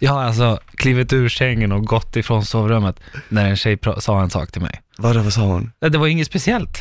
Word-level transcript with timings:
Jag 0.00 0.12
har 0.12 0.22
alltså 0.22 0.58
klivit 0.76 1.12
ur 1.12 1.28
sängen 1.28 1.72
och 1.72 1.84
gått 1.84 2.16
ifrån 2.16 2.44
sovrummet 2.44 3.00
när 3.28 3.50
en 3.50 3.56
tjej 3.56 3.78
sa 3.98 4.22
en 4.22 4.30
sak 4.30 4.52
till 4.52 4.62
mig. 4.62 4.80
Vadå, 4.98 5.20
vad 5.20 5.32
sa 5.32 5.40
hon? 5.40 5.72
Nej, 5.80 5.90
Det 5.90 5.98
var 5.98 6.06
inget 6.06 6.26
speciellt, 6.26 6.78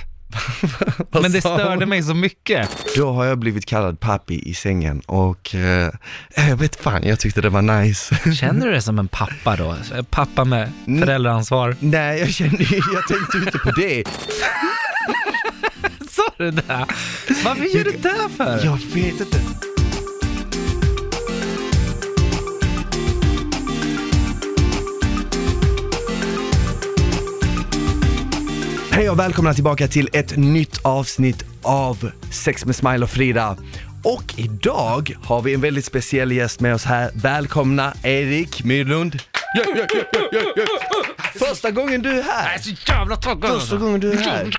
men 1.12 1.32
det 1.32 1.42
störde 1.42 1.86
mig 1.86 2.04
så 2.04 2.14
mycket. 2.14 2.70
Då 2.96 3.12
har 3.12 3.26
jag 3.26 3.40
blivit 3.40 3.66
kallad 3.66 4.00
pappi 4.00 4.50
i 4.50 4.54
sängen 4.54 5.00
och 5.00 5.56
eh, 5.56 5.92
jag 6.36 6.58
vet 6.58 6.76
fan, 6.76 7.04
jag 7.04 7.20
tyckte 7.20 7.42
det 7.42 7.50
var 7.50 7.62
nice. 7.62 8.32
Känner 8.36 8.66
du 8.66 8.72
dig 8.72 8.82
som 8.82 9.00
en 9.00 9.08
pappa 9.08 9.56
då? 9.56 9.76
En 9.96 10.06
Pappa 10.06 10.44
med 10.44 10.72
föräldraansvar? 10.86 11.76
Nej, 11.80 12.20
jag 12.20 12.30
kände, 12.30 12.64
jag 12.94 13.08
tänkte 13.08 13.38
inte 13.38 13.58
på 13.60 13.72
det. 13.72 14.04
Sa 16.10 16.24
du 16.38 16.52
det? 16.52 16.86
Varför 17.46 17.64
gör 17.64 17.84
du 17.84 17.92
det 17.92 18.30
för? 18.38 18.66
Jag 18.66 18.78
vet 18.94 19.20
inte. 19.20 19.38
Hej 28.98 29.10
och 29.10 29.20
välkomna 29.20 29.54
tillbaka 29.54 29.88
till 29.88 30.10
ett 30.14 30.38
nytt 30.38 30.80
avsnitt 30.86 31.46
av 31.62 32.12
Sex 32.32 32.66
med 32.66 32.76
Smile 32.76 33.04
och 33.04 33.10
Frida. 33.10 33.58
Och 34.04 34.34
idag 34.38 35.18
har 35.24 35.42
vi 35.42 35.54
en 35.54 35.62
väldigt 35.62 35.86
speciell 35.86 36.32
gäst 36.32 36.60
med 36.60 36.74
oss 36.74 36.86
här. 36.86 37.12
Välkomna 37.14 37.94
Erik 38.04 38.64
Myrlund. 38.64 39.22
Ja, 39.54 39.64
ja, 39.76 40.02
ja. 40.56 40.64
Första 41.34 41.72
gången 41.72 42.02
du 42.02 42.20
är 42.20 42.24
här. 42.24 42.58
så 42.58 42.92
jävla 42.92 43.16
taggad. 43.16 43.60
Första 43.60 43.78
gången 43.78 44.00
du 44.00 44.12
är 44.12 44.18
här. 44.18 44.52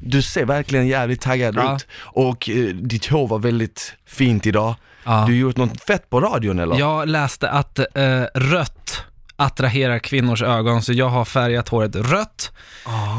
Du 0.00 0.22
ser 0.22 0.44
verkligen 0.44 0.86
jävligt 0.86 1.20
taggad 1.20 1.56
ut 1.56 1.86
och 2.00 2.50
eh, 2.50 2.64
ditt 2.64 3.06
hår 3.06 3.28
var 3.28 3.38
väldigt 3.38 3.94
fint 4.06 4.46
idag. 4.46 4.74
Du 5.04 5.10
har 5.10 5.30
gjort 5.30 5.56
något 5.56 5.84
fett 5.84 6.10
på 6.10 6.20
radion 6.20 6.58
eller? 6.58 6.78
Jag 6.78 7.08
läste 7.08 7.50
att 7.50 7.78
eh, 7.78 8.22
rött 8.34 9.04
attraherar 9.38 9.98
kvinnors 9.98 10.42
ögon, 10.42 10.82
så 10.82 10.92
jag 10.92 11.08
har 11.08 11.24
färgat 11.24 11.68
håret 11.68 11.96
rött. 11.96 12.52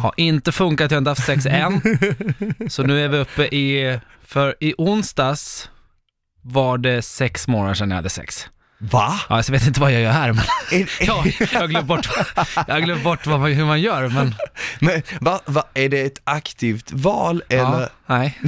Har 0.01 0.13
inte 0.17 0.51
funkat, 0.51 0.91
jag 0.91 0.95
har 0.95 0.99
inte 0.99 1.11
haft 1.11 1.25
sex 1.25 1.45
än. 1.45 1.81
så 2.69 2.83
nu 2.83 3.05
är 3.05 3.07
vi 3.07 3.17
uppe 3.17 3.43
i, 3.43 3.99
för 4.25 4.55
i 4.59 4.73
onsdags 4.77 5.69
var 6.41 6.77
det 6.77 7.01
sex 7.01 7.47
månader 7.47 7.73
sedan 7.73 7.89
jag 7.89 7.95
hade 7.95 8.09
sex. 8.09 8.47
Va? 8.81 9.19
Ja, 9.29 9.43
så 9.43 9.51
jag 9.51 9.59
vet 9.59 9.67
inte 9.67 9.79
vad 9.79 9.91
jag 9.91 10.01
gör 10.01 10.11
här, 10.11 10.33
men 10.33 10.43
ja, 10.99 11.25
jag 11.53 11.59
har 11.59 11.67
glömt 11.67 11.87
bort, 11.87 12.09
jag 12.67 12.73
har 12.73 12.79
glömt 12.79 13.03
bort 13.03 13.27
vad 13.27 13.49
hur 13.49 13.65
man 13.65 13.81
gör, 13.81 14.07
men 14.07 14.35
men, 14.79 15.01
va, 15.19 15.39
va, 15.45 15.63
är 15.73 15.89
det 15.89 16.01
ett 16.01 16.21
aktivt 16.23 16.91
val 16.91 17.43
eller? 17.49 17.81
ja, 17.81 17.89
nej. 18.05 18.39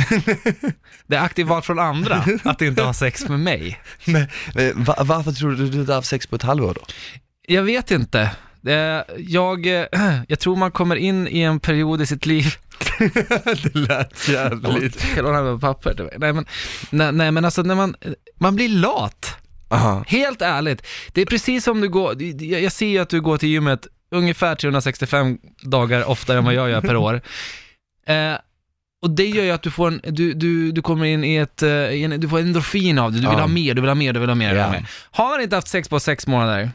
Det 1.08 1.16
är 1.16 1.22
aktivt 1.22 1.48
val 1.48 1.62
från 1.62 1.80
andra, 1.80 2.26
att 2.44 2.62
inte 2.62 2.84
ha 2.84 2.94
sex 2.94 3.30
med 3.30 3.40
mig. 3.40 3.80
Men, 4.06 4.28
men, 4.56 4.84
va, 4.84 4.96
varför 5.00 5.32
tror 5.32 5.52
du 5.52 5.70
du 5.70 5.80
inte 5.80 5.92
har 5.92 5.98
haft 5.98 6.08
sex 6.08 6.28
på 6.28 6.36
ett 6.36 6.44
halvår 6.44 6.74
då? 6.74 6.82
Jag 7.48 7.64
vet 7.64 7.92
inte. 7.92 8.22
Eh, 8.68 9.02
Jag, 9.18 9.68
eh, 9.68 9.86
jag 10.28 10.40
tror 10.40 10.56
man 10.56 10.72
kommer 10.72 10.96
in 10.96 11.28
i 11.28 11.42
en 11.42 11.60
period 11.60 12.02
i 12.02 12.06
sitt 12.06 12.26
liv 12.26 12.46
det 13.64 13.76
lät 13.76 14.30
jävligt. 14.30 15.02
Kan 15.16 15.26
du 15.26 15.32
ha 15.32 15.60
papper 15.60 15.94
till 15.94 16.04
mig? 16.04 16.14
Nej 16.18 16.34
men, 16.34 16.46
nej, 16.90 17.12
nej 17.12 17.32
men 17.32 17.46
alltså 17.46 17.62
när 17.62 17.76
man, 17.76 17.96
man 18.40 18.56
blir 18.56 18.70
lat. 18.70 19.38
Aha. 19.70 20.04
Helt 20.08 20.42
ärligt. 20.42 20.88
Det 21.14 21.22
är 21.22 21.26
precis 21.26 21.64
som 21.64 21.82
du 21.82 21.90
går, 21.90 22.22
jag 22.24 22.62
jag 22.62 22.72
ser 22.72 22.88
ju 22.88 22.98
att 22.98 23.10
du 23.10 23.22
går 23.22 23.38
till 23.38 23.50
gymmet 23.50 23.88
ungefär 24.12 24.56
365 24.56 25.38
dagar 25.64 26.04
oftare 26.10 26.38
än 26.38 26.46
vad 26.46 26.54
jag 26.54 26.70
gör 26.70 26.82
per 26.82 26.96
år. 26.96 27.22
Eh, 28.08 28.34
och 29.04 29.10
det 29.10 29.26
gör 29.28 29.44
ju 29.44 29.52
att 29.52 29.62
du 29.64 29.72
får 29.72 29.88
en, 29.88 30.02
du, 30.04 30.34
du, 30.34 30.72
du 30.72 30.82
kommer 30.82 31.06
in 31.06 31.24
i 31.24 31.36
ett, 31.36 31.62
eh, 31.64 31.70
en, 32.04 32.20
du 32.20 32.30
får 32.30 32.40
endorfin 32.40 33.00
av 33.00 33.12
det, 33.12 33.18
du 33.18 33.22
vill 33.28 33.34
Ja. 33.38 33.40
ha 33.42 33.48
mer, 33.48 33.74
du 33.74 33.82
vill 33.82 33.90
ha 33.90 33.96
mer, 33.96 34.14
du 34.14 34.20
vill 34.20 34.30
ha 34.30 34.36
mer, 34.36 34.48
du 34.50 34.54
vill 34.56 34.64
ha 34.64 34.72
mer. 34.72 34.86
Har 35.12 35.30
man 35.30 35.42
inte 35.42 35.56
haft 35.56 35.68
sex 35.68 35.90
på 35.90 36.00
sex 36.00 36.28
månader, 36.28 36.72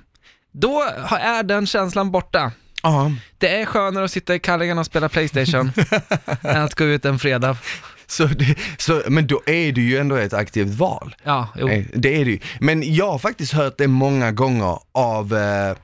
då 0.60 0.82
är 1.10 1.42
den 1.42 1.66
känslan 1.66 2.10
borta. 2.10 2.52
Ja. 2.82 3.12
Det 3.38 3.60
är 3.60 3.66
skönare 3.66 4.04
att 4.04 4.10
sitta 4.10 4.34
i 4.34 4.38
kallingarna 4.38 4.80
och 4.80 4.86
spela 4.86 5.08
Playstation 5.08 5.72
än 6.42 6.62
att 6.62 6.74
gå 6.74 6.84
ut 6.84 7.04
en 7.04 7.18
fredag. 7.18 7.56
Så, 8.06 8.26
det, 8.26 8.56
så, 8.78 9.02
men 9.08 9.26
då 9.26 9.42
är 9.46 9.72
det 9.72 9.80
ju 9.80 9.98
ändå 9.98 10.16
ett 10.16 10.32
aktivt 10.32 10.74
val. 10.74 11.16
Ja, 11.24 11.48
jo. 11.56 11.66
Nej, 11.66 11.88
Det 11.94 12.20
är 12.20 12.24
det 12.24 12.30
ju. 12.30 12.38
Men 12.60 12.94
jag 12.94 13.10
har 13.10 13.18
faktiskt 13.18 13.52
hört 13.52 13.78
det 13.78 13.86
många 13.86 14.32
gånger 14.32 14.78
av 14.92 15.34
eh, 15.34 15.76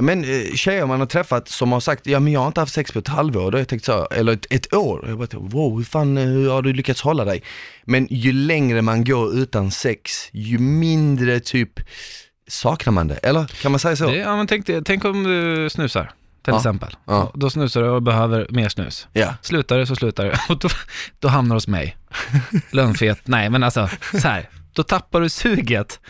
men 0.00 0.24
eh, 0.24 0.54
tjejer 0.54 0.86
man 0.86 1.00
har 1.00 1.06
träffat 1.06 1.48
som 1.48 1.72
har 1.72 1.80
sagt, 1.80 2.06
ja 2.06 2.20
men 2.20 2.32
jag 2.32 2.40
har 2.40 2.46
inte 2.46 2.60
haft 2.60 2.74
sex 2.74 2.92
på 2.92 2.98
ett 2.98 3.08
halvår, 3.08 3.50
då 3.50 3.56
har 3.56 3.58
jag 3.58 3.68
tänkt 3.68 3.84
så, 3.84 4.06
eller 4.06 4.32
ett, 4.32 4.46
ett 4.50 4.74
år. 4.74 5.04
Jag 5.08 5.18
bara, 5.18 5.28
wow, 5.32 5.76
hur 5.76 5.84
fan 5.84 6.18
eh, 6.18 6.24
hur 6.24 6.50
har 6.50 6.62
du 6.62 6.72
lyckats 6.72 7.00
hålla 7.00 7.24
dig? 7.24 7.42
Men 7.84 8.06
ju 8.10 8.32
längre 8.32 8.82
man 8.82 9.04
går 9.04 9.34
utan 9.34 9.70
sex, 9.70 10.28
ju 10.32 10.58
mindre 10.58 11.40
typ 11.40 11.80
saknar 12.48 12.92
man 12.92 13.08
det, 13.08 13.14
eller 13.16 13.46
kan 13.46 13.72
man 13.72 13.78
säga 13.78 13.96
så? 13.96 14.06
Det, 14.10 14.16
ja, 14.16 14.36
men 14.36 14.46
tänk, 14.46 14.66
tänk 14.84 15.04
om 15.04 15.24
du 15.24 15.68
snusar, 15.70 16.02
till 16.44 16.52
Ja. 16.52 16.56
exempel. 16.56 16.96
Ja. 17.06 17.32
Då 17.34 17.50
snusar 17.50 17.82
du 17.82 17.88
och 17.88 18.02
behöver 18.02 18.46
mer 18.50 18.68
snus. 18.68 19.08
Ja. 19.12 19.34
Slutar 19.42 19.78
du 19.78 19.86
så 19.86 19.96
slutar 19.96 20.24
du 20.24 20.30
och 20.54 20.58
då, 20.58 20.68
då 21.18 21.28
hamnar 21.28 21.54
du 21.54 21.56
hos 21.56 21.68
mig. 21.68 21.96
Lönnfet, 22.70 23.20
nej 23.24 23.50
men 23.50 23.62
alltså, 23.62 23.88
så 24.12 24.28
här, 24.28 24.48
då 24.72 24.82
tappar 24.82 25.20
du 25.20 25.28
suget. 25.28 26.00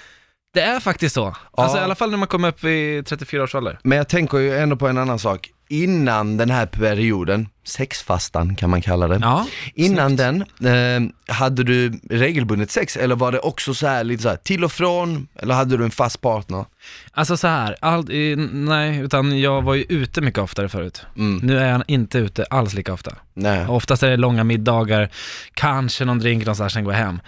Det 0.54 0.60
är 0.62 0.80
faktiskt 0.80 1.14
så. 1.14 1.36
Alltså 1.52 1.78
i 1.78 1.80
alla 1.80 1.94
fall 1.94 2.10
när 2.10 2.16
man 2.18 2.28
kommer 2.28 2.48
upp 2.48 2.64
i 2.64 3.02
34 3.06 3.42
års 3.42 3.54
ålder. 3.54 3.78
Men 3.82 3.98
jag 3.98 4.08
tänker 4.08 4.38
ju 4.38 4.58
ändå 4.58 4.76
på 4.76 4.88
en 4.88 4.98
annan 4.98 5.18
sak. 5.18 5.50
Innan 5.70 6.36
den 6.36 6.50
här 6.50 6.66
perioden, 6.66 7.48
sexfastan 7.64 8.54
kan 8.56 8.70
man 8.70 8.82
kalla 8.82 9.08
det. 9.08 9.18
Ja, 9.22 9.46
Innan 9.74 10.16
den, 10.16 10.42
eh, 10.64 11.34
hade 11.34 11.64
du 11.64 12.00
regelbundet 12.10 12.70
sex 12.70 12.96
eller 12.96 13.16
var 13.16 13.32
det 13.32 13.38
också 13.38 13.74
så 13.74 13.86
här 13.86 14.04
lite 14.04 14.22
så 14.22 14.28
här 14.28 14.36
till 14.36 14.64
och 14.64 14.72
från, 14.72 15.28
eller 15.36 15.54
hade 15.54 15.76
du 15.76 15.84
en 15.84 15.90
fast 15.90 16.20
partner? 16.20 16.64
alltså 17.12 17.36
så 17.36 17.46
här, 17.48 17.76
allt, 17.80 18.10
i- 18.10 18.36
nej, 18.52 18.98
utan 18.98 19.40
jag 19.40 19.62
var 19.62 19.74
ju 19.74 19.82
ute 19.88 20.20
mycket 20.20 20.38
oftare 20.40 20.68
förut. 20.68 21.06
Mm. 21.16 21.40
Nu 21.42 21.58
är 21.58 21.68
jag 21.72 21.82
inte 21.86 22.18
ute 22.18 22.44
alls 22.44 22.74
lika 22.74 22.92
ofta. 22.92 23.14
Nej. 23.34 23.66
Oftast 23.66 24.02
är 24.02 24.10
det 24.10 24.16
långa 24.16 24.44
middagar, 24.44 25.08
kanske 25.54 26.04
någon 26.04 26.18
drink 26.18 26.44
någonstans, 26.44 26.72
sen 26.72 26.84
går 26.84 26.92
jag 26.94 27.00
hem. 27.00 27.20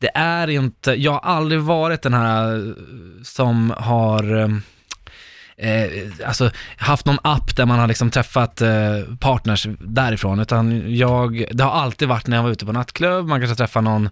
Det 0.00 0.10
är 0.14 0.48
inte, 0.50 0.92
jag 0.92 1.12
har 1.12 1.20
aldrig 1.20 1.60
varit 1.60 2.02
den 2.02 2.14
här 2.14 2.54
eh, 2.56 2.72
som 3.22 3.74
har 3.76 4.52
eh, 5.62 6.26
alltså 6.26 6.50
haft 6.76 7.06
någon 7.06 7.18
app 7.22 7.56
där 7.56 7.66
man 7.66 7.78
har 7.78 7.86
liksom 7.86 8.10
träffat 8.10 8.60
eh, 8.60 8.70
partners 9.20 9.66
därifrån, 9.80 10.40
utan 10.40 10.94
jag, 10.96 11.44
det 11.52 11.64
har 11.64 11.70
alltid 11.70 12.08
varit 12.08 12.26
när 12.26 12.36
jag 12.36 12.44
var 12.44 12.50
ute 12.50 12.66
på 12.66 12.72
nattklubb, 12.72 13.26
man 13.28 13.40
kanske 13.40 13.56
träffar 13.56 13.82
någon, 13.82 14.08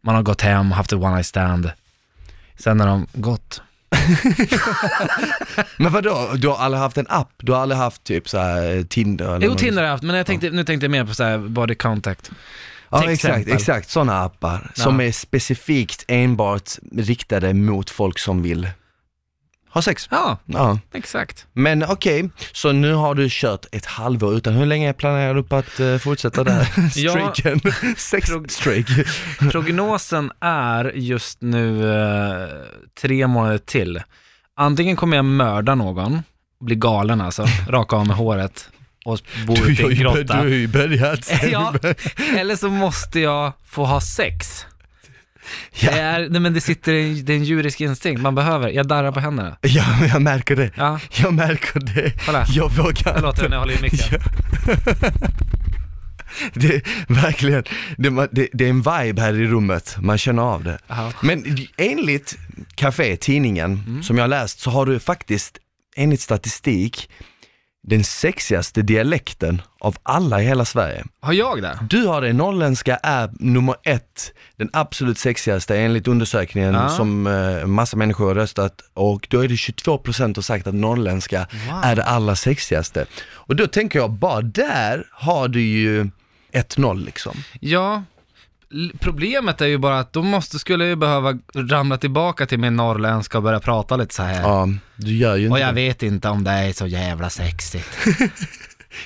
man 0.00 0.14
har 0.14 0.22
gått 0.22 0.42
hem, 0.42 0.70
haft 0.72 0.92
ett 0.92 0.98
one 0.98 1.14
night 1.14 1.26
stand, 1.26 1.70
sen 2.58 2.76
när 2.76 2.86
de 2.86 3.06
gått. 3.12 3.62
Men 5.76 5.92
vadå, 5.92 6.28
du 6.36 6.48
har 6.48 6.56
aldrig 6.56 6.80
haft 6.80 6.98
en 6.98 7.06
app? 7.08 7.32
Du 7.36 7.52
har 7.52 7.60
aldrig 7.60 7.78
haft 7.78 8.04
typ 8.04 8.28
så 8.28 8.38
här 8.38 8.76
eh, 8.76 8.82
Tinder 8.82 9.24
eller 9.34 9.46
Jo, 9.46 9.50
något? 9.50 9.58
Tinder 9.58 9.82
har 9.82 9.86
jag 9.86 9.92
haft, 9.92 10.02
men 10.04 10.16
jag 10.16 10.26
tänkte, 10.26 10.50
nu 10.50 10.64
tänkte 10.64 10.84
jag 10.84 10.90
mer 10.90 11.04
på 11.04 11.14
så 11.14 11.24
här 11.24 11.38
body 11.38 11.74
contact. 11.74 12.30
Ja 12.90 12.98
exakt, 12.98 13.12
exempel. 13.34 13.52
exakt 13.54 13.90
sådana 13.90 14.24
appar 14.24 14.70
som 14.74 15.00
Ja. 15.00 15.06
är 15.06 15.12
specifikt 15.12 16.04
enbart 16.08 16.70
riktade 16.96 17.54
mot 17.54 17.90
folk 17.90 18.18
som 18.18 18.42
vill 18.42 18.68
ha 19.70 19.82
sex. 19.82 20.08
Ja, 20.10 20.38
Ja, 20.46 20.78
exakt. 20.94 21.46
men 21.52 21.84
okej, 21.84 22.30
så 22.52 22.72
nu 22.72 22.92
har 22.92 23.14
du 23.14 23.28
kört 23.30 23.66
ett 23.72 23.86
halvår 23.86 24.34
utan, 24.34 24.52
hur 24.54 24.66
länge 24.66 24.92
planerar 24.92 25.34
du 25.34 25.42
på 25.42 25.56
att 25.56 25.80
eh, 25.80 25.96
fortsätta 25.98 26.44
där 26.44 26.68
Ja. 26.96 27.10
streaken? 27.10 27.60
Sex 27.96 28.30
Prog- 28.30 28.50
streak. 28.50 28.86
Prognosen 29.52 30.32
är 30.40 30.92
just 30.94 31.40
nu 31.42 31.92
eh, 31.94 32.48
tre 33.00 33.26
månader 33.26 33.58
till. 33.58 34.02
Antingen 34.56 34.96
kommer 34.96 35.16
jag 35.16 35.24
mörda 35.24 35.74
någon, 35.74 36.22
bli 36.60 36.74
galen 36.76 37.20
alltså, 37.20 37.46
raka 37.68 37.96
av 37.96 38.06
med 38.06 38.16
håret 38.16 38.68
och 39.04 39.18
bo 39.46 39.52
ute 39.66 39.82
i 39.82 39.84
en 39.84 39.88
du 39.90 39.94
grotta. 39.94 40.34
har 40.36 40.44
ju 40.46 40.66
börjat. 40.68 41.32
Ja, 41.52 41.74
eller 42.36 42.56
så 42.56 42.68
måste 42.68 43.20
jag 43.20 43.52
få 43.66 43.84
ha 43.84 44.00
sex. 44.00 44.66
Ja. 45.72 45.90
Det, 45.90 45.98
är, 46.00 46.28
nej 46.28 46.40
men 46.40 46.54
det 46.54 46.60
sitter 46.60 46.92
en, 46.94 47.24
det 47.24 47.32
är 47.32 47.36
en 47.36 47.44
djurisk 47.44 47.80
instinkt, 47.80 48.20
man 48.22 48.34
behöver, 48.34 48.68
jag 48.68 48.88
darrar 48.88 49.12
på 49.12 49.20
händerna. 49.20 49.56
Ja, 49.60 49.84
men 50.00 50.08
jag 50.08 50.22
märker 50.22 50.56
det. 50.56 50.70
Ja, 50.76 51.00
Jag 51.22 51.34
märker 51.34 51.80
det. 51.80 52.12
kolla. 52.26 52.46
Jag 52.48 52.72
vågar 52.72 53.20
låter 53.22 53.42
det 53.42 53.48
när 53.48 53.56
jag 53.56 53.60
håller 53.60 53.78
i 53.78 53.82
micken. 53.82 54.20
Det 56.54 56.74
är 56.74 56.82
verkligen, 57.22 57.64
det, 57.96 58.28
det, 58.32 58.48
det 58.52 58.64
är 58.64 58.68
en 58.70 58.82
vibe 58.82 59.22
här 59.22 59.34
i 59.40 59.46
rummet, 59.46 59.96
man 60.00 60.18
känner 60.18 60.42
av 60.42 60.64
det. 60.64 60.78
Jaha. 60.86 61.12
Men 61.22 61.58
enligt 61.76 62.38
Café, 62.74 63.16
tidningen, 63.16 63.82
Mm. 63.86 64.02
som 64.02 64.16
jag 64.16 64.22
har 64.22 64.28
läst, 64.28 64.60
så 64.60 64.70
har 64.70 64.86
du 64.86 64.98
faktiskt, 65.00 65.58
enligt 65.96 66.20
statistik, 66.20 67.10
den 67.86 68.04
sexigaste 68.04 68.82
dialekten 68.82 69.62
av 69.80 69.96
alla 70.02 70.42
i 70.42 70.44
hela 70.44 70.64
Sverige. 70.64 71.04
Har 71.20 71.32
jag 71.32 71.62
det? 71.62 71.78
Du 71.90 72.06
har 72.06 72.20
det, 72.22 72.32
norrländska 72.32 72.96
är 72.96 73.30
nummer 73.40 73.74
ett, 73.82 74.32
den 74.56 74.70
absolut 74.72 75.18
sexigaste 75.18 75.76
enligt 75.78 76.08
undersökningen 76.08 76.74
Ja. 76.74 76.88
som 76.88 77.26
eh, 77.26 77.66
massa 77.66 77.96
människor 77.96 78.26
har 78.26 78.34
röstat 78.34 78.80
och 78.94 79.26
då 79.30 79.40
är 79.44 79.48
det 79.48 79.54
22% 79.54 80.12
som 80.12 80.32
har 80.36 80.42
sagt 80.42 80.66
att 80.66 80.74
norrländska 80.74 81.46
Wow. 81.70 81.80
är 81.84 81.96
det 81.96 82.04
allra 82.04 82.36
sexigaste. 82.36 83.06
Och 83.32 83.56
då 83.56 83.66
tänker 83.66 83.98
jag, 83.98 84.10
bara 84.10 84.40
där 84.42 85.04
har 85.12 85.48
du 85.48 85.60
ju 85.62 86.10
1-0 86.52 87.04
liksom. 87.04 87.36
Ja, 87.60 88.02
Problemet 89.00 89.60
är 89.60 89.66
ju 89.66 89.78
bara 89.78 89.98
att 89.98 90.12
då 90.12 90.22
måste, 90.22 90.58
skulle 90.58 90.84
jag 90.84 90.88
ju 90.88 90.96
behöva 90.96 91.38
ramla 91.54 91.96
tillbaka 91.98 92.46
till 92.46 92.58
min 92.58 92.76
norrländska 92.76 93.38
och 93.38 93.44
börja 93.44 93.60
prata 93.60 93.96
lite 93.96 94.14
så 94.14 94.22
här. 94.22 94.40
Ja, 94.42 94.68
du 94.96 95.16
gör 95.16 95.36
ju 95.36 95.50
Och 95.50 95.56
inte 95.58 95.66
jag 95.66 95.74
det. 95.74 95.82
vet 95.88 96.02
inte 96.02 96.28
om 96.28 96.44
det 96.44 96.50
är 96.50 96.72
så 96.72 96.86
jävla 96.86 97.30
sexigt. 97.30 97.88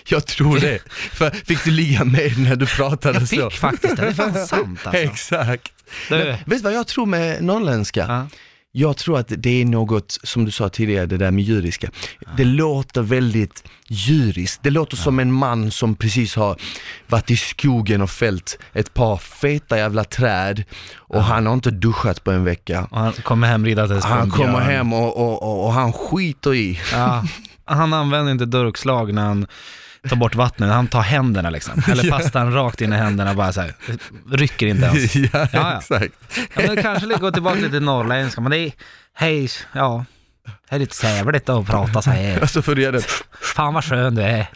Jag 0.09 0.26
tror 0.26 0.59
det. 0.61 0.79
För 1.12 1.31
fick 1.31 1.64
du 1.64 1.70
ligga 1.70 2.05
med 2.05 2.38
när 2.38 2.56
du 2.56 2.67
pratade 2.67 3.19
Jag 3.19 3.29
så? 3.29 3.50
fick 3.50 3.61
faktiskt 3.61 3.97
det, 3.97 4.03
det 4.03 4.09
är 4.09 4.12
fan 4.12 4.47
sant 4.47 4.81
alltså. 4.85 5.00
Exakt. 5.03 5.73
Du, 6.08 6.17
Men, 6.17 6.26
vet 6.26 6.44
du 6.47 6.58
vad 6.58 6.73
jag 6.73 6.87
tror 6.87 7.06
med 7.06 7.43
norrländska? 7.44 8.00
ja. 8.08 8.26
Jag 8.75 8.97
tror 8.97 9.19
att 9.19 9.33
det 9.37 9.61
är 9.61 9.65
något, 9.65 10.19
som 10.23 10.45
du 10.45 10.51
sa 10.51 10.69
tidigare, 10.69 11.07
det 11.07 11.17
där 11.17 11.31
med 11.31 11.45
djuriska. 11.45 11.91
Det 12.37 12.45
låter 12.45 13.03
väldigt 13.03 13.65
djuriskt. 13.89 14.63
Det 14.63 14.71
låter 14.71 14.97
som 14.97 15.19
en 15.19 15.33
man 15.33 15.71
som 15.71 15.95
precis 15.95 16.37
har 16.37 16.57
varit 17.07 17.31
i 17.31 17.37
skogen 17.37 18.03
och 18.03 18.11
fällt 18.11 18.59
ett 18.73 18.95
par 18.95 19.17
feta 19.17 19.79
jävla 19.79 20.05
träd 20.05 20.65
och 20.95 21.25
han 21.25 21.47
har 21.47 21.55
inte 21.55 21.71
duschat 21.71 22.25
på 22.25 22.31
en 22.31 22.45
vecka. 22.45 22.89
Och 22.91 22.99
han 22.99 23.13
kommer 23.13 23.47
hem 23.47 23.67
ridandes 23.67 24.05
Han 24.05 24.31
kommer 24.31 24.61
hem 24.61 24.93
och, 24.93 25.17
och, 25.17 25.43
och, 25.43 25.67
och 25.67 25.73
han 25.73 25.93
skiter 25.93 26.55
i. 26.55 26.81
Ja, 26.93 27.25
han 27.65 27.93
använder 27.93 28.33
inte 28.33 28.47
durkslag 28.47 29.15
när 29.15 29.23
han 29.23 29.47
tar 30.09 30.17
bort 30.17 30.35
vattnet, 30.35 30.71
han 30.71 30.87
tar 30.89 31.03
händerna 31.03 31.51
liksom. 31.51 31.83
Eller 31.89 32.05
Ja. 32.07 32.17
pastan 32.19 32.53
rakt 32.53 32.81
in 32.81 32.93
i 32.93 32.97
händerna 32.97 33.35
bara 33.35 33.53
så 33.53 33.61
här, 33.61 33.75
rycker 34.31 34.67
inte 34.67 34.87
ens. 34.87 35.15
ja, 35.33 35.47
ja. 35.53 35.79
exakt. 35.79 36.15
Ja, 36.57 36.63
men 36.67 36.83
kanske 36.83 37.07
gå 37.19 37.31
tillbaka 37.31 37.57
lite 37.57 37.71
till 37.71 37.83
norrländska, 37.83 38.41
men 38.41 38.51
det 38.51 38.59
är, 38.59 38.73
hej, 39.15 39.49
ja, 39.73 40.05
det 40.69 40.75
är 40.77 40.79
lite 40.79 40.97
sävligt 40.97 41.49
att 41.49 41.67
prata 41.67 42.03
så 42.03 42.11
här. 42.11 42.43
Och 42.43 42.51
så 42.51 42.63
får 42.63 42.75
du 42.75 42.83
göra 42.83 42.93
det. 42.93 43.05
Fan 43.41 43.75
vad 43.75 43.85
skön 43.85 44.15
du 44.15 44.23
är. 44.23 44.47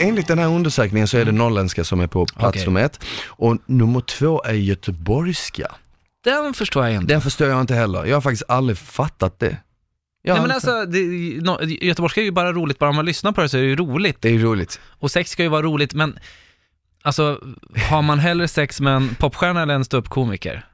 Enligt 0.00 0.26
den 0.26 0.38
här 0.38 0.46
undersökningen 0.46 1.08
så 1.08 1.18
är 1.18 1.24
det 1.24 1.32
norrländska 1.32 1.84
som 1.84 2.00
är 2.00 2.06
på 2.06 2.26
plats 2.26 2.48
Okej. 2.48 2.64
nummer 2.64 2.80
ett. 2.80 3.00
Och 3.26 3.56
nummer 3.66 4.00
två 4.00 4.42
är 4.44 4.52
göteborgska. 4.52 5.74
Den 6.24 6.54
förstår 6.54 6.84
jag 6.84 6.94
inte. 6.94 7.06
Den 7.14 7.20
förstår 7.20 7.48
jag 7.48 7.60
inte 7.60 7.74
heller. 7.74 8.04
Jag 8.04 8.16
har 8.16 8.20
faktiskt 8.20 8.42
aldrig 8.48 8.78
fattat 8.78 9.38
det. 9.38 9.56
Jag 10.22 10.34
Nej 10.34 10.42
men 10.42 10.50
alltså, 10.50 10.84
det, 10.84 10.98
no, 11.42 11.64
göteborgska 11.64 12.20
är 12.20 12.24
ju 12.24 12.30
bara 12.30 12.52
roligt, 12.52 12.78
bara 12.78 12.90
om 12.90 12.96
man 12.96 13.04
lyssnar 13.04 13.32
på 13.32 13.40
det 13.40 13.48
så 13.48 13.56
är 13.56 13.60
det 13.62 13.68
ju 13.68 13.76
roligt. 13.76 14.16
Det 14.22 14.28
är 14.28 14.32
ju 14.32 14.42
roligt. 14.42 14.80
Och 14.86 15.10
sex 15.10 15.30
ska 15.30 15.42
ju 15.42 15.48
vara 15.48 15.62
roligt, 15.62 15.94
men 15.94 16.18
alltså, 17.02 17.40
har 17.90 18.02
man 18.02 18.18
hellre 18.18 18.48
sex 18.48 18.80
med 18.80 18.96
en 18.96 19.14
popstjärna 19.14 19.62
eller 19.62 19.74
en 19.74 19.84
ståuppkomiker? 19.84 20.64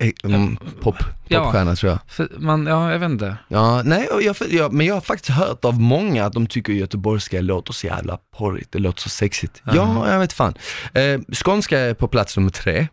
Eh, 0.00 0.10
Mm, 0.24 0.56
pop, 0.80 0.96
Ja. 1.28 1.42
popstjärna 1.42 1.76
tror 1.76 1.90
jag. 1.92 1.98
För 2.08 2.28
man, 2.38 2.66
ja, 2.66 2.92
jag 2.92 2.98
vet 2.98 3.10
inte. 3.10 3.36
Ja, 3.48 3.82
nej, 3.84 4.08
jag, 4.22 4.36
jag, 4.50 4.72
men 4.72 4.86
jag 4.86 4.94
har 4.94 5.00
faktiskt 5.00 5.30
hört 5.30 5.64
av 5.64 5.80
många 5.80 6.24
att 6.26 6.32
de 6.32 6.46
tycker 6.46 6.72
göteborgska 6.72 7.40
låter 7.40 7.72
så 7.72 7.86
jävla 7.86 8.18
porrigt, 8.38 8.72
det 8.72 8.78
låter 8.78 9.00
så 9.02 9.08
sexigt. 9.08 9.62
Aha. 9.66 9.76
Ja, 9.76 10.12
jag 10.12 10.18
vet 10.18 10.32
fan. 10.32 10.54
Eh, 10.94 11.20
skånska 11.44 11.78
är 11.78 11.94
på 11.94 12.08
plats 12.08 12.36
nummer 12.36 12.50
tre. 12.50 12.88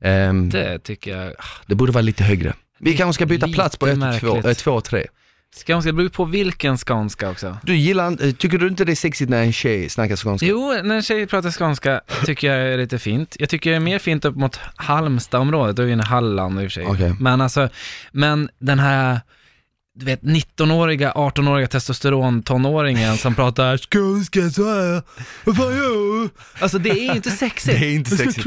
Ehm, 0.00 0.50
det. 0.50 0.58
Det 0.68 0.78
tycker 0.78 1.16
jag. 1.66 1.76
borde 1.76 1.92
vara 1.92 2.02
lite 2.02 2.24
högre. 2.24 2.54
Vi 2.80 2.96
kanske 2.96 3.14
ska 3.14 3.26
byta 3.26 3.46
Lite 3.46 3.56
plats 3.56 3.76
på 3.76 3.86
märkligt. 3.86 4.44
eh, 4.44 4.52
två 4.52 4.70
och 4.70 4.84
tre. 4.84 5.06
Skånska, 5.66 5.88
det 5.88 5.92
beror 5.92 6.08
på 6.08 6.24
vilken 6.24 6.78
skånska 6.78 7.30
också. 7.30 7.56
Du 7.62 7.76
gillar 7.76 8.26
eh, 8.26 8.32
tycker 8.32 8.58
du 8.58 8.68
inte 8.68 8.84
det 8.84 8.92
är 8.92 8.96
sexigt 8.96 9.30
när 9.30 9.42
en 9.42 9.52
tjej 9.52 9.88
snackar 9.88 10.16
skånska? 10.16 10.46
Jo, 10.46 10.74
när 10.82 10.94
en 10.94 11.02
tjej 11.02 11.26
pratar 11.26 11.50
skånska 11.50 12.00
tycker 12.26 12.52
jag 12.52 12.72
är 12.72 12.78
lite 12.78 12.98
fint. 12.98 13.36
Jag 13.38 13.48
tycker 13.48 13.70
det 13.70 13.76
är 13.76 13.80
mer 13.80 13.98
fint 13.98 14.24
upp 14.24 14.36
mot 14.36 14.60
Halmstadområdet, 14.76 15.76
då 15.76 15.82
är 15.82 15.86
ju 15.86 15.92
en 15.92 16.00
Halland 16.00 16.54
i 16.54 16.66
och 16.66 16.70
för 16.72 16.80
sig. 16.80 16.86
Okej. 16.86 17.14
Men 17.20 17.40
alltså, 17.40 17.68
men 18.12 18.48
den 18.58 18.78
här, 18.78 19.20
du 19.98 20.04
vet 20.06 20.22
19-åriga, 20.22 21.12
18-åriga 21.12 21.66
testosteron-tonåringen 21.66 23.16
som 23.16 23.34
pratar 23.34 23.78
skånska 23.78 24.50
så 24.50 24.64
här, 24.64 25.02
vad 25.44 25.56
fan 25.56 25.76
gör? 25.76 26.28
Alltså 26.60 26.78
det 26.78 26.90
är 26.90 27.04
ju 27.04 27.16
inte 27.16 27.30
sexigt. 27.30 27.78
Det 27.80 27.86
är 27.86 27.92
inte 27.94 28.10
sexigt. 28.16 28.44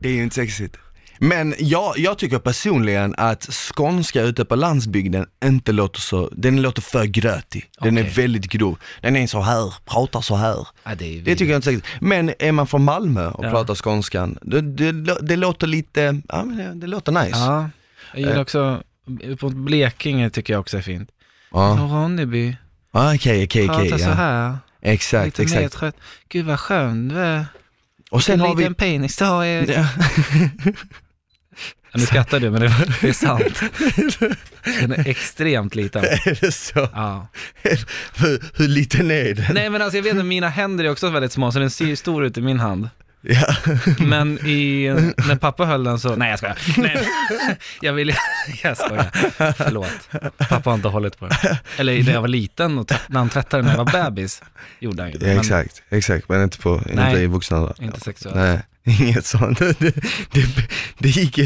Det 0.00 0.08
är 0.08 0.12
ju 0.12 0.22
inte 0.22 0.34
sexigt. 0.34 0.76
Men 1.22 1.54
jag, 1.58 1.98
jag 1.98 2.18
tycker 2.18 2.38
personligen 2.38 3.14
att 3.18 3.42
skånska 3.74 4.22
ute 4.22 4.44
på 4.44 4.56
landsbygden 4.56 5.26
inte 5.44 5.72
låter 5.72 6.00
så, 6.00 6.28
den 6.32 6.62
låter 6.62 6.82
för 6.82 7.04
grötig. 7.04 7.70
Den 7.80 7.98
är 7.98 8.02
Okej. 8.02 8.12
väldigt 8.14 8.44
grov. 8.52 8.78
Den 9.00 9.16
är 9.16 9.26
så 9.26 9.40
här, 9.40 9.74
pratar 9.84 10.20
så 10.20 10.36
här. 10.36 10.66
Ja, 10.84 10.94
det, 10.94 11.18
är 11.18 11.22
Det 11.22 11.36
tycker 11.36 11.52
jag 11.52 11.58
inte 11.58 11.70
är 11.70 11.74
sexigt. 11.74 11.96
Men 12.00 12.32
är 12.38 12.52
man 12.52 12.66
från 12.66 12.84
Malmö 12.84 13.26
och 13.30 13.44
Ja. 13.44 13.50
pratar 13.50 13.74
skånskan, 13.74 14.38
det, 14.42 14.60
det, 14.60 14.92
det 15.22 15.36
låter 15.36 15.66
lite, 15.66 16.20
ja 16.28 16.44
men 16.44 16.56
det, 16.56 16.74
det 16.74 16.86
låter 16.86 17.12
nice. 17.12 17.38
Ja, 17.38 17.70
jag 18.12 18.20
gillar 18.20 18.34
Eh. 18.34 18.40
också, 18.40 18.82
på 19.40 19.48
Blekinge 19.48 20.30
tycker 20.30 20.52
jag 20.52 20.60
också 20.60 20.78
är 20.78 20.82
fint. 20.82 21.10
Ja. 21.52 21.76
Ronneby, 21.80 22.56
Ah, 22.92 23.14
Okej, 23.14 23.44
okej, 23.44 23.70
okej. 23.70 23.98
så 23.98 24.08
ja. 24.08 24.12
här. 24.14 24.58
Exakt, 24.82 25.38
lite 25.38 25.54
mer 25.54 25.60
exakt. 25.64 25.80
trött. 25.80 25.96
Gud 26.28 26.46
vad 26.46 26.60
skön 26.60 27.08
du 27.08 27.18
är. 27.18 27.46
Och 28.10 28.22
sen 28.22 28.34
en 28.34 28.40
har 28.40 28.54
vi... 28.54 28.62
liten 28.62 28.74
penis 28.74 29.16
du 29.16 29.24
har 29.24 29.44
Erik. 29.44 29.70
Ja. 29.76 29.86
Nu 31.94 32.06
skrattar 32.06 32.40
du, 32.40 32.50
men 32.50 32.60
det, 32.60 32.74
det 33.00 33.08
är 33.08 33.12
sant. 33.12 33.62
Den 34.80 34.92
är 34.92 35.08
extremt 35.08 35.74
liten. 35.74 36.04
Är 36.04 36.40
det 36.40 36.52
så? 36.52 36.88
Ja. 36.92 37.28
hur, 38.16 38.44
hur 38.54 38.68
liten 38.68 39.10
är 39.10 39.34
den? 39.34 39.54
Nej 39.54 39.70
men 39.70 39.82
alltså 39.82 39.96
jag 39.96 40.04
vet 40.04 40.18
att 40.18 40.24
mina 40.24 40.48
händer 40.48 40.84
är 40.84 40.90
också 40.90 41.10
väldigt 41.10 41.32
små, 41.32 41.52
så 41.52 41.58
den 41.58 41.70
ser 41.70 41.84
ju 41.86 41.96
stor 41.96 42.24
ut 42.24 42.38
i 42.38 42.40
min 42.40 42.60
hand. 42.60 42.88
Ja. 43.22 43.54
Men 43.98 44.46
i, 44.46 44.88
när 45.28 45.36
pappa 45.36 45.64
höll 45.64 45.84
den 45.84 45.98
så, 45.98 46.16
nej 46.16 46.30
jag 46.30 46.38
skojar. 46.38 46.58
Nej, 46.76 47.08
jag 47.80 47.92
vill, 47.92 48.14
jag 48.62 48.76
skojar. 48.76 49.10
Förlåt. 49.52 50.08
Pappa 50.48 50.70
har 50.70 50.74
inte 50.74 50.88
hållit 50.88 51.18
på 51.18 51.26
den. 51.26 51.56
Eller 51.76 52.04
när 52.04 52.12
jag 52.12 52.20
var 52.20 52.28
liten 52.28 52.78
och 52.78 52.92
när 53.08 53.18
han 53.18 53.28
tvättade 53.28 53.62
när 53.62 53.70
jag 53.70 53.84
var 53.84 54.10
bebis, 54.10 54.42
gjorde 54.78 55.02
han 55.02 55.12
ju 55.12 55.18
det. 55.18 55.32
Ja, 55.32 55.40
exakt, 55.40 55.82
exakt, 55.88 56.28
men 56.28 56.42
inte, 56.42 56.58
på, 56.58 56.74
inte 56.74 56.94
Nej. 56.94 57.22
i 57.22 57.26
vuxna 57.26 57.60
år. 57.60 57.74
inte 57.80 58.00
sexuellt. 58.00 58.36
Nej, 58.36 58.60
inget 59.00 59.26
sånt. 59.26 59.58
Det, 59.58 59.80
det, 59.80 60.44
det 60.98 61.08
gick, 61.08 61.38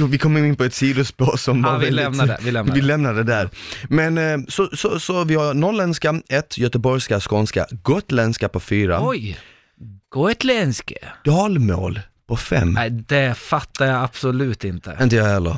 vi 0.00 0.18
kom 0.18 0.36
in 0.36 0.56
på 0.56 0.64
ett 0.64 0.74
sidospår 0.74 1.36
som 1.36 1.60
Ja, 1.64 1.70
var 1.72 1.78
vi 1.78 1.84
väldigt... 1.84 2.04
lämnar 2.04 2.26
det. 2.26 2.38
Vi 2.42 2.50
lämnar 2.50 2.74
Vi 2.74 2.80
lämnar 2.80 3.14
det 3.14 3.22
där. 3.24 3.48
Men 3.88 4.18
eh, 4.18 4.38
så, 4.48 4.68
så, 4.76 5.00
så 5.00 5.24
vi 5.24 5.34
har 5.34 5.54
norrländska, 5.54 6.20
ett, 6.28 6.58
göteborgska, 6.58 7.20
skånska, 7.20 7.66
gotländska 7.82 8.48
på 8.48 8.60
fyra, 8.60 8.98
Oj, 9.02 9.38
gotländska. 10.08 10.94
dalmål 11.24 12.00
på 12.28 12.36
fem. 12.36 12.72
Nej, 12.72 12.90
det 12.90 13.34
fattar 13.38 13.86
jag 13.86 14.02
absolut 14.04 14.64
inte. 14.64 14.98
Inte 15.02 15.16
jag 15.16 15.24
heller. 15.24 15.56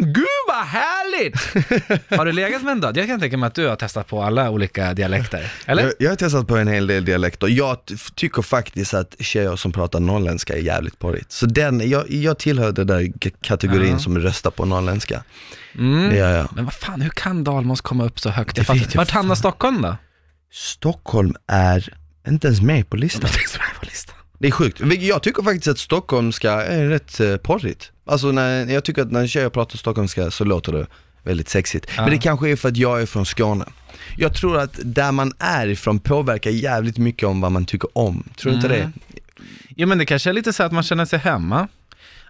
Men 0.00 0.12
gud 0.12 0.24
vad 0.58 0.66
härligt! 0.66 1.36
Har 2.18 2.24
du 2.24 2.32
legat 2.32 2.62
med 2.62 2.72
en 2.72 2.80
död? 2.80 2.96
Jag 2.96 3.06
kan 3.06 3.20
tänka 3.20 3.36
mig 3.36 3.46
att 3.46 3.54
du 3.54 3.66
har 3.66 3.76
testat 3.76 4.06
på 4.08 4.22
alla 4.22 4.50
olika 4.50 4.94
dialekter. 4.94 5.52
Eller? 5.66 5.82
Jag, 5.82 5.92
jag 5.98 6.10
har 6.10 6.16
testat 6.16 6.46
på 6.48 6.56
en 6.56 6.68
hel 6.68 6.86
del 6.86 7.04
dialekter. 7.04 7.46
Jag 7.48 7.76
tycker 8.14 8.42
faktiskt 8.42 8.94
att 8.94 9.14
tjejer 9.18 9.56
som 9.56 9.72
pratar 9.72 10.00
norrländska 10.00 10.52
är 10.56 10.60
jävligt 10.60 10.98
porrigt. 10.98 11.32
Så 11.32 11.46
den, 11.46 11.90
jag, 11.90 12.10
jag 12.10 12.38
tillhör 12.38 12.72
den 12.72 12.86
där 12.86 13.12
kategorin 13.42 13.90
Ja. 13.90 13.98
som 13.98 14.18
röstar 14.18 14.50
på 14.50 14.64
norrländska. 14.64 15.22
Mm. 15.74 16.10
Det 16.10 16.16
gör 16.16 16.36
jag. 16.36 16.48
Men 16.54 16.64
vad 16.64 16.74
fan, 16.74 17.00
hur 17.00 17.10
kan 17.10 17.44
Dalmås 17.44 17.80
komma 17.80 18.04
upp 18.04 18.20
så 18.20 18.30
högt? 18.30 18.54
Det 18.56 18.60
Jag 18.60 18.66
fattar 18.66 18.74
vet 18.78 18.82
inte. 18.86 18.96
jag 18.96 19.00
Vart 19.00 19.10
hamnar. 19.10 19.34
Stockholm 19.34 19.82
då? 19.82 19.96
Stockholm 20.52 21.34
är 21.46 21.94
inte 22.28 22.46
ens 22.46 22.60
med 22.60 22.90
på 22.90 22.96
listan. 22.96 23.20
Det 23.22 23.28
finns 23.28 23.58
med 23.58 23.80
på 23.80 23.84
listan. 23.86 24.16
Det 24.38 24.46
är 24.46 24.50
sjukt. 24.50 24.80
Jag 25.00 25.22
tycker 25.22 25.42
faktiskt 25.42 25.68
att 25.68 25.78
stockholmska 25.78 26.52
är 26.52 26.86
rätt 26.86 27.20
eh, 27.20 27.36
porrigt. 27.36 27.92
Alltså 28.06 28.32
när, 28.32 28.66
jag 28.66 28.84
tycker 28.84 29.02
att 29.02 29.10
när 29.10 29.26
tjejer 29.26 29.48
pratar 29.48 29.78
stockholmska 29.78 30.30
så 30.30 30.44
låter 30.44 30.72
det 30.72 30.86
väldigt 31.22 31.48
sexigt. 31.48 31.86
Ja. 31.96 32.02
Men 32.02 32.10
det 32.10 32.18
kanske 32.18 32.50
är 32.50 32.56
för 32.56 32.68
att 32.68 32.76
jag 32.76 33.02
är 33.02 33.06
från 33.06 33.26
Skåne. 33.26 33.64
Jag 34.16 34.34
tror 34.34 34.58
att 34.58 34.78
där 34.84 35.12
man 35.12 35.32
är 35.38 35.66
ifrån 35.66 35.98
påverkar 35.98 36.50
jävligt 36.50 36.98
mycket 36.98 37.28
om 37.28 37.40
vad 37.40 37.52
man 37.52 37.64
tycker 37.64 37.88
om. 37.92 38.28
Tror 38.36 38.50
du 38.52 38.56
inte 38.56 38.68
Mm. 38.68 38.92
det? 39.06 39.16
Jo 39.76 39.88
men 39.88 39.98
det 39.98 40.06
kanske 40.06 40.30
är 40.30 40.34
lite 40.34 40.52
så 40.52 40.62
att 40.62 40.72
man 40.72 40.82
känner 40.82 41.04
sig 41.04 41.18
hemma. 41.18 41.68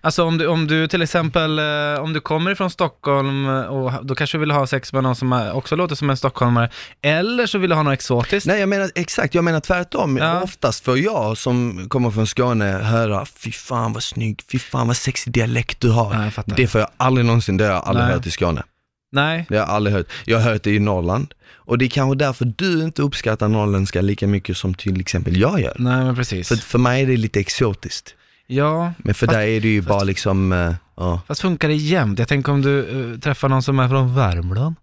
Alltså 0.01 0.25
om 0.25 0.39
du, 0.39 0.47
om 0.47 0.67
du 0.67 0.89
till 0.89 1.03
exempel, 1.03 1.59
eh, 1.59 2.01
om 2.01 2.13
du 2.13 2.21
kommer 2.21 2.51
ifrån 2.51 2.71
Stockholm 2.71 3.49
eh, 3.49 3.61
och 3.61 4.07
då 4.07 4.15
kanske 4.15 4.37
du 4.37 4.41
vill 4.41 4.51
ha 4.51 4.67
sex 4.67 4.93
med 4.93 5.03
någon 5.03 5.17
som 5.17 5.51
också 5.55 5.77
låter 5.77 5.95
som 5.95 6.11
en 6.11 6.17
stockholmare, 6.17 6.71
eller 7.03 7.47
så 7.47 7.59
vill 7.59 7.71
du 7.71 7.77
ha 7.77 7.83
något 7.83 7.93
exotiskt. 7.95 8.47
Nej 8.47 8.61
jag 8.61 8.69
menar 8.69 8.91
exakt, 8.95 9.35
jag 9.35 9.45
menar 9.45 9.61
tvärtom. 9.61 10.17
Ja. 10.17 10.43
Oftast 10.43 10.85
får 10.85 10.99
jag 10.99 11.39
som 11.39 11.89
kommer 11.89 12.11
från 12.11 12.27
Skåne 12.27 12.65
höra, 12.65 13.27
fy 13.27 13.53
fan 13.53 13.93
vad 13.93 14.03
snygg, 14.03 14.43
fy 14.53 14.59
fan 14.59 14.87
vad 14.87 14.97
sexig 14.97 15.33
dialekt 15.33 15.81
du 15.81 15.91
har. 15.91 16.31
Ja, 16.37 16.43
det 16.47 16.67
får 16.67 16.81
jag 16.81 16.91
aldrig 16.97 17.27
någonsin, 17.27 17.57
det 17.57 17.65
har 17.65 17.73
jag 17.73 17.85
aldrig 17.85 18.07
Nej. 18.07 18.15
hört 18.15 18.27
i 18.27 18.31
Skåne. 18.31 18.63
Nej, 19.13 19.47
Det 19.49 19.55
har 19.55 19.63
jag 19.67 19.71
aldrig 19.71 19.97
hört. 19.97 20.07
Jag 20.25 20.39
har 20.39 20.51
hört 20.53 20.63
det 20.63 20.71
i 20.71 20.79
Norrland. 20.79 21.35
Och 21.55 21.79
det 21.79 21.85
är 21.85 21.89
kanske 21.89 22.19
därför 22.19 22.53
du 22.57 22.83
inte 22.83 23.03
uppskattar 23.03 23.49
norrländska 23.49 24.01
lika 24.01 24.27
mycket 24.27 24.57
som 24.57 24.75
till 24.75 25.01
exempel 25.01 25.37
jag 25.37 25.61
gör. 25.61 25.77
nej 25.79 26.05
men 26.05 26.17
precis. 26.17 26.49
För, 26.49 26.57
för 26.57 26.79
mig 26.79 27.03
är 27.03 27.07
det 27.07 27.17
lite 27.17 27.41
exotiskt. 27.41 28.15
Ja, 28.49 28.93
Men 28.99 29.15
för 29.15 29.27
Fast- 29.27 29.37
dig 29.37 29.57
är 29.57 29.61
det 29.61 29.69
ju 29.69 29.83
fast- 29.83 29.89
bara 29.89 30.05
liksom, 30.05 30.53
eh, 30.53 30.75
ja. 30.97 31.21
fast 31.29 31.41
funkar 31.41 31.69
det 31.69 31.75
jämt? 31.75 32.19
Jag 32.19 32.29
tänker 32.29 32.53
om 32.53 32.63
du 32.63 32.79
eh, 33.15 33.19
träffar 33.21 33.49
någon 33.49 33.63
som 33.63 33.79
är 33.79 33.89
från 33.89 34.15
Värmland, 34.15 34.75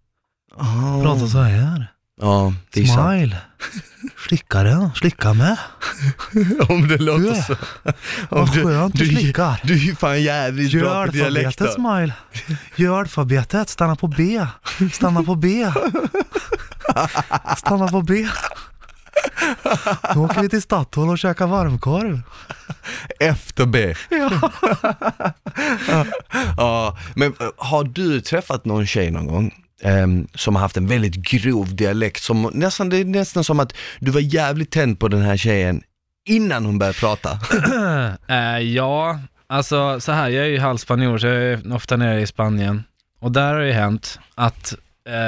pratar 1.04 1.28
så 1.28 1.42
här. 1.42 1.92
Ja, 2.22 2.54
det 2.74 2.82
är 2.82 2.86
sant. 2.86 3.00
Smile. 3.20 3.38
Slicka 4.28 4.64
den, 4.64 4.92
slicka 4.96 5.34
med. 5.34 5.58
Om 6.70 6.88
det 6.88 6.98
Du 6.98 7.06
låter 7.06 7.32
är- 7.32 7.42
så. 7.42 7.54
Om 7.54 7.58
Vad 8.30 8.50
skönt 8.64 8.96
du 8.98 9.06
du, 9.06 9.16
slickar. 9.16 9.62
du 9.64 9.90
är 9.92 9.96
fan 9.96 10.24
jävligt 10.24 10.74
Gör 10.74 10.82
bra 10.82 11.06
på 11.06 11.12
dialekter. 11.12 11.68
smile. 11.68 12.14
Gör 12.76 13.00
alfabetet, 13.00 13.70
stanna 13.70 13.96
på 13.96 14.08
B. 14.08 14.46
Stanna 14.94 15.24
på 15.24 15.36
B. 15.36 15.72
Stanna 17.58 17.88
på 17.88 18.02
B. 18.02 18.28
Nu 20.16 20.22
åker 20.22 20.42
vi 20.42 20.50
till 20.50 20.62
Statoil 20.62 21.10
och 21.10 21.18
käkar 21.18 21.48
varmkorv. 21.48 22.22
Efter 23.20 23.66
B. 23.66 23.96
Ja. 26.58 26.98
men 27.16 27.34
eh, 27.40 27.48
har 27.58 27.84
du 27.84 28.22
träffat 28.22 28.66
någon 28.66 28.86
tjej 28.86 29.12
någon 29.12 29.28
gång? 29.28 29.54
ehm, 29.82 30.28
som 30.36 30.56
har 30.56 30.62
haft 30.62 30.78
en 30.78 30.88
väldigt 30.88 31.16
grov 31.16 31.76
dialekt, 31.76 32.24
som 32.24 32.50
nästan, 32.54 32.90
det 32.90 32.98
är 32.98 33.06
nästan 33.06 33.44
som 33.44 33.60
att 33.60 33.74
du 34.00 34.12
var 34.12 34.22
jävligt 34.22 34.72
tänd 34.72 35.00
på 35.00 35.08
den 35.08 35.22
här 35.22 35.38
tjejen 35.38 35.82
innan 36.28 36.66
hon 36.66 36.80
började 36.80 37.00
prata. 37.00 37.40
Eh, 38.28 38.60
ja, 38.60 39.20
alltså 39.48 40.00
så 40.00 40.12
här, 40.12 40.30
jag 40.30 40.46
är 40.46 40.50
ju 40.50 40.60
halvspanjor 40.60 41.18
så 41.18 41.28
jag 41.28 41.44
är 41.44 41.74
ofta 41.76 41.98
nere 41.98 42.22
i 42.22 42.28
Spanien. 42.28 42.84
Och 43.20 43.32
där 43.32 43.54
har 43.54 43.60
det 43.60 43.68
ju 43.68 43.74
hänt 43.74 44.20
att, 44.36 44.74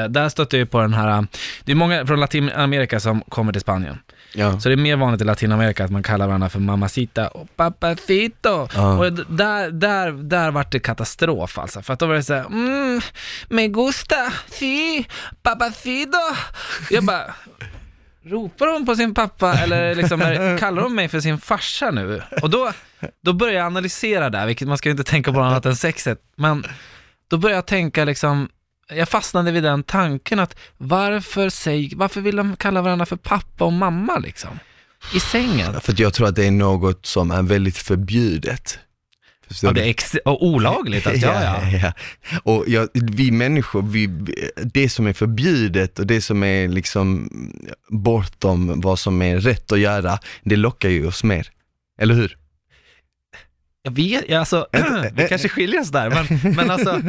där 0.10 0.30
stötte 0.30 0.56
jag 0.56 0.60
ju 0.60 0.66
på 0.66 0.82
den 0.82 0.94
här, 0.94 1.28
det 1.64 1.72
är 1.72 1.76
många 1.76 2.06
från 2.06 2.20
Latinamerika 2.20 3.00
som 3.00 3.22
kommer 3.22 3.52
till 3.52 3.62
Spanien. 3.62 4.00
Ja. 4.34 4.60
Så 4.60 4.70
det 4.70 4.76
är 4.76 4.78
mer 4.78 4.96
vanligt 4.96 5.22
i 5.22 5.24
Latinamerika 5.24 5.86
att 5.86 5.92
man 5.92 6.04
kallar 6.04 6.28
varandra 6.28 6.50
för 6.50 6.60
mamacita 6.60 7.28
och 7.28 7.56
papacito. 7.56 8.68
Ja. 8.76 8.98
Och 8.98 9.14
där, 9.14 9.72
där, 9.72 10.12
där 10.12 10.52
vart 10.52 10.72
det 10.72 10.80
katastrof 10.80 11.58
alltså. 11.58 11.82
För 11.82 11.94
att 11.94 12.00
då 12.00 12.06
var 12.06 12.16
det 12.16 12.24
såhär, 12.24 12.46
mm, 12.46 13.02
me 13.50 13.68
gusta, 13.68 14.34
si, 14.48 15.08
papacito. 15.44 16.18
Jag 16.90 17.06
bara, 17.06 17.34
ropar 18.24 18.68
hon 18.68 18.86
på 18.86 18.96
sin 18.96 19.14
pappa 19.14 19.54
eller 19.54 19.96
liksom, 19.96 20.20
kallar 20.60 20.82
hon 20.82 20.96
mig 20.96 21.08
för 21.08 21.20
sin 21.20 21.38
farsa 21.38 21.92
nu? 21.92 22.22
Och 22.42 22.50
då, 22.50 22.72
då 23.24 23.34
börjar 23.34 23.56
jag 23.56 23.66
analysera 23.66 24.30
där, 24.30 24.46
vilket 24.46 24.68
man 24.68 24.78
ska 24.78 24.90
ju 24.90 24.92
inte 24.92 25.04
tänka 25.04 25.34
på 25.34 25.40
annat 25.40 25.66
än 25.66 25.76
sexet. 25.76 26.20
Men 26.36 26.66
då 27.28 27.38
börjar 27.38 27.56
jag 27.56 27.66
tänka 27.66 28.06
liksom, 28.06 28.50
jag 28.90 29.10
fastnade 29.10 29.52
vid 29.52 29.64
den 29.64 29.84
tanken 29.84 30.40
att 30.40 30.56
varför, 30.78 31.50
säg, 31.50 31.94
varför 31.96 32.22
vill 32.22 32.36
de 32.36 32.56
kalla 32.56 32.82
varandra 32.82 33.06
för 33.06 33.16
pappa 33.16 33.66
och 33.66 33.74
mamma 33.74 34.18
liksom? 34.18 34.60
I 35.14 35.20
sängen? 35.20 35.82
För 35.82 35.92
att 35.92 36.00
jag 36.00 36.14
tror 36.14 36.28
att 36.28 36.36
det 36.36 36.46
är 36.46 36.52
något 36.52 37.06
som 37.06 37.32
är 37.32 37.42
väldigt 37.44 37.78
förbjudet. 37.78 38.80
Förstår 39.48 39.70
Ja, 39.70 39.74
det 39.74 39.82
är 39.82 39.90
ex- 39.90 40.16
och 40.26 40.46
olagligt, 40.46 41.08
att, 41.08 41.18
ja, 41.22 41.44
ja. 41.44 41.78
ja. 41.78 41.94
Och 42.44 42.64
jag, 42.68 42.90
vi 42.94 43.32
människor, 43.32 43.82
vi, 43.82 44.08
det 44.74 44.90
som 44.90 45.08
är 45.08 45.14
förbjudet 45.14 46.00
och 46.00 46.08
det 46.08 46.22
som 46.22 46.44
är 46.44 46.68
liksom 46.68 47.30
bortom 47.90 48.82
vad 48.82 49.00
som 49.00 49.22
är 49.22 49.40
rätt 49.40 49.72
att 49.72 49.80
göra, 49.80 50.20
det 50.44 50.56
lockar 50.56 50.90
ju 50.90 51.08
oss 51.08 51.24
mer. 51.24 51.48
Eller 52.02 52.16
hur? 52.16 52.38
Jag 53.88 53.96
vet, 53.96 54.32
alltså, 54.32 54.68
vi 55.14 55.28
kanske 55.28 55.50
skiljer 55.50 55.82
oss 55.82 55.90
där, 55.90 56.10
men, 56.10 56.56
men 56.56 56.72
alltså, 56.72 57.02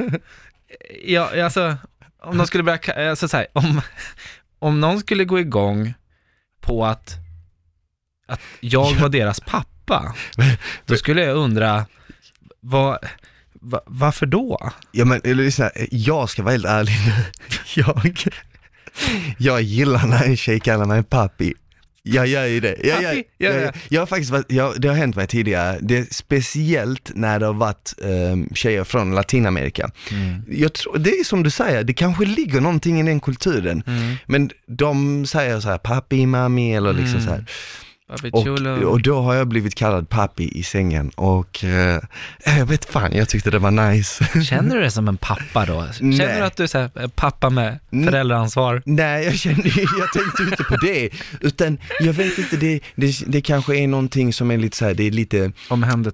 ja, 1.05 1.45
alltså, 1.45 1.77
om 2.23 2.39
de 2.39 2.47
skulle 2.47 2.65
börja, 2.65 3.11
alltså 3.11 3.29
så 3.29 3.37
här, 3.37 3.47
om, 3.53 3.81
om 4.59 4.81
någon 4.81 5.01
skulle 5.01 5.25
gå 5.25 5.41
igång 5.41 5.95
på 6.61 6.87
att, 6.87 7.17
att 8.29 8.41
jag 8.61 8.95
var 8.95 9.09
deras 9.09 9.41
pappa, 9.41 10.15
då 10.87 10.97
skulle 10.97 11.23
jag 11.23 11.37
undra, 11.37 11.87
vad, 12.61 12.99
va, 13.53 13.81
varför 13.87 14.27
då? 14.27 14.73
Ja 14.93 15.05
men 15.05 15.21
eller 15.25 15.45
lyssna, 15.45 15.71
jag 15.91 16.31
ska 16.31 16.43
vara 16.43 16.53
helt 16.53 16.67
ärlig 16.67 16.93
nu. 17.07 17.25
Jag, 17.83 18.25
jag 19.39 19.63
gillar 19.63 20.07
när 20.07 20.25
en 20.25 20.37
tjej 20.37 20.61
kallar 20.61 20.85
mig 20.85 21.03
pappi. 21.03 21.55
Jag 22.03 22.27
gör 22.27 22.45
ju 22.45 22.61
det. 22.61 22.77
Jag, 22.85 23.03
jag? 23.03 23.17
Ja, 23.17 23.23
jag, 23.37 23.63
ja. 23.63 23.73
jag 23.89 24.01
har 24.01 24.07
faktiskt 24.07 24.31
varit, 24.31 24.53
jag, 24.53 24.81
det 24.81 24.89
har 24.89 24.95
hänt 24.95 25.17
mig 25.17 25.27
tidigare, 25.27 25.79
det 25.81 26.15
speciellt 26.15 27.11
när 27.15 27.41
det 27.41 27.47
har 27.47 27.53
varit 27.55 27.95
um, 27.99 28.49
tjejer 28.55 28.85
från 28.85 29.15
Latinamerika. 29.15 29.91
Jag 30.49 30.73
tror, 30.73 30.99
det 30.99 31.11
är 31.11 31.25
som 31.25 31.43
du 31.43 31.51
säger, 31.51 31.85
det 31.85 31.93
kanske 31.93 32.25
ligger 32.25 32.61
någonting 32.61 33.01
i 33.01 33.03
den 33.03 33.21
kulturen. 33.21 33.83
Mm. 33.87 34.15
Men 34.27 34.51
de 34.67 35.27
säger 35.27 35.61
så 35.61 35.69
här, 35.69 35.79
pappi, 35.79 36.27
mami 36.27 36.75
eller 36.77 36.93
liksom 36.93 37.19
Mm. 37.19 37.27
så 37.27 37.31
här. 37.31 37.45
Och, 38.33 38.47
och 38.93 39.03
då 39.03 39.21
har 39.21 39.35
jag 39.35 39.49
blivit 39.49 39.75
kallad 39.75 40.09
pappi 40.09 40.51
i 40.59 40.63
sängen 40.63 41.09
och 41.11 41.65
eh, 41.65 42.01
jag 42.59 42.67
vet 42.67 42.85
fan, 42.85 43.13
jag 43.15 43.29
tyckte 43.29 43.51
det 43.51 43.59
var 43.59 43.71
nice. 43.71 44.25
Känner 44.45 44.75
du 44.75 44.81
dig 44.81 44.91
som 44.91 45.09
en 45.09 45.17
pappa 45.17 45.67
då? 45.67 45.87
Känner 45.93 46.17
Nej. 46.27 46.37
du 46.39 46.45
att 46.45 46.57
du 46.57 46.63
är 46.63 46.67
så 46.67 46.79
här, 46.79 47.09
pappa 47.09 47.51
med 47.51 47.79
Mm. 47.93 48.07
föräldraansvar? 48.07 48.83
Nej, 48.85 49.25
jag 49.25 49.35
kände, 49.35 49.69
jag 49.99 50.13
tänkte 50.13 50.43
inte 50.43 50.65
på 50.65 50.77
det, 50.77 51.11
utan 51.41 51.79
jag 52.01 52.13
vet 52.13 52.39
inte, 52.39 52.57
det, 52.57 52.81
det, 52.97 53.15
det 53.27 53.41
kanske 53.41 53.77
är 53.77 53.89
någonting 53.89 54.33
som 54.33 54.51
är 54.51 54.57
lite 54.59 54.77
så 54.77 54.85
här, 54.85 54.95
det 54.95 55.07
är 55.07 55.11
lite 55.11 55.53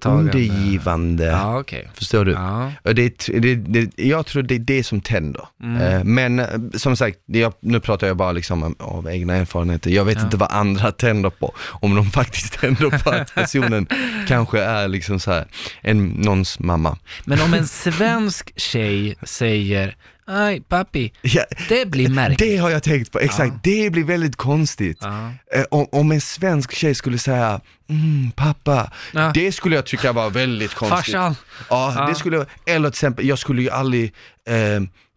undergivande. 0.05 1.25
Ja, 1.25 1.59
okej. 1.59 1.89
Förstår 1.93 2.25
du? 2.25 2.31
Ja. 2.31 2.71
Och 2.83 2.95
det, 2.95 3.27
det, 3.27 3.55
det, 3.55 3.89
jag 4.03 4.25
tror 4.25 4.43
det 4.43 4.55
är 4.55 4.59
det 4.59 4.83
som 4.83 5.01
tänder. 5.01 5.41
Mm. 5.63 5.81
Eh, 5.81 6.03
Men 6.03 6.39
eh, 6.39 6.45
som 6.75 6.95
sagt, 6.97 7.17
jag, 7.25 7.53
nu 7.59 7.79
pratar 7.79 8.07
jag 8.07 8.17
bara 8.17 8.31
liksom 8.31 8.63
om- 8.63 8.75
av 8.79 9.09
egna 9.09 9.35
erfarenheter. 9.35 9.89
Jag 9.91 10.05
vet 10.05 10.17
Ja. 10.17 10.23
inte 10.23 10.37
vad 10.37 10.51
andra 10.51 10.91
tänder 10.91 11.29
på. 11.29 11.53
Om 11.85 11.95
de 11.95 12.11
faktiskt 12.11 12.53
tänder 12.59 12.99
på 13.03 13.09
att 13.09 13.35
personen 13.35 13.87
kanske 14.27 14.61
är 14.61 14.87
liksom 14.87 15.19
så 15.19 15.31
här, 15.31 15.45
en, 15.81 16.07
någons 16.07 16.59
mamma. 16.59 16.97
Men 17.25 17.41
om 17.41 17.53
en 17.53 17.67
svensk 17.67 18.59
tjej 18.59 19.15
säger 19.23 19.95
Aj, 20.27 20.61
pappi, 20.61 21.11
Ja, 21.21 21.43
det 21.69 21.85
blir 21.91 22.09
märkligt. 22.09 22.39
det 22.39 22.57
har 22.57 22.69
jag 22.69 22.83
tänkt 22.83 23.11
på, 23.11 23.19
exakt. 23.19 23.53
Ja. 23.53 23.59
Det 23.63 23.89
blir 23.89 24.03
väldigt 24.03 24.35
konstigt. 24.35 24.97
Ja. 25.01 25.31
Eh, 25.55 25.63
om, 25.71 25.87
om 25.91 26.11
en 26.11 26.21
svensk 26.21 26.73
tjej 26.75 26.95
skulle 26.95 27.17
säga, 27.17 27.61
mm, 27.89 28.31
pappa, 28.31 28.91
det 29.33 29.51
skulle 29.51 29.75
jag 29.75 29.85
tycka 29.85 30.11
var 30.11 30.29
väldigt 30.29 30.73
konstigt. 30.73 30.97
Farsan. 31.13 31.35
Ja, 31.69 31.93
Ja. 31.97 32.07
det 32.07 32.15
skulle, 32.15 32.45
eller 32.65 32.89
till 32.89 32.95
exempel, 32.97 33.27
jag 33.27 33.39
skulle 33.39 33.61
ju 33.61 33.69
aldrig, 33.69 34.13
eh, 34.47 34.55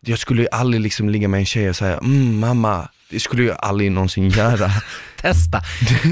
jag 0.00 0.18
skulle 0.18 0.42
ju 0.42 0.48
aldrig 0.52 0.80
liksom 0.82 1.08
ligga 1.08 1.28
med 1.28 1.40
en 1.40 1.46
tjej 1.46 1.68
och 1.70 1.76
säga, 1.76 1.98
mm, 1.98 2.38
mamma, 2.38 2.88
det 3.10 3.20
skulle 3.20 3.42
jag 3.42 3.56
aldrig 3.60 3.92
någonsin 3.92 4.28
göra. 4.28 4.70
Testa. 5.16 5.62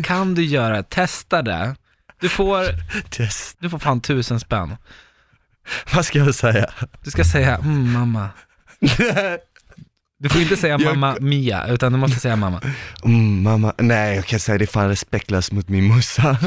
Kan 0.05 0.35
du 0.35 0.45
göra, 0.45 0.83
testa 0.83 1.43
det. 1.43 1.77
Du 2.21 2.29
får, 2.29 2.65
Test. 3.11 3.57
du 3.61 3.71
får 3.71 3.79
fan 3.79 4.01
tusen 4.01 4.41
spänn. 4.41 4.77
Vad 5.95 6.07
ska 6.07 6.19
jag 6.19 6.35
säga? 6.35 6.71
Du 7.05 7.11
ska 7.11 7.25
säga 7.25 7.57
mm, 7.57 7.93
mamma. 7.93 8.29
Du 10.19 10.29
får 10.29 10.41
inte 10.43 10.57
säga 10.57 10.73
Jag- 10.81 10.97
mamma 10.97 11.17
Mia, 11.21 11.67
utan 11.67 11.93
du 11.93 11.99
måste 11.99 12.21
säga 12.21 12.37
mamma. 12.37 12.61
mm, 13.05 13.43
mamma, 13.43 13.75
nej 13.79 14.17
jag 14.17 14.27
kan 14.27 14.41
säga 14.41 14.59
det 14.59 14.65
är 14.65 14.67
fan 14.67 14.89
respektlöst 14.89 15.53
mot 15.53 15.69
min 15.69 15.85
morsa. 15.85 16.39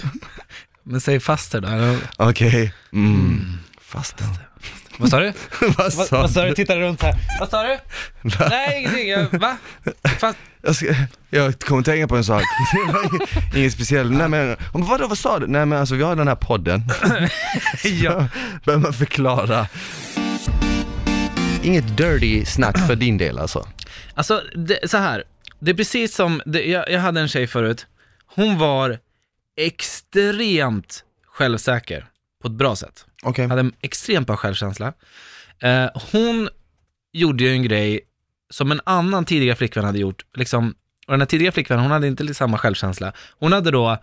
Men 0.84 1.02
säg 1.02 1.20
faster 1.20 1.62
då. 1.62 1.98
Okej, 2.18 2.74
mm, 2.94 3.58
fasten. 3.82 4.28
Vad 5.00 5.10
sa 5.10 5.20
du? 5.20 5.34
Vad 5.62 5.76
Vad, 5.78 5.94
sa 6.08 6.22
vad 6.22 6.32
sa 6.32 6.42
du? 6.44 6.50
du? 6.50 6.56
Titta 6.56 6.76
runt 6.80 7.02
här. 7.02 7.16
Vad 7.40 7.50
sa 7.50 7.64
du? 7.64 7.78
Va? 8.22 8.48
Nej, 8.50 8.80
ingenting. 8.82 9.10
Jag, 9.10 9.40
va? 9.40 9.58
Fast, 10.20 10.38
Jag, 10.62 10.76
ska, 10.76 10.86
jag 11.30 11.60
kommer 11.60 11.82
tänka 11.84 12.08
på 12.08 12.16
en 12.18 12.24
sak. 12.24 12.44
Inget- 13.56 13.74
speciellt. 13.74 14.12
Nej 14.12 14.30
men, 14.30 14.56
vadå, 14.74 15.08
vad 15.08 15.18
sa 15.18 15.40
du? 15.40 15.48
Nej 15.48 15.66
men 15.66 15.80
alltså 15.80 15.96
vi 15.96 16.04
har 16.04 16.16
den 16.16 16.28
här 16.28 16.36
podden. 16.36 16.82
ja. 17.84 18.28
Behöver 18.66 18.84
man 18.84 18.94
förklara. 18.94 19.68
Inget 21.64 21.98
dirty 21.98 22.46
snack 22.46 22.88
för 22.88 22.96
din 22.96 23.18
del 23.18 23.40
alltså? 23.40 23.68
Alltså, 24.14 24.44
det, 24.56 24.90
så 24.92 24.98
här. 24.98 25.24
Det 25.60 25.72
är 25.72 25.76
precis 25.76 26.16
som, 26.16 26.42
det, 26.46 26.64
jag, 26.64 26.90
jag 26.92 27.00
hade 27.00 27.22
en 27.22 27.28
tjej 27.28 27.48
förut. 27.48 27.86
Hon 28.36 28.58
var 28.58 29.00
extremt 29.58 31.04
självsäker 31.28 32.06
på 32.42 32.48
ett 32.48 32.54
bra 32.54 32.76
sätt. 32.76 33.06
Okej. 33.24 33.48
Hade 33.48 33.60
en 33.60 33.74
extremt 33.82 34.28
bra 34.28 34.38
självkänsla. 34.38 34.94
Eh, 35.60 35.86
hon 36.12 36.50
gjorde 37.14 37.44
ju 37.44 37.52
en 37.52 37.64
grej 37.64 38.00
som 38.50 38.72
en 38.72 38.82
annan 38.84 39.26
tidigare 39.26 39.56
flickvän 39.56 39.86
hade 39.86 40.00
gjort. 40.00 40.26
Liksom, 40.34 40.74
och 41.08 41.14
den 41.14 41.22
här 41.22 41.26
tidigare 41.26 41.52
flickvännen, 41.52 41.84
hon 41.84 41.92
hade 41.92 42.08
inte 42.08 42.34
samma 42.34 42.58
självkänsla. 42.58 43.14
Hon 43.40 43.54
hade 43.54 43.72
då 43.72 43.98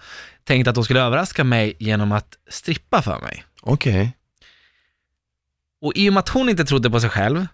tänkt 0.44 0.68
att 0.68 0.76
hon 0.76 0.84
skulle 0.84 1.00
överraska 1.00 1.44
mig 1.44 1.76
genom 1.78 2.12
att 2.12 2.36
strippa 2.50 3.02
för 3.02 3.18
mig. 3.20 3.44
Okej. 3.62 4.16
Och 5.80 5.92
i 5.96 6.08
och 6.08 6.12
med 6.12 6.20
att 6.20 6.28
hon 6.28 6.48
inte 6.48 6.64
trodde 6.64 6.90
på 6.90 7.00
sig 7.00 7.10
själv, 7.10 7.46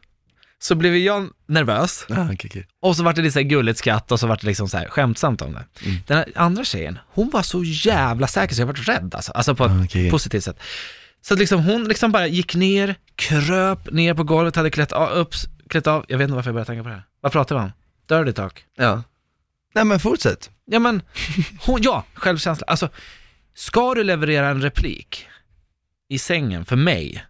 så 0.59 0.75
blev 0.75 0.97
jag 0.97 1.29
nervös. 1.47 2.07
Ah, 2.09 2.25
okej, 2.25 2.37
okej. 2.51 2.67
Och 2.81 2.97
så 2.97 3.03
var 3.03 3.13
det 3.13 3.23
lite 3.23 3.33
så 3.33 3.39
här 3.39 3.47
gulligt 3.47 3.79
skratt 3.79 4.13
och 4.13 4.21
så 4.21 4.27
var 4.27 4.37
det 4.37 4.47
liksom 4.47 4.69
så 4.69 4.79
här 4.79 4.89
skämtsamt 4.89 5.43
om 5.43 5.53
det. 5.53 5.65
Mm. 5.85 5.97
Den 6.07 6.25
andra 6.35 6.65
tjejen, 6.65 6.99
hon 7.09 7.31
var 7.31 7.43
så 7.43 7.65
jävla 7.65 8.27
säker 8.27 8.55
så 8.55 8.61
jag 8.61 8.67
var 8.67 8.75
rädd 8.75 9.15
alltså. 9.15 9.33
Alltså 9.33 9.55
på 9.55 9.65
ett 9.65 9.71
Ah, 9.71 9.85
okej. 9.85 10.11
positivt 10.11 10.45
sätt. 10.45 10.61
Så 11.23 11.35
att 11.35 11.41
liksom 11.41 11.65
hon 11.65 11.85
liksom 11.85 12.13
bara 12.13 12.27
gick 12.27 12.55
ner, 12.55 12.95
kröp 13.15 13.91
ner 13.91 14.15
på 14.15 14.25
golvet, 14.25 14.57
hade 14.57 14.71
klätt 14.71 14.93
av, 14.93 15.09
upp, 15.09 15.35
klätt 15.69 15.87
av. 15.87 16.05
Jag 16.09 16.19
vet 16.19 16.25
inte 16.25 16.35
varför 16.35 16.49
jag 16.49 16.55
började 16.55 16.67
tänka 16.67 16.83
på 16.83 16.89
det 16.89 16.95
här. 16.95 17.05
Vad 17.21 17.33
pratar 17.33 17.57
vi 17.57 17.63
om? 17.63 17.73
Dirty 18.07 18.33
talk. 18.33 18.65
Ja. 18.77 19.03
Nej 19.75 19.85
men 19.85 20.01
fortsätt. 20.01 20.51
Ja 20.65 20.79
men, 20.79 21.03
hon, 21.61 21.83
ja, 21.83 22.05
självkänsla. 22.15 22.67
Alltså, 22.67 22.89
ska 23.55 23.95
du 23.95 24.05
leverera 24.05 24.49
en 24.49 24.63
replik 24.63 25.27
i 26.09 26.19
sängen 26.19 26.65
för 26.65 26.77
mig, 26.77 27.25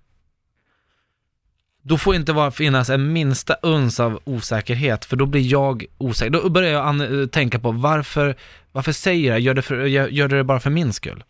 då 1.83 1.99
får 1.99 2.15
inte 2.15 2.33
vara, 2.33 2.51
finnas 2.51 2.91
en 2.91 3.13
minsta 3.13 3.55
uns 3.55 4.01
av 4.01 4.21
osäkerhet, 4.25 5.05
för 5.05 5.17
då 5.17 5.27
blir 5.27 5.43
jag 5.43 5.85
osäker. 5.99 6.31
Då 6.31 6.49
börjar 6.49 6.73
jag 6.73 7.33
tänka 7.33 7.59
på 7.59 7.73
varför, 7.73 8.37
varför 8.73 8.93
säger 8.93 9.31
jag, 9.31 9.41
gör 9.41 9.55
det, 9.55 9.63
för, 9.63 9.85
gör, 9.87 10.09
gör 10.09 10.29
det 10.29 10.45
bara 10.45 10.61
för 10.61 10.71
min 10.71 10.93
skull? 10.93 11.25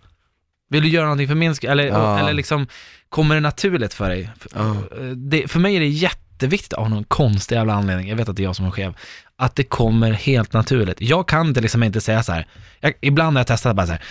Vill 0.72 0.82
du 0.82 0.88
göra 0.88 1.04
någonting 1.04 1.28
för 1.28 1.34
min 1.34 1.54
skull? 1.54 1.70
Eller, 1.70 1.84
Ja. 1.84 2.18
eller 2.18 2.32
liksom, 2.32 2.66
kommer 3.08 3.34
det 3.34 3.40
naturligt 3.40 3.94
för 3.94 4.08
dig? 4.08 4.30
För, 4.40 4.50
Ja. 4.54 4.76
det, 5.16 5.48
för 5.50 5.60
mig 5.60 5.76
är 5.76 5.80
det 5.80 5.86
jätteviktigt 5.88 6.72
av 6.72 6.90
någon 6.90 7.04
konstig 7.04 7.56
jävla 7.56 7.74
anledning, 7.74 8.08
jag 8.08 8.16
vet 8.16 8.28
att 8.28 8.36
det 8.36 8.42
är 8.42 8.44
jag 8.44 8.56
som 8.56 8.66
är 8.66 8.70
skev, 8.70 8.94
att 9.36 9.56
det 9.56 9.64
kommer 9.64 10.12
helt 10.12 10.52
naturligt. 10.52 11.00
Jag 11.00 11.28
kan 11.28 11.54
till 11.54 11.62
liksom 11.62 11.82
inte 11.82 12.00
säga 12.00 12.22
så 12.22 12.32
här, 12.32 12.46
jag, 12.80 12.92
ibland 13.00 13.36
har 13.36 13.40
jag 13.40 13.46
testat 13.46 13.76
bara 13.76 13.86
så 13.86 13.92
här, 13.92 14.02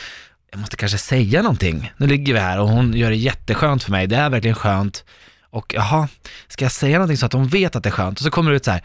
jag 0.52 0.60
måste 0.60 0.78
kanske 0.78 0.98
säga 0.98 1.42
någonting. 1.42 1.92
Nu 1.98 2.08
ligger 2.08 2.34
vi 2.34 2.40
här 2.40 2.60
och 2.60 2.70
hon 2.70 2.94
gör 2.94 3.10
det 3.10 3.16
jätteskönt 3.16 3.84
för 3.84 3.92
mig, 3.92 4.08
det 4.08 4.16
är 4.16 4.30
verkligen 4.30 4.56
skönt. 4.56 5.04
Och 5.50 5.74
jaha, 5.76 6.08
ska 6.48 6.66
jag 6.66 6.72
säga 6.72 6.98
någonting 6.98 7.18
så 7.18 7.26
att 7.26 7.34
hon 7.34 7.48
vet 7.48 7.76
att 7.76 7.84
det 7.84 7.90
är 7.90 7.92
skönt? 7.92 8.20
Och 8.20 8.24
så 8.24 8.32
kommer 8.32 8.52
det 8.52 8.58
ut 8.58 8.66
så 8.66 8.72
här, 8.72 8.82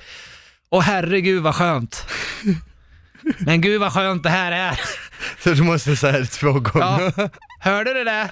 åh 0.70 0.82
herregud 0.82 1.42
vad 1.42 1.54
skönt. 1.54 2.06
Men 3.38 3.60
gud 3.60 3.80
vad 3.80 3.92
skönt 3.92 4.22
det 4.22 4.30
här 4.30 4.52
är. 4.52 4.80
Så 5.44 5.50
du 5.50 5.62
måste 5.62 5.96
säga 5.96 6.18
det 6.18 6.26
två 6.26 6.52
gånger. 6.52 7.12
Ja, 7.16 7.28
hörde 7.66 7.94
du 7.94 8.04
det? 8.04 8.30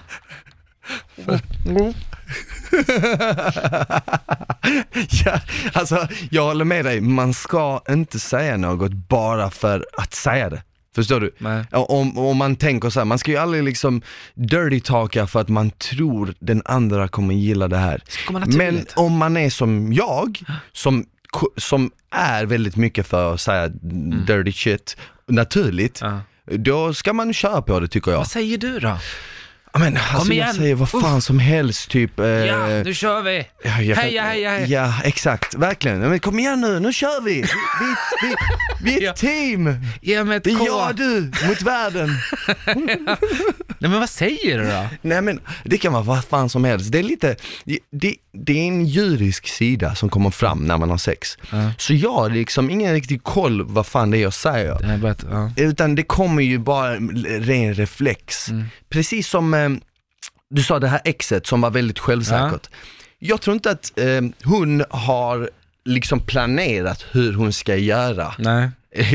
ja, 5.25 5.41
alltså 5.73 6.09
jag 6.31 6.43
håller 6.43 6.64
med 6.64 6.85
dig, 6.85 7.00
man 7.00 7.35
ska 7.35 7.83
inte 7.88 8.19
säga 8.19 8.57
något 8.57 8.93
bara 8.93 9.50
för 9.50 9.87
att 9.93 10.14
säga 10.14 10.50
det. 10.50 10.62
Förstår 10.95 11.21
du? 11.21 11.35
Nej. 11.38 11.64
Om, 11.73 12.19
om 12.19 12.37
man 12.37 12.57
tänker 12.57 12.91
så 12.91 13.00
här, 13.00 13.05
man 13.05 13.19
ska 13.19 13.31
ju 13.31 13.37
aldrig 13.37 13.64
liksom 13.64 14.03
dirty 14.35 14.81
talka 14.81 15.26
för 15.26 15.41
att 15.41 15.49
man 15.49 15.71
tror 15.71 16.35
den 16.38 16.62
andra 16.64 17.09
kommer 17.09 17.35
gilla 17.35 17.69
det 17.69 17.76
här. 17.76 18.03
Men 18.47 18.87
om 18.97 19.17
man 19.17 19.37
är 19.37 19.50
som 19.50 19.93
jag, 19.93 20.41
som, 20.73 21.07
som 21.57 21.91
är 22.11 22.47
väldigt 22.47 22.76
mycket 22.76 23.07
för 23.07 23.35
att 23.35 23.41
säga 23.41 23.69
dirty 24.26 24.53
shit 24.53 24.97
naturligt, 25.26 25.99
Ja 26.03 26.21
då 26.47 26.95
ska 26.95 27.13
man 27.13 27.33
köra 27.33 27.63
på 27.63 27.81
det 27.81 27.89
tycker 27.89 28.11
jag. 28.11 28.19
Vad 28.19 28.27
säger 28.31 28.59
du 28.59 28.79
då? 28.79 28.99
Men 29.78 29.99
alltså 30.12 30.33
igen. 30.33 30.47
jag 30.47 30.57
säger 30.57 30.75
vad 30.75 30.88
fan 30.90 31.23
som 31.23 31.38
helst 31.38 31.90
typ. 31.90 32.19
eh, 32.21 32.26
Ja, 32.26 32.66
nu 32.66 32.95
kör 32.95 33.23
vi! 33.23 33.47
Ja, 33.64 33.81
jag 33.83 33.97
kan- 33.97 34.04
Heja, 34.04 34.23
heja, 34.23 34.50
heja. 34.50 34.66
Ja, 34.66 34.95
exakt. 35.04 35.54
Verkligen. 35.54 35.99
Men 35.99 36.19
kom 36.21 36.38
igen 36.38 36.61
nu, 36.61 36.81
nu 36.81 36.93
kör 36.93 37.21
vi! 37.25 37.35
Vi, 37.35 37.45
vi, 38.23 38.35
vi 38.85 38.97
är 38.99 39.02
Ja. 39.07 39.11
ett 39.11 39.16
team! 39.16 39.76
Ge 40.02 40.25
mig 40.25 40.37
ett 40.37 40.45
Det 40.45 40.50
är 40.50 40.57
K. 40.59 40.64
jag 40.66 40.88
och 40.90 40.95
du 40.95 41.31
mot 41.49 41.62
världen. 41.62 42.09
Nej 43.78 43.90
men 43.90 44.00
vad 44.00 44.11
säger 44.11 44.59
du 44.59 44.64
då? 44.64 44.87
Nej 45.02 45.23
men, 45.23 45.40
det 45.64 45.78
kan 45.78 45.93
vara 45.93 46.02
vad 46.02 46.25
fan 46.25 46.49
som 46.49 46.64
helst. 46.64 46.93
Det 46.93 46.99
är 46.99 47.02
lite, 47.02 47.37
det, 47.64 47.78
det, 47.93 48.14
det 48.33 48.52
är 48.52 48.66
en 48.69 48.85
djurisk 48.87 49.49
sida 49.49 49.95
som 49.95 50.09
kommer 50.09 50.31
fram 50.31 50.66
när 50.66 50.78
man 50.78 50.90
har 50.90 50.99
sex. 50.99 51.38
Ja. 51.50 51.73
Så 51.78 51.95
jag 51.95 52.12
har 52.12 52.31
liksom 52.31 52.71
ingen 52.71 52.93
riktig 52.93 53.23
koll 53.23 53.62
vad 53.66 53.87
fan 53.87 54.11
det 54.11 54.19
är 54.19 54.23
jag 54.23 54.35
säger. 54.35 54.78
Det 54.78 54.93
är 54.93 54.99
bara 54.99 55.12
ett, 55.12 55.25
ja. 55.31 55.50
Utan 55.57 55.95
det 55.95 56.02
kommer 56.02 56.43
ju 56.43 56.59
bara 56.59 56.95
ren 57.40 57.75
reflex. 57.75 58.47
Precis 58.95 59.29
som 59.29 59.55
eh, 59.55 59.71
du 60.51 60.63
sa 60.63 60.79
det 60.79 60.89
här 60.89 61.01
exet 61.05 61.47
som 61.47 61.61
var 61.61 61.71
väldigt 61.71 61.99
självsäkert. 61.99 62.71
Jag 63.19 63.41
tror 63.41 63.55
inte 63.55 63.71
att 63.71 63.99
eh, 63.99 64.21
hon 64.45 64.85
har 64.91 65.51
liksom 65.85 66.21
planerat 66.21 67.05
hur 67.13 67.33
hon 67.33 67.53
ska 67.53 67.77
göra 67.77 68.35
Nej. 68.39 68.71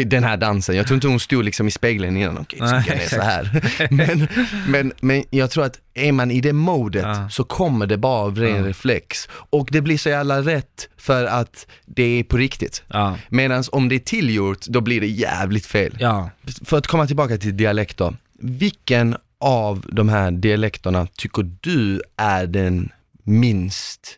den 0.05 0.23
här 0.23 0.37
dansen. 0.37 0.75
Jag 0.75 0.87
tror 0.87 0.95
inte 0.95 1.07
hon 1.07 1.19
stod 1.19 1.43
liksom 1.45 1.67
i 1.67 1.71
spegeln 1.71 2.17
innan, 2.17 2.37
okej 2.37 2.59
Nej, 2.61 2.83
ska 2.83 2.93
jag 2.95 3.09
så 3.09 3.21
här. 3.21 3.61
men, 3.91 4.27
men, 4.67 4.93
men 5.01 5.23
jag 5.29 5.51
tror 5.51 5.63
att 5.65 5.79
är 5.93 6.11
man 6.11 6.31
i 6.31 6.41
det 6.41 6.53
modet 6.53 7.03
Ja. 7.03 7.29
så 7.29 7.43
kommer 7.43 7.87
det 7.87 7.97
bara 7.97 8.19
av 8.21 8.37
ren 8.37 8.55
Ja. 8.55 8.67
reflex. 8.67 9.27
Och 9.31 9.69
det 9.71 9.81
blir 9.81 9.97
så 9.97 10.09
jävla 10.09 10.41
rätt 10.41 10.89
för 10.97 11.25
att 11.25 11.67
det 11.85 12.03
är 12.19 12.23
på 12.23 12.37
riktigt. 12.37 12.83
Ja. 12.87 13.17
Medan 13.29 13.63
om 13.71 13.89
det 13.89 13.95
är 13.95 13.99
tillgjort, 13.99 14.65
då 14.65 14.81
blir 14.81 15.01
det 15.01 15.07
jävligt 15.07 15.65
fel. 15.65 15.97
Ja. 15.99 16.29
För 16.65 16.77
att 16.77 16.87
komma 16.87 17.07
tillbaka 17.07 17.37
till 17.37 17.57
dialekter, 17.57 18.15
vilken 18.39 19.15
av 19.39 19.85
de 19.91 20.09
här 20.09 20.31
dialekterna 20.31 21.07
tycker 21.17 21.51
du 21.61 22.01
är 22.17 22.47
den 22.47 22.89
minst 23.23 24.15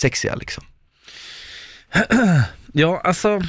sexiga 0.00 0.34
liksom? 0.34 0.64
Ja, 2.72 3.00
alltså. 3.04 3.40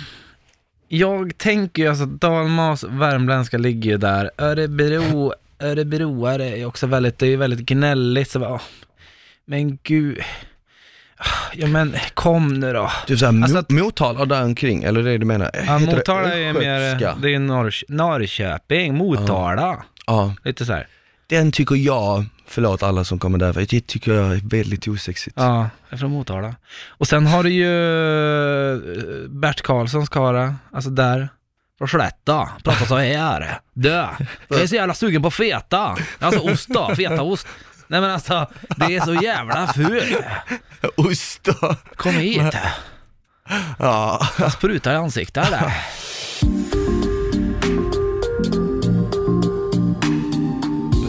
Jag 0.88 1.38
tänker 1.38 1.82
ju 1.84 1.90
alltså 1.90 2.06
dalmas, 2.06 2.84
värmländska 2.84 3.58
ligger 3.58 3.90
ju 3.92 3.98
där. 3.98 4.32
Örebro, 4.38 5.34
örebroare 5.60 6.46
är 6.58 6.66
också 6.66 6.88
väldigt, 6.88 7.20
det 7.20 7.26
är 7.26 7.30
ju 7.30 7.36
väldigt 7.38 7.60
gnälligt. 7.60 8.32
Så 8.32 8.40
bara, 8.40 8.62
men 9.46 9.78
gud. 9.84 10.22
Ja 11.54 11.68
men 11.68 11.96
kom 12.14 12.48
nu 12.60 12.74
då. 12.74 12.92
Typ 13.08 13.20
såhär 13.20 13.44
Alltså 13.44 13.58
att- 13.58 13.70
Motala 13.70 14.26
där 14.26 14.44
omkring, 14.44 14.84
eller 14.84 15.04
det 15.04 15.18
du 15.18 15.26
menar? 15.26 15.52
Ja, 15.68 15.80
Motala 15.80 16.34
är 16.34 16.54
mer, 16.54 17.22
det 17.22 17.34
är 17.36 17.40
Norr, 17.40 17.74
Norrköping, 17.88 18.96
Motala. 18.96 19.84
Ja, 20.06 20.36
Lite 20.44 20.66
så 20.66 20.74
här. 20.74 20.88
den 21.28 21.52
tycker 21.52 21.76
jag, 21.76 22.26
förlåt 22.48 22.84
alla 22.84 23.04
som 23.04 23.20
kommer 23.20 23.38
därifrån, 23.38 23.66
det 23.70 23.88
tycker 23.88 24.14
jag 24.14 24.32
är 24.34 24.42
väldigt 24.44 24.88
osexigt. 24.88 25.36
Ja, 25.40 25.58
jag 25.90 25.94
är 25.94 25.98
från 25.98 26.12
Motala. 26.12 26.56
Och 26.88 27.08
sen 27.08 27.28
har 27.28 27.44
du 27.44 27.50
ju 27.50 27.74
eh, 28.74 29.30
Bert 29.30 29.62
Karlssons 29.62 30.10
kara, 30.10 30.56
alltså 30.72 30.90
där. 30.90 31.30
Från 31.78 31.88
Skellefteå, 31.88 32.48
pratar 32.64 32.86
så 32.86 32.98
här. 32.98 33.60
Dö, 33.74 34.08
jag 34.48 34.62
är 34.62 34.68
så 34.68 34.76
jävla 34.76 34.94
sugen 34.94 35.22
på 35.22 35.32
feta. 35.32 35.98
Alltså 36.20 36.40
ost 36.40 36.70
då, 36.70 36.96
fetaost. 36.96 37.48
Nej 37.88 38.02
men 38.02 38.12
alltså, 38.12 38.48
det 38.78 38.96
är 38.96 39.02
så 39.06 39.14
jävla 39.14 39.68
ful. 39.74 40.16
Ost 40.96 41.44
då. 41.44 41.76
Kom 41.96 42.14
hit. 42.14 42.56
Ja. 43.80 44.28
Spruta 44.58 44.94
i 44.94 44.96
ansiktet 44.96 45.48
eller? 45.48 45.74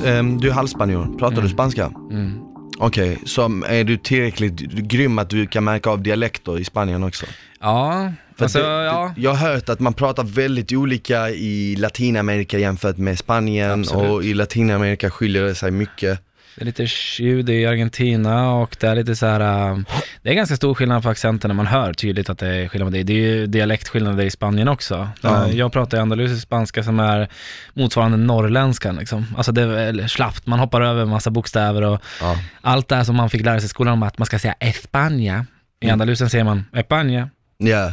Ehm, 0.04 0.40
du 0.40 0.48
är 0.48 0.52
halvspanjor, 0.52 1.18
pratar 1.18 1.42
du 1.42 1.48
spanska? 1.48 1.92
Mm. 2.10 2.40
Okej, 2.78 3.18
så 3.24 3.62
är 3.68 3.84
du 3.84 3.96
tillräckligt 3.96 4.56
grym 4.60 5.18
att 5.18 5.30
du 5.30 5.46
kan 5.46 5.64
märka 5.64 5.90
av 5.90 6.02
dialekter 6.02 6.58
i 6.58 6.64
Spanien 6.64 7.02
också? 7.02 7.26
Ja, 7.60 8.12
För 8.36 8.44
alltså 8.44 8.58
det, 8.58 8.64
ja. 8.84 9.14
jag 9.16 9.34
har 9.34 9.52
hört 9.52 9.68
att 9.68 9.80
man 9.80 9.94
pratar 9.94 10.24
väldigt 10.24 10.72
olika 10.72 11.30
i 11.30 11.76
Latinamerika 11.76 12.58
jämfört 12.58 12.96
med 12.96 13.18
Spanien 13.18 13.80
Absolut. 13.80 14.10
och 14.10 14.24
i 14.24 14.34
Latinamerika 14.34 15.10
skiljer 15.10 15.42
det 15.42 15.54
sig 15.54 15.70
mycket. 15.70 16.20
Det 16.56 16.62
är 16.62 16.64
lite 16.66 16.86
ljud 17.22 17.50
i 17.50 17.66
Argentina 17.66 18.52
och 18.54 18.76
det 18.80 18.86
är 18.86 18.94
lite 18.94 19.16
så 19.16 19.26
här. 19.26 19.70
äh, 19.70 19.78
det 20.22 20.30
är 20.30 20.34
ganska 20.34 20.56
stor 20.56 20.74
skillnad 20.74 21.02
på 21.02 21.08
accenten 21.08 21.56
man 21.56 21.66
hör 21.66 21.92
tydligt 21.92 22.30
att 22.30 22.38
det 22.38 22.46
är 22.48 22.68
skillnad 22.68 22.86
på 22.92 22.96
det. 22.96 23.02
Det 23.02 23.12
är 23.12 23.16
ju 23.16 23.46
dialektskillnader 23.46 24.24
i 24.24 24.30
Spanien 24.30 24.68
också. 24.68 25.08
Ja. 25.20 25.46
Äh, 25.46 25.56
Jag 25.58 25.72
pratar 25.72 25.96
ju 25.98 26.02
andalusisk 26.02 26.42
spanska 26.42 26.82
som 26.82 27.00
är 27.00 27.28
motsvarande 27.74 28.16
norrländskan 28.16 28.96
liksom. 28.96 29.26
Alltså 29.36 29.52
det 29.52 29.62
är 29.62 30.08
slappt, 30.08 30.46
man 30.46 30.58
hoppar 30.58 30.80
över 30.80 31.02
en 31.02 31.08
massa 31.08 31.30
bokstäver 31.30 31.82
och 31.82 32.02
Ja. 32.20 32.38
allt 32.60 32.88
det 32.88 32.96
här 32.96 33.04
som 33.04 33.16
man 33.16 33.30
fick 33.30 33.44
lära 33.44 33.60
sig 33.60 33.66
i 33.66 33.68
skolan 33.68 33.92
om 33.92 34.02
att 34.02 34.18
man 34.18 34.26
ska 34.26 34.38
säga 34.38 34.54
España. 34.60 35.44
I 35.80 35.86
Mm. 35.86 35.92
Andalusien 35.92 36.30
säger 36.30 36.44
man 36.44 36.64
España, 36.72 37.28
Ja, 37.58 37.92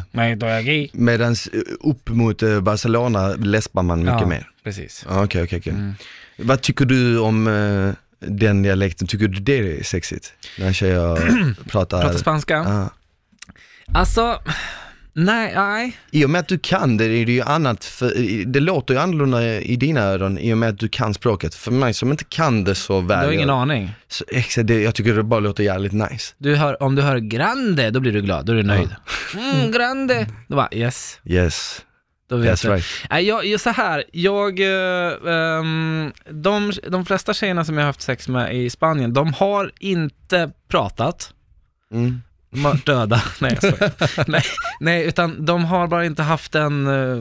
medan 0.93 1.35
upp 1.81 2.09
mot 2.09 2.43
eh, 2.43 2.61
Barcelona 2.61 3.27
läspar 3.27 3.83
man 3.83 3.99
mycket 3.99 4.21
Ja, 4.21 4.27
mer. 4.27 4.47
Precis. 4.63 5.05
Ja, 5.09 5.23
Okej, 5.23 5.43
okej, 5.43 5.59
okej. 5.59 5.73
Mm. 5.73 5.95
Vad 6.37 6.61
tycker 6.61 6.85
du 6.85 7.19
om 7.19 7.47
eh, 7.47 7.93
den 8.21 8.63
dialekten? 8.63 9.07
Tycker 9.07 9.27
du 9.27 9.39
det 9.39 9.79
är 9.79 9.83
sexigt? 9.83 10.33
När 10.59 10.73
tjejer 10.73 11.15
pratar... 11.69 12.01
Prata 12.01 12.17
spanska. 12.17 12.53
Ja. 12.53 12.89
Alltså, 13.93 14.41
nej, 15.13 15.53
nej. 15.55 15.97
I 16.11 16.25
och 16.25 16.29
med 16.29 16.39
att 16.39 16.47
du 16.47 16.59
kan 16.59 16.97
det 16.97 17.05
är 17.05 17.25
det 17.25 17.31
ju 17.31 17.41
annat, 17.41 17.85
för, 17.85 18.13
det 18.45 18.59
låter 18.59 18.93
ju 18.93 18.99
annorlunda 18.99 19.59
i 19.59 19.75
dina 19.75 20.01
öron 20.01 20.37
i 20.37 20.53
och 20.53 20.57
med 20.57 20.69
att 20.69 20.79
du 20.79 20.89
kan 20.89 21.13
språket. 21.13 21.55
För 21.55 21.71
mig 21.71 21.93
som 21.93 22.11
inte 22.11 22.23
kan 22.23 22.63
det 22.63 22.75
så 22.75 23.01
Du 23.01 23.07
väl, 23.07 23.25
har 23.25 23.31
ingen 23.31 23.49
jag, 23.49 23.57
aning. 23.61 23.91
så, 24.07 24.25
exakt, 24.31 24.67
det, 24.67 24.81
jag 24.81 24.95
tycker 24.95 25.13
det 25.13 25.23
bara 25.23 25.39
låter 25.39 25.63
jävligt 25.63 25.93
nice. 25.93 26.33
Du 26.37 26.55
hör, 26.55 26.83
om 26.83 26.95
du 26.95 27.01
hör 27.01 27.17
grande, 27.17 27.89
då 27.91 27.99
blir 27.99 28.11
du 28.13 28.21
glad, 28.21 28.45
då 28.45 28.51
är 28.51 28.55
du 28.57 28.63
nöjd. 28.63 28.95
Mm, 29.37 29.71
grande. 29.71 30.27
Då 30.47 30.55
bara 30.55 30.69
yes, 30.71 31.19
Yes, 31.25 31.81
då 32.31 32.37
vet 32.37 32.51
that's 32.51 32.65
du. 32.67 32.73
right. 32.73 32.85
Nej, 33.09 33.27
jag, 33.27 33.45
jag, 33.45 33.59
så 33.59 33.69
här, 33.69 34.03
jag, 34.11 34.59
ehm, 34.59 36.11
de, 36.29 36.71
de 36.89 37.05
flesta 37.05 37.33
tjejerna 37.33 37.65
som 37.65 37.75
jag 37.77 37.81
har 37.83 37.87
haft 37.87 38.01
sex 38.01 38.27
med 38.27 38.55
i 38.55 38.69
Spanien, 38.69 39.13
de 39.13 39.33
har 39.33 39.71
inte 39.79 40.51
pratat, 40.67 41.33
Mm. 41.93 42.21
de 42.51 42.65
har 42.65 42.73
döda, 42.85 43.21
nej 43.39 43.57
jag 43.61 43.73
skojar. 43.73 44.27
nej, 44.31 44.43
nej, 44.79 45.05
utan 45.07 45.45
de 45.45 45.65
har 45.65 45.87
bara 45.87 46.05
inte 46.05 46.23
haft 46.23 46.51
den, 46.51 46.87
eh, 46.87 47.15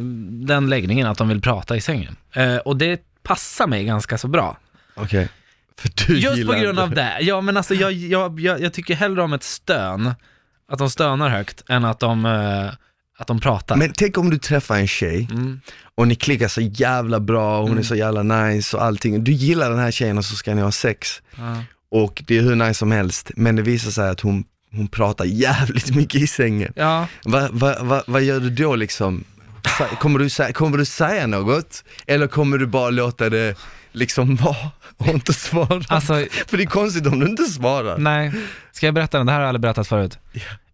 den 0.47 0.69
läggningen 0.69 1.07
att 1.07 1.19
de 1.19 1.29
vill 1.29 1.41
prata 1.41 1.77
i 1.77 1.81
sängen. 1.81 2.17
Eh, 2.33 2.57
och 2.57 2.77
det 2.77 3.01
passar 3.23 3.67
mig 3.67 3.85
ganska 3.85 4.19
så 4.19 4.29
bra. 4.29 4.57
Okej. 4.95 5.29
Du 6.07 6.19
Just 6.19 6.47
på 6.47 6.53
grund 6.53 6.79
av 6.79 6.91
det. 6.91 7.17
Ja, 7.21 7.41
men 7.41 7.57
alltså 7.57 7.75
jag, 7.75 7.93
jag, 7.93 8.41
jag, 8.41 8.61
jag 8.61 8.73
tycker 8.73 8.95
hellre 8.95 9.23
om 9.23 9.33
ett 9.33 9.43
stön, 9.43 10.15
att 10.73 10.79
de 10.79 10.91
stönar 10.91 11.29
högt, 11.29 11.63
än 11.69 11.85
att 11.85 12.01
de, 12.01 12.27
eh, 12.27 12.71
att 13.21 13.27
de 13.27 13.41
pratar. 13.41 13.77
Men 13.77 13.93
tänk 13.97 14.19
om 14.19 14.31
du 14.31 14.39
träffar 14.39 14.77
en 14.77 14.87
tjej 14.89 15.29
Mm. 15.31 15.61
och 15.95 16.09
ni 16.09 16.15
klickar 16.15 16.49
så 16.49 16.61
jävla 16.61 17.21
bra, 17.21 17.63
hon 17.63 17.79
är 17.79 17.83
så 17.83 17.95
jävla 17.95 18.23
nice 18.23 18.77
och 18.77 18.85
allting. 18.85 19.25
Du 19.25 19.33
gillar 19.33 19.71
den 19.71 19.79
här 19.79 19.91
tjejen 19.91 20.19
och 20.19 20.25
så 20.25 20.37
ska 20.37 20.55
ni 20.55 20.63
ha 20.63 20.73
sex. 20.73 21.23
Ja. 21.37 21.63
Och 21.91 22.23
det 22.27 22.39
är 22.39 22.43
hur 22.43 22.55
nice 22.57 22.75
som 22.75 22.93
helst, 22.93 23.31
men 23.37 23.57
det 23.57 23.63
visar 23.63 23.91
sig 23.91 24.09
att 24.09 24.21
hon, 24.21 24.45
hon 24.73 24.89
pratar 24.89 25.25
jävligt 25.25 25.91
mycket 25.97 26.21
i 26.21 26.27
sängen. 26.27 26.73
ja, 26.77 27.07
Vad 27.25 27.51
va, 27.53 27.75
va, 27.83 28.03
vad 28.07 28.23
gör 28.23 28.41
du 28.41 28.51
då 28.51 28.77
liksom? 28.77 29.25
Kommer 30.01 30.19
du, 30.19 30.25
sä- 30.29 30.53
kommer 30.53 30.79
du 30.79 30.85
säga 30.85 31.27
något? 31.27 31.85
Eller 32.07 32.27
kommer 32.27 32.59
du 32.59 32.67
bara 32.67 32.91
låta 32.91 33.31
det 33.31 33.55
liksom 33.93 34.37
vara 34.45 34.71
och 34.97 35.07
inte 35.07 35.33
svara? 35.33 35.83
alltså 35.89 36.27
För 36.47 36.57
det 36.57 36.63
är 36.63 36.67
konstigt 36.67 37.07
om 37.07 37.21
du 37.21 37.27
inte 37.27 37.45
svarar. 37.45 37.99
nej. 37.99 38.33
Ska 38.73 38.87
jag 38.87 38.95
berätta? 38.95 39.25
Det 39.25 39.31
här 39.31 39.39
har 39.39 39.41
jag 39.43 39.49
aldrig 39.49 39.61
berättat 39.61 39.89
förut. 39.89 40.19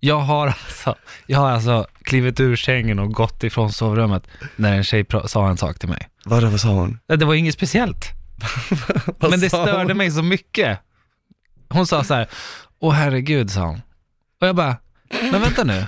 Jag 0.07 0.21
har 0.21 0.47
alltså, 0.47 0.95
jag 1.27 1.39
har 1.39 1.51
alltså 1.51 1.87
klivit 2.03 2.41
ur 2.41 2.57
sängen 2.57 2.99
och 2.99 3.13
gått 3.13 3.45
ifrån 3.45 3.73
sovrummet 3.73 4.27
när 4.57 4.77
en 4.77 4.85
tjej 4.85 5.07
sa 5.27 5.49
en 5.49 5.57
sak 5.57 5.79
till 5.79 5.89
mig. 5.89 6.09
Vadå, 6.25 6.49
vad 6.49 6.61
sa 6.61 6.69
hon? 6.69 6.99
Det 7.07 7.25
var 7.25 7.35
inget 7.35 7.55
speciellt. 7.55 8.05
Men 9.19 9.41
det 9.41 9.49
störde 9.49 9.95
mig 9.95 10.11
så 10.11 10.23
mycket. 10.23 10.79
Hon 11.69 11.87
sa 11.87 12.05
så 12.05 12.15
här, 12.15 12.29
åh 12.79 12.93
herregud, 12.93 13.51
sa 13.51 13.61
hon. 13.61 13.83
Och 14.41 14.47
jag 14.47 14.57
bara, 14.57 14.77
men 15.33 15.43
vänta 15.43 15.65
nu. 15.65 15.87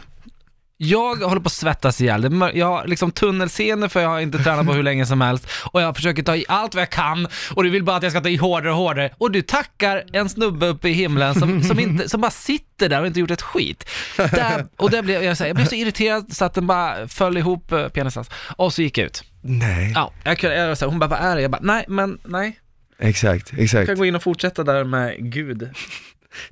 Jag 0.81 1.17
håller 1.17 1.41
på 1.41 1.47
att 1.47 1.53
svettas 1.53 2.01
ihjäl. 2.01 2.51
Jag 2.55 2.67
har 2.67 2.87
liksom 2.87 3.11
tunnelseende 3.11 3.89
för 3.89 4.01
jag 4.01 4.09
har 4.09 4.21
inte 4.21 4.39
tränat 4.39 4.67
på 4.67 4.73
hur 4.73 4.83
länge 4.83 5.07
som 5.07 5.21
helst. 5.21 5.49
Och 5.73 5.83
jag 5.83 5.97
försöker 5.97 6.23
ta 6.23 6.37
i 6.37 6.45
allt 6.49 6.75
vad 6.75 6.83
jag 6.83 6.91
kan. 6.91 7.29
Och 7.55 7.65
du 7.65 7.71
vill 7.71 7.85
bara 7.85 7.97
att 7.97 8.03
jag 8.03 8.13
ska 8.13 8.21
ta 8.21 8.29
i 8.29 8.37
hårdare 8.37 8.73
och 8.73 8.79
hårdare. 8.79 9.11
Och 9.19 9.31
du 9.31 9.43
tackar 9.43 10.05
en 10.13 10.29
snubbe 10.29 10.67
uppe 10.67 10.89
i 10.89 10.93
himlen 10.93 11.35
som, 11.35 11.63
som, 11.63 11.79
inte, 11.79 12.09
som 12.09 12.21
bara 12.21 12.31
sitter 12.31 12.89
där 12.89 13.01
och 13.01 13.07
inte 13.07 13.21
gjort 13.21 13.31
ett 13.31 13.43
skit. 13.43 13.91
Där, 14.17 14.67
och 14.77 14.91
där 14.91 15.03
blev 15.03 15.23
jag, 15.25 15.37
så 15.37 15.45
här, 15.45 15.49
jag 15.49 15.57
blev 15.57 15.67
så 15.67 15.75
irriterad 15.75 16.33
så 16.33 16.45
att 16.45 16.55
den 16.55 16.67
bara 16.67 17.09
föll 17.09 17.37
ihop, 17.37 17.73
uh, 17.73 17.89
penisans. 17.89 18.31
Och 18.57 18.73
så 18.73 18.83
gick 18.83 18.99
jag 18.99 19.07
ut. 19.07 19.25
Nej. 19.43 19.93
Ja, 19.95 20.13
jag 20.25 20.39
kunde, 20.39 20.57
jag 20.57 20.79
så 20.79 20.85
här, 20.85 20.91
hon 20.91 20.99
bara, 20.99 21.07
vad 21.07 21.19
är 21.19 21.37
det? 21.37 21.43
Jag 21.43 21.51
bara, 21.51 21.63
nej, 21.63 21.85
men 21.89 22.19
nej. 22.25 22.59
Exakt, 22.99 23.53
Jag 23.53 23.61
exakt. 23.61 23.87
kan 23.87 23.99
gå 23.99 24.05
in 24.07 24.15
och 24.15 24.23
fortsätta 24.23 24.65
där 24.65 24.85
med 24.85 25.33
Gud. 25.33 25.71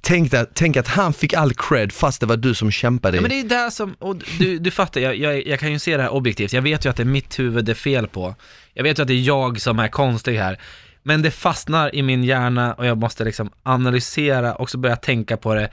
Tänk, 0.00 0.34
att, 0.34 0.54
tänk 0.54 0.76
att 0.76 0.88
han 0.88 1.12
fick 1.12 1.34
all 1.34 1.54
cred 1.54 1.92
fast 1.92 2.20
det 2.20 2.26
var 2.26 2.36
du 2.36 2.54
som 2.54 2.70
kämpade. 2.70 3.16
Ja, 3.16 3.20
men 3.20 3.30
det 3.30 3.40
är 3.40 3.44
där 3.44 3.70
som, 3.70 3.94
och 3.98 4.16
du, 4.38 4.58
du 4.58 4.70
fattar, 4.70 5.00
jag, 5.00 5.16
jag, 5.16 5.46
jag 5.46 5.60
kan 5.60 5.72
ju 5.72 5.78
se 5.78 5.96
det 5.96 6.02
här 6.02 6.12
objektivt. 6.12 6.52
Jag 6.52 6.62
vet 6.62 6.84
ju 6.84 6.90
att 6.90 6.96
det 6.96 7.02
är 7.02 7.04
mitt 7.04 7.38
huvud 7.38 7.64
det 7.64 7.72
är 7.72 7.74
fel 7.74 8.08
på. 8.08 8.34
Jag 8.74 8.82
vet 8.82 8.98
ju 8.98 9.02
att 9.02 9.08
det 9.08 9.14
är 9.14 9.20
jag 9.20 9.60
som 9.60 9.78
är 9.78 9.88
konstig 9.88 10.38
här. 10.38 10.60
Men 11.02 11.22
det 11.22 11.30
fastnar 11.30 11.94
i 11.94 12.02
min 12.02 12.24
hjärna 12.24 12.74
och 12.74 12.86
jag 12.86 12.98
måste 12.98 13.24
liksom 13.24 13.50
analysera 13.62 14.54
och 14.54 14.70
så 14.70 14.78
börja 14.78 14.96
tänka 14.96 15.36
på 15.36 15.54
det. 15.54 15.70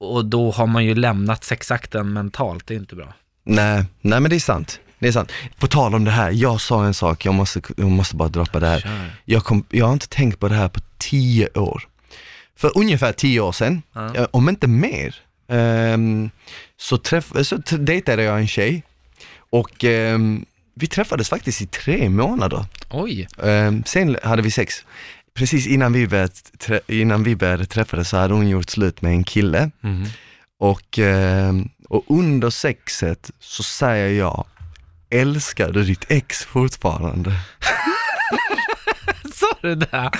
Och 0.00 0.24
då 0.24 0.50
har 0.50 0.66
man 0.66 0.84
ju 0.84 0.94
lämnat 0.94 1.44
sexakten 1.44 2.12
mentalt, 2.12 2.66
det 2.66 2.74
är 2.74 2.78
inte 2.78 2.96
bra. 2.96 3.14
Nej, 3.44 3.84
nej 4.00 4.20
men 4.20 4.30
det 4.30 4.36
är 4.36 4.40
sant. 4.40 4.80
Det 4.98 5.08
är 5.08 5.12
sant. 5.12 5.32
På 5.58 5.66
tal 5.66 5.94
om 5.94 6.04
det 6.04 6.10
här, 6.10 6.30
jag 6.30 6.60
sa 6.60 6.84
en 6.84 6.94
sak, 6.94 7.24
jag 7.24 7.34
måste, 7.34 7.60
jag 7.76 7.90
måste 7.90 8.16
bara 8.16 8.28
droppa 8.28 8.60
det 8.60 8.66
här. 8.66 9.10
Jag, 9.24 9.44
kom, 9.44 9.64
jag 9.70 9.86
har 9.86 9.92
inte 9.92 10.08
tänkt 10.08 10.40
på 10.40 10.48
det 10.48 10.54
här 10.54 10.68
på 10.68 10.80
tio 10.98 11.48
år. 11.48 11.88
För 12.56 12.78
ungefär 12.78 13.12
tio 13.12 13.40
år 13.40 13.52
sedan, 13.52 13.82
Ja. 13.94 14.14
eh, 14.14 14.26
om 14.30 14.48
inte 14.48 14.66
mer, 14.66 15.14
ehm, 15.48 16.30
så, 16.76 16.98
träff, 16.98 17.32
så 17.42 17.56
dejtade 17.76 18.22
jag 18.22 18.38
en 18.40 18.48
tjej 18.48 18.82
och 19.50 19.84
ehm, 19.84 20.44
vi 20.74 20.86
träffades 20.86 21.28
faktiskt 21.28 21.62
i 21.62 21.66
tre 21.66 22.08
månader. 22.08 22.64
Oj, 22.90 23.28
Ehm, 23.42 23.84
sen 23.84 24.16
hade 24.22 24.42
vi 24.42 24.50
sex. 24.50 24.84
Precis 25.34 25.66
innan 25.66 25.92
vi, 25.92 26.06
började, 26.06 26.32
innan 26.88 27.22
vi 27.24 27.36
började 27.36 27.66
träffades 27.66 28.08
så 28.08 28.16
hade 28.16 28.34
hon 28.34 28.48
gjort 28.48 28.70
slut 28.70 29.02
med 29.02 29.12
en 29.12 29.24
kille 29.24 29.70
Mhm. 29.80 30.06
och, 30.58 30.98
och 31.88 32.04
under 32.08 32.50
sexet 32.50 33.30
så 33.40 33.62
säger 33.62 34.18
jag, 34.18 34.44
älskar 35.10 35.72
du 35.72 35.84
ditt 35.84 36.04
ex 36.08 36.44
fortfarande? 36.44 37.32
sa 39.62 39.68
du 39.68 39.74
det? 39.74 40.10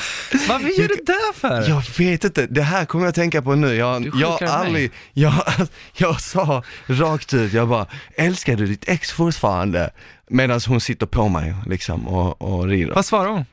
Varför 0.49 0.81
gör 0.81 0.89
du 0.89 0.97
det 1.07 1.39
för? 1.41 1.69
Jag 1.69 1.83
vet 1.99 2.25
inte, 2.25 2.47
det 2.47 2.63
här 2.63 2.85
kommer 2.85 3.05
jag 3.05 3.15
tänka 3.15 3.43
på 3.43 3.55
nu. 3.55 3.75
Jag, 3.75 4.03
Du 4.03 4.21
jag 4.21 4.43
aldrig, 4.43 4.93
jag, 5.13 5.35
jag 5.97 6.21
sa 6.21 6.63
rakt 6.87 7.35
ut, 7.35 7.53
jag 7.53 7.69
bara, 7.69 7.87
älskar 8.17 8.57
du 8.57 8.67
ditt 8.67 8.89
ex 8.89 9.13
fortfarande? 9.13 9.91
Medan 10.31 10.61
hon 10.67 10.81
sitter 10.81 11.07
på 11.07 11.29
mig 11.29 11.55
liksom 11.67 12.09
och, 12.09 12.43
och 12.43 12.67
rider. 12.67 12.95
Vad 12.95 13.07
svarar 13.07 13.29
hon? 13.29 13.45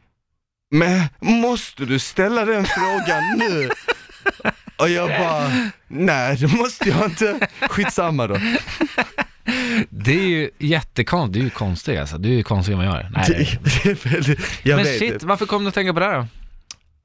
Men 0.71 1.01
måste 1.19 1.85
du 1.85 1.99
ställa 1.99 2.45
den 2.45 2.65
frågan 2.65 3.37
nu? 3.37 3.69
Och 4.77 4.89
jag 4.89 5.09
bara, 5.09 5.51
nej 5.87 6.37
det 6.37 6.47
måste 6.47 6.89
jag 6.89 7.05
inte. 7.05 7.47
Skitsamma 7.69 8.27
då. 8.27 8.37
Det 9.89 10.19
är 10.19 10.27
ju 10.27 10.49
jättekonstigt, 10.59 11.33
du 11.33 11.39
är 11.39 11.43
ju 11.43 11.49
konstig 11.49 11.97
alltså. 11.97 12.17
Du 12.17 12.29
är 12.29 12.33
ju 12.33 12.43
konstig 12.43 12.75
man 12.75 12.85
gör. 12.85 13.09
Nej, 13.13 13.59
jag 14.63 14.75
men 14.75 14.85
vet, 14.85 14.99
shit, 14.99 15.23
varför 15.23 15.45
kom 15.45 15.63
du 15.63 15.67
att 15.67 15.73
tänka 15.73 15.93
på 15.93 15.99
det 15.99 16.05
här 16.05 16.17
då? 16.19 16.27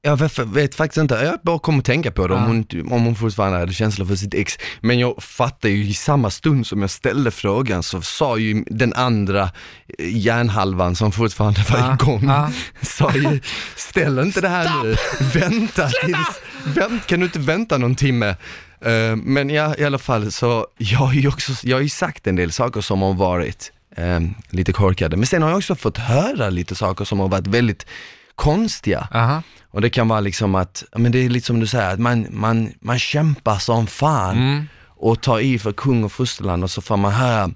Jag 0.07 0.17
vet, 0.17 0.39
vet 0.39 0.75
faktiskt 0.75 0.97
inte, 0.99 1.15
jag 1.15 1.39
bara 1.43 1.59
kom 1.59 1.79
att 1.79 1.85
tänka 1.85 2.11
på 2.11 2.27
det 2.29 2.35
om, 2.35 2.41
Ja. 2.41 2.47
hon, 2.47 2.57
inte- 2.57 2.81
om 2.95 3.05
hon 3.05 3.15
fortfarande 3.17 3.59
hade 3.59 3.73
känslor 3.73 4.07
för 4.07 4.17
sitt 4.17 4.35
ex. 4.35 4.59
Men 4.81 4.99
jag 4.99 5.23
fattar 5.23 5.69
ju 5.69 5.85
i 5.85 5.95
samma 5.95 6.31
stund 6.31 6.67
som 6.67 6.81
jag 6.81 6.91
ställde 6.91 7.31
frågan 7.31 7.83
så 7.83 8.03
sa 8.03 8.39
ju 8.39 8.65
den 8.67 8.93
andra 8.95 9.43
eh, 9.43 10.17
hjärnhalvan 10.19 10.97
som 10.97 11.13
fortfarande 11.13 11.61
var 11.71 11.79
Ja, 11.79 11.95
igång, 11.95 12.25
ja. 12.29 12.51
sa 12.83 13.13
ju 13.15 13.41
ställ 13.77 14.19
inte 14.19 14.41
det 14.41 14.49
här 14.49 14.83
nu, 14.83 14.97
vänta 15.41 15.89
tills, 15.89 16.41
vänt, 16.77 17.07
kan 17.07 17.21
du 17.21 17.27
inte 17.27 17.39
vänta 17.39 17.79
någon 17.79 17.95
timme? 17.95 18.37
Eh, 18.85 19.17
men 19.17 19.51
ja, 19.51 19.75
i 19.79 19.85
alla 19.85 19.99
fall 19.99 20.33
så, 20.33 20.67
jag 20.79 20.99
har 20.99 21.13
ju 21.13 21.29
också, 21.29 21.53
jag 21.63 21.77
har 21.77 21.83
ju 21.83 21.89
sagt 21.89 22.27
en 22.27 22.37
del 22.37 22.53
saker 22.53 22.81
som 22.81 23.03
har 23.03 23.15
varit 23.15 23.73
eh, 23.97 24.21
lite 24.51 24.73
korkade, 24.73 25.17
men 25.17 25.27
sen 25.27 25.43
har 25.43 25.49
jag 25.51 25.57
också 25.59 25.75
fått 25.75 25.99
höra 25.99 26.51
lite 26.51 26.75
saker 26.75 27.05
som 27.05 27.21
har 27.21 27.29
varit 27.29 27.47
väldigt 27.47 27.87
konstiga. 28.35 29.09
Aha. 29.15 29.43
Och 29.71 29.81
det 29.81 29.91
kan 29.91 30.09
vara 30.09 30.21
liksom 30.21 30.55
att, 30.55 30.85
men 30.97 31.13
det 31.13 31.19
är 31.19 31.29
lite 31.29 31.47
som 31.47 31.61
du 31.61 31.67
säger, 31.67 31.93
att 31.93 32.01
man, 32.01 32.27
man, 32.31 32.73
man 32.81 32.99
kämpar 32.99 33.59
som 33.59 33.87
fan 33.87 34.37
Mm. 34.39 34.69
och 34.87 35.21
tar 35.21 35.41
i 35.41 35.59
för 35.59 35.73
kung 35.73 36.05
och 36.05 36.13
fosterland 36.13 36.65
och 36.65 36.71
så 36.71 36.83
får 36.83 36.97
man 36.97 37.13
höra 37.13 37.51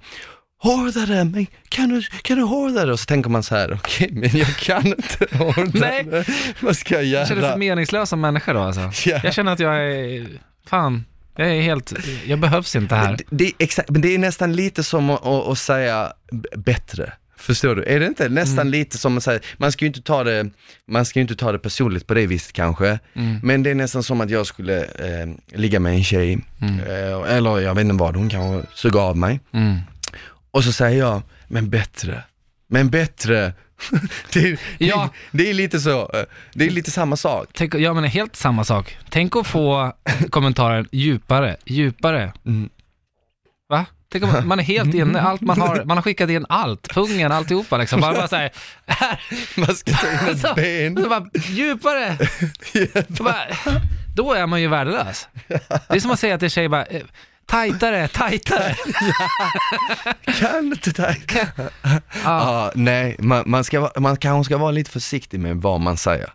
Hårdare, 0.61 1.25
men 1.25 1.47
kan 1.69 1.89
du, 1.89 2.03
kan 2.23 2.37
du 2.37 2.43
hårdare? 2.43 2.93
Och 2.93 3.01
så 3.01 3.05
tänker 3.07 3.31
man 3.31 3.43
så 3.43 3.55
här, 3.55 3.73
okej 3.73 4.09
men 4.13 4.37
jag 4.37 4.57
kan 4.57 4.87
inte 4.87 5.27
hårdare. 5.37 6.03
Nej. 6.03 6.25
Vad 6.61 6.77
ska 6.77 6.95
jag 6.95 7.05
Jag 7.05 7.29
känner 7.29 7.41
mig 7.41 7.45
göra? 7.47 7.53
så 7.53 7.59
meningslös 7.59 8.09
som 8.11 8.21
människa 8.21 8.53
då 8.53 8.61
alltså. 8.61 9.09
Ja. 9.11 9.21
Jag 9.25 9.35
känner 9.35 9.53
att 9.53 9.61
jag 9.61 9.77
är, 9.87 10.27
fan, 10.67 11.05
jag 11.39 11.49
är 11.57 11.61
helt, 11.63 11.93
jag 12.27 12.39
behövs 12.39 12.77
inte 12.77 12.95
här. 12.95 13.17
Det, 13.17 13.25
det, 13.31 13.53
exakt, 13.59 13.91
men 13.91 14.01
det 14.01 14.15
är 14.15 14.19
nästan 14.19 14.57
lite 14.57 14.83
som 14.85 15.11
att, 15.11 15.27
att, 15.27 15.49
att 15.49 15.59
säga 15.59 16.13
bättre. 16.57 17.13
Förstår 17.37 17.77
du? 17.77 17.85
Är 17.85 18.01
det 18.01 18.07
inte 18.07 18.29
nästan 18.29 18.59
Mm. 18.59 18.73
lite 18.73 18.99
som 18.99 19.17
att 19.17 19.23
säga, 19.25 19.41
man 19.57 19.73
ska 19.73 19.85
ju 19.85 19.87
inte 19.87 20.03
ta 20.03 20.25
det, 20.25 20.51
man 20.89 21.05
ska 21.05 21.21
inte 21.21 21.37
ta 21.37 21.53
det 21.53 21.59
personligt 21.59 22.07
på 22.07 22.15
det 22.15 22.27
viset 22.27 22.53
kanske, 22.53 22.99
Mm. 23.15 23.41
men 23.43 23.63
det 23.63 23.71
är 23.71 23.75
nästan 23.75 24.03
som 24.03 24.21
att 24.21 24.31
jag 24.31 24.47
skulle 24.47 24.79
eh, 24.85 25.29
ligga 25.59 25.81
med 25.81 25.93
en 25.93 26.05
tjej, 26.05 26.39
Mm. 26.61 26.81
eh, 26.81 27.37
eller 27.37 27.59
jag 27.61 27.75
vet 27.75 27.83
inte 27.85 27.95
vad, 27.95 28.17
hon 28.17 28.29
kanske 28.29 28.69
suger 28.75 29.01
av 29.01 29.17
mig, 29.17 29.41
Mm. 29.55 29.79
och 30.51 30.65
så 30.65 30.73
säger 30.73 30.99
jag, 30.99 31.23
men 31.49 31.71
bättre, 31.71 32.23
men 32.69 32.91
bättre. 32.91 33.53
det, 34.33 34.41
är, 34.41 34.59
Ja. 34.79 35.11
det, 35.31 35.39
det 35.45 35.51
är 35.51 35.55
lite 35.55 35.81
så, 35.81 36.01
eh, 36.15 36.23
det 36.53 36.67
är 36.67 36.71
lite 36.71 36.91
samma 36.91 37.17
sak. 37.17 37.49
Tänk, 37.55 37.75
ja 37.75 37.95
men 37.95 38.05
helt 38.05 38.37
samma 38.37 38.65
sak. 38.65 38.99
Tänk 39.11 39.37
att 39.37 39.47
få 39.47 39.93
kommentaren 40.31 40.89
djupare, 40.93 41.57
djupare. 41.67 42.33
Mm. 42.47 42.69
Va? 43.69 43.87
Tänk 44.13 44.25
om 44.25 44.49
man 44.49 44.59
är 44.59 44.63
helt 44.65 44.95
inne, 45.03 45.21
allt 45.21 45.41
man 45.41 45.61
har, 45.61 45.85
man 45.85 45.97
har 45.97 46.03
skickat 46.03 46.31
in 46.31 46.47
allt, 46.49 46.89
pungen, 46.89 47.33
alltihopa 47.33 47.77
liksom. 47.77 48.01
Bara, 48.01 48.15
bara 48.15 48.29
såhär, 48.29 48.51
här, 48.87 49.21
Man 49.57 49.77
ska 49.77 49.93
ta 49.93 50.11
in 50.13 50.29
ett 50.35 50.41
så, 50.41 50.55
ben. 50.55 50.97
så 51.03 51.09
bara, 51.09 51.27
djupare. 51.35 52.17
Bara, 53.09 53.37
då 54.15 54.33
är 54.33 54.47
man 54.47 54.61
ju 54.61 54.69
värdelös. 54.69 55.29
Det 55.89 55.97
är 55.97 56.01
som 56.01 56.11
att 56.11 56.21
säga 56.21 56.39
till 56.39 56.51
tjej 56.51 56.69
bara, 56.69 56.87
tajtare, 57.49 58.09
tajtare. 58.09 58.75
Kan 60.41 60.67
inte 60.67 60.93
ta 60.93 61.07
Ja, 61.35 61.71
Ja, 62.25 62.73
nej, 62.75 63.17
man, 63.19 63.43
man, 63.47 63.65
ska, 63.65 63.91
man 63.97 64.17
kanske 64.17 64.49
ska 64.51 64.59
vara 64.59 64.71
lite 64.71 64.91
försiktig 64.91 65.41
med 65.41 65.57
vad 65.57 65.81
man 65.81 65.97
säger. 65.97 66.33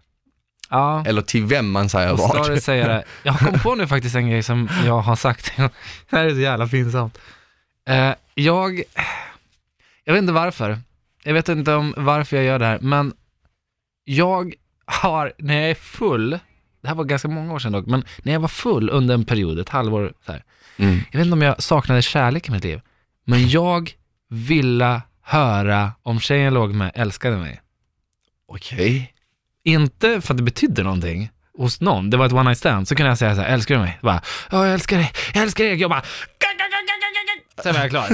ja. 0.70 1.04
Eller 1.08 1.22
till 1.22 1.46
vem 1.46 1.72
man 1.72 1.90
säger 1.90 2.12
Och 2.12 2.20
vad. 2.20 2.32
snarare 2.32 2.62
säga 2.62 2.88
det. 2.88 3.04
Jag 3.24 3.40
kom 3.40 3.60
på 3.60 3.76
nu 3.76 3.88
faktiskt 3.88 4.16
en 4.16 4.30
grej 4.30 4.44
som 4.44 4.70
jag 4.86 5.00
har 5.02 5.16
sagt. 5.16 5.52
Det 5.58 5.72
här 6.18 6.26
är 6.26 6.30
så 6.30 6.40
jävla 6.40 6.68
pinsamt. 6.68 7.18
Eh, 7.90 8.12
jag, 8.36 8.84
jag 10.04 10.14
vet 10.14 10.22
inte 10.22 10.34
varför. 10.34 10.80
Jag 11.24 11.34
vet 11.34 11.50
inte 11.50 11.74
om 11.74 11.94
varför 11.98 12.36
jag 12.36 12.46
gör 12.46 12.60
det 12.60 12.66
här, 12.66 12.80
men 12.82 13.14
jag 14.04 14.54
har, 14.86 15.34
när 15.38 15.62
jag 15.62 15.70
är 15.70 15.76
full, 15.76 16.40
det 16.84 16.88
här 16.90 16.96
var 16.96 17.04
ganska 17.04 17.28
många 17.28 17.54
år 17.54 17.60
sedan 17.60 17.72
dock, 17.72 17.86
men 17.86 18.04
när 18.24 18.34
jag 18.34 18.40
var 18.40 18.48
full 18.48 18.90
under 18.90 19.14
en 19.14 19.26
period, 19.26 19.60
ett 19.60 19.70
halvår 19.70 20.14
så 20.26 20.32
här, 20.32 20.44
Mm. 20.78 21.00
jag 21.12 21.20
vet 21.20 21.26
inte 21.26 21.34
om 21.34 21.42
jag 21.42 21.64
saknade 21.64 22.02
kärlek 22.02 22.48
i 22.50 22.52
mitt 22.52 22.64
liv, 22.64 22.82
men 23.26 23.50
jag 23.50 23.92
ville 24.30 25.02
höra 25.22 25.92
om 26.04 26.20
tjejen 26.20 26.44
jag 26.44 26.54
låg 26.54 26.74
med 26.74 26.92
älskade 26.96 27.38
mig. 27.38 27.62
Okej. 28.48 29.14
Inte 29.64 30.22
för 30.22 30.34
att 30.34 30.38
det 30.38 30.44
betydde 30.44 30.84
någonting 30.84 31.30
hos 31.58 31.82
någon, 31.82 32.10
det 32.10 32.18
var 32.18 32.26
ett 32.26 32.32
one 32.34 32.44
night 32.44 32.58
stand, 32.58 32.88
så 32.88 32.96
kunde 32.96 33.10
jag 33.10 33.18
säga 33.18 33.36
så 33.36 33.42
här, 33.42 33.48
älskar 33.50 33.76
du 33.76 33.82
mig? 33.82 34.00
Bara, 34.02 34.22
ja 34.52 34.66
jag 34.66 34.74
älskar 34.74 34.98
dig, 34.98 35.12
jag 35.34 35.44
älskar 35.44 35.64
dig, 35.64 35.76
jag 35.76 35.90
bara, 35.90 36.04
sen 37.64 37.74
var 37.74 37.82
jag 37.82 37.90
klar. 37.90 38.08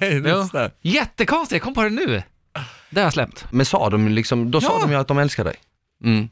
nej, 0.00 0.20
nästan. 0.20 0.70
Jättekonstigt, 0.82 1.52
jag 1.52 1.62
kom 1.62 1.74
på 1.74 1.82
det 1.82 1.90
nu. 1.90 2.22
Det 2.90 3.00
har 3.00 3.06
jag 3.06 3.12
släppt. 3.12 3.46
Men 3.52 3.66
sa 3.66 3.90
de 3.90 4.08
liksom, 4.08 4.50
då 4.50 4.60
sa 4.60 4.76
Ja. 4.80 4.86
de 4.86 4.90
ju 4.92 4.96
att 4.98 5.08
de 5.08 5.18
älskar 5.18 5.44
dig. 5.44 5.54
Mm. 6.04 6.28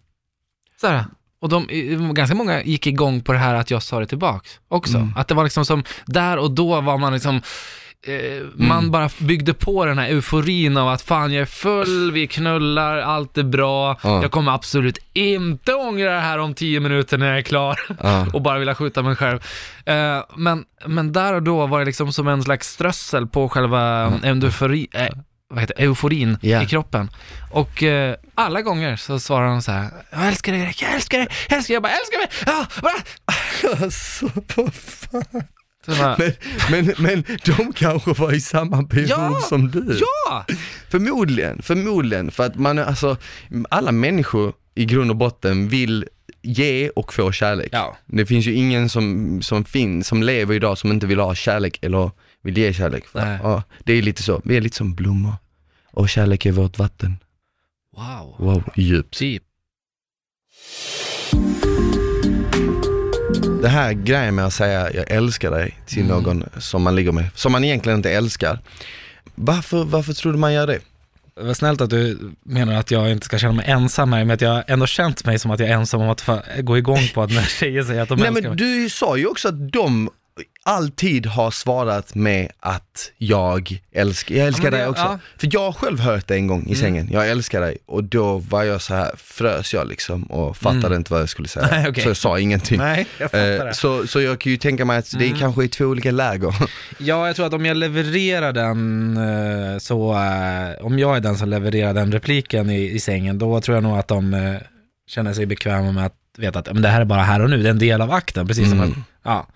Så 0.80 0.86
här. 0.86 1.04
Och 1.40 1.48
de, 1.48 1.66
ganska 2.14 2.34
många 2.36 2.62
gick 2.62 2.86
igång 2.86 3.20
på 3.20 3.32
det 3.32 3.38
här 3.38 3.54
att 3.54 3.70
jag 3.70 3.82
sa 3.82 4.00
det 4.00 4.06
tillbaks 4.06 4.60
också. 4.68 4.96
Mm. 4.96 5.12
Att 5.16 5.28
det 5.28 5.34
var 5.34 5.44
liksom 5.44 5.64
som, 5.64 5.84
där 6.06 6.36
och 6.36 6.50
då 6.50 6.80
var 6.80 6.98
man 6.98 7.12
liksom, 7.12 7.36
eh, 8.06 8.46
man 8.54 8.90
bara 8.90 9.10
byggde 9.18 9.54
på 9.54 9.84
den 9.84 9.98
här 9.98 10.08
euforin 10.08 10.76
av 10.76 10.88
att 10.88 11.02
fan 11.02 11.32
jag 11.32 11.42
är 11.42 11.46
full, 11.46 12.12
vi 12.12 12.26
knullar, 12.26 12.98
allt 12.98 13.38
är 13.38 13.42
bra, 13.42 13.98
Ja. 14.02 14.22
jag 14.22 14.30
kommer 14.30 14.52
absolut 14.52 14.98
inte 15.12 15.74
ångra 15.74 16.14
det 16.14 16.20
här 16.20 16.38
om 16.38 16.54
tio 16.54 16.80
minuter 16.80 17.18
när 17.18 17.26
jag 17.28 17.38
är 17.38 17.42
klar 17.42 17.80
Ja. 18.02 18.26
och 18.32 18.42
bara 18.42 18.58
vilja 18.58 18.74
skjuta 18.74 19.02
mig 19.02 19.16
själv. 19.16 19.40
Eh, 19.84 20.22
men, 20.36 20.64
men 20.86 21.12
där 21.12 21.34
och 21.34 21.42
då 21.42 21.66
var 21.66 21.78
det 21.78 21.84
liksom 21.84 22.12
som 22.12 22.28
en 22.28 22.42
slags 22.42 22.68
strössel 22.68 23.26
på 23.26 23.48
själva 23.48 24.12
eufori, 24.22 24.88
eh, 24.92 25.06
vad 25.50 25.60
heter, 25.60 25.74
euforin 25.82 26.38
Ja. 26.40 26.62
i 26.62 26.66
kroppen. 26.66 27.10
Och 27.50 27.82
eh, 27.82 28.16
alla 28.34 28.62
gånger 28.62 28.96
så 28.96 29.18
svarar 29.18 29.48
hon 29.48 29.62
så 29.62 29.72
här, 29.72 29.90
jag 30.10 30.28
älskar 30.28 30.52
dig 30.52 30.60
Erik, 30.62 30.82
jag 30.82 30.94
älskar 30.94 31.18
dig, 31.18 31.28
jag 31.48 31.56
älskar 31.56 31.72
dig, 31.72 31.74
jag 31.76 31.82
bara 31.82 31.92
älskar 31.92 32.18
mig, 32.18 32.28
ja, 32.46 32.66
bara. 32.82 33.82
Alltså, 33.84 34.30
vad 34.56 34.74
fan. 34.74 35.42
Bara, 35.86 36.16
Men, 36.18 36.34
men, 36.70 36.94
men 36.98 37.24
de 37.44 37.72
kanske 37.72 38.12
var 38.12 38.32
i 38.32 38.40
samma 38.40 38.82
behov 38.82 39.06
Ja! 39.08 39.40
som 39.48 39.70
du. 39.70 39.98
ja! 40.28 40.44
Förmodligen, 40.90 41.62
förmodligen. 41.62 42.30
För 42.30 42.46
att 42.46 42.54
man, 42.56 42.78
alltså, 42.78 43.16
alla 43.70 43.92
människor 43.92 44.52
i 44.74 44.84
grund 44.84 45.10
och 45.10 45.16
botten 45.16 45.68
vill 45.68 46.04
ge 46.42 46.88
och 46.88 47.14
få 47.14 47.32
kärlek. 47.32 47.68
Ja. 47.72 47.96
Det 48.06 48.26
finns 48.26 48.46
ju 48.46 48.54
ingen 48.54 48.88
som, 48.88 49.38
som 49.42 49.64
finns, 49.64 50.08
som 50.08 50.22
lever 50.22 50.54
idag 50.54 50.78
som 50.78 50.92
inte 50.92 51.06
vill 51.06 51.20
ha 51.20 51.34
kärlek 51.34 51.78
eller 51.82 52.10
vill 52.50 52.58
ge 52.58 52.72
kärlek. 52.72 53.04
Nej. 53.12 53.38
ja, 53.42 53.62
det 53.84 53.92
är 53.92 54.02
lite 54.02 54.22
så, 54.22 54.40
vi 54.44 54.56
är 54.56 54.60
lite 54.60 54.76
som 54.76 54.94
blommor. 54.94 55.34
Och 55.92 56.08
kärlek 56.08 56.46
är 56.46 56.52
vårt 56.52 56.78
vatten. 56.78 57.16
Wow. 57.96 58.34
Wow, 58.38 58.62
djupt. 58.76 59.18
Deep. 59.18 59.42
Det 63.62 63.68
här 63.68 63.92
grejen 63.92 64.34
med 64.34 64.46
att 64.46 64.52
säga 64.54 64.92
jag 64.92 65.10
älskar 65.10 65.50
dig 65.50 65.78
till 65.86 66.02
Mm. 66.10 66.22
någon 66.22 66.44
som 66.58 66.82
man 66.82 66.94
ligger 66.96 67.12
med, 67.12 67.24
som 67.34 67.52
man 67.52 67.64
egentligen 67.64 67.98
inte 67.98 68.10
älskar. 68.10 68.58
Varför, 69.34 69.84
varför 69.84 70.12
tror 70.12 70.32
du 70.32 70.38
man 70.38 70.52
gör 70.54 70.66
det? 70.66 70.78
Vad 71.40 71.56
snällt 71.56 71.80
att 71.80 71.90
du 71.90 72.18
menar 72.42 72.74
att 72.74 72.90
jag 72.90 73.10
inte 73.12 73.24
ska 73.26 73.38
känna 73.38 73.52
mig 73.52 73.66
ensam 73.68 74.12
här, 74.12 74.24
men 74.24 74.34
att 74.34 74.40
jag 74.40 74.64
ändå 74.66 74.86
känt 74.86 75.24
mig 75.24 75.38
som 75.38 75.50
att 75.50 75.60
jag 75.60 75.68
är 75.68 75.72
ensam 75.74 76.00
om 76.00 76.08
att 76.08 76.24
gå 76.60 76.78
igång 76.78 77.08
på 77.14 77.22
att 77.22 77.30
när 77.32 77.42
tjejer 77.60 77.82
säger 77.82 78.02
att 78.02 78.08
de 78.08 78.18
Nej 78.18 78.28
älskar 78.28 78.42
men 78.42 78.50
mig. 78.50 78.82
du 78.82 78.88
sa 78.90 79.16
ju 79.16 79.26
också 79.26 79.48
att 79.48 79.72
de 79.72 80.10
alltid 80.62 81.26
har 81.26 81.50
svarat 81.50 82.14
med 82.14 82.48
att 82.60 83.12
jag 83.18 83.80
älskar, 83.92 84.34
jag 84.34 84.46
älskar 84.46 84.64
Ja, 84.64 84.70
det- 84.70 84.76
dig 84.76 84.86
också. 84.88 85.02
ja. 85.02 85.18
För 85.38 85.48
jag 85.52 85.60
har 85.60 85.72
själv 85.72 86.00
hört 86.00 86.26
det 86.28 86.34
en 86.34 86.46
gång 86.46 86.66
i 86.68 86.74
sängen, 86.74 87.08
jag 87.12 87.28
älskar 87.28 87.60
dig. 87.60 87.78
Och 87.86 88.04
då 88.04 88.38
var 88.38 88.62
jag 88.64 88.82
så 88.82 88.94
här, 88.94 89.10
frös 89.16 89.74
jag 89.74 89.88
liksom 89.88 90.22
och 90.22 90.56
fattade 90.56 90.96
inte 90.96 91.12
vad 91.12 91.20
jag 91.22 91.28
skulle 91.28 91.48
säga. 91.48 91.68
Nej, 91.70 91.86
okej. 91.88 92.02
Så 92.02 92.08
jag 92.10 92.16
sa 92.16 92.38
ingenting. 92.38 92.78
Nej, 92.78 93.06
jag 93.18 93.34
Eh, 93.34 93.72
så, 93.72 94.06
så 94.06 94.20
jag 94.20 94.40
kan 94.40 94.52
ju 94.52 94.58
tänka 94.58 94.84
mig 94.84 94.98
att 94.98 95.18
det 95.18 95.26
är 95.30 95.36
kanske 95.38 95.64
är 95.64 95.68
två 95.68 95.84
olika 95.84 96.10
läger. 96.10 96.54
Ja, 96.98 97.26
jag 97.26 97.36
tror 97.36 97.46
att 97.46 97.54
om 97.54 97.66
jag 97.66 97.76
levererar 97.76 98.52
den, 98.52 99.16
eh, 99.16 99.78
så, 99.78 100.12
eh, 100.14 100.84
om 100.86 100.98
jag 100.98 101.16
är 101.16 101.20
den 101.20 101.36
som 101.38 101.48
levererar 101.48 101.94
den 101.94 102.12
repliken 102.12 102.70
i, 102.70 102.90
i 102.90 103.00
sängen, 103.00 103.38
då 103.38 103.60
tror 103.60 103.76
jag 103.76 103.82
nog 103.82 103.98
att 103.98 104.08
de 104.08 104.58
känner 105.10 105.32
sig 105.32 105.46
bekväma 105.46 105.92
med 105.92 106.06
att 106.06 106.14
veta 106.38 106.58
att 106.58 106.72
men 106.72 106.82
det 106.82 106.88
här 106.88 107.00
är 107.00 107.04
bara 107.04 107.22
här 107.22 107.42
och 107.42 107.50
nu, 107.50 107.62
det 107.62 107.68
är 107.68 107.70
en 107.70 107.78
del 107.78 108.00
av 108.00 108.10
akten, 108.12 108.46
precis 108.48 108.70
som 108.70 108.80
att, 108.80 108.86
Mm. 108.86 109.04
ja. 109.24 109.46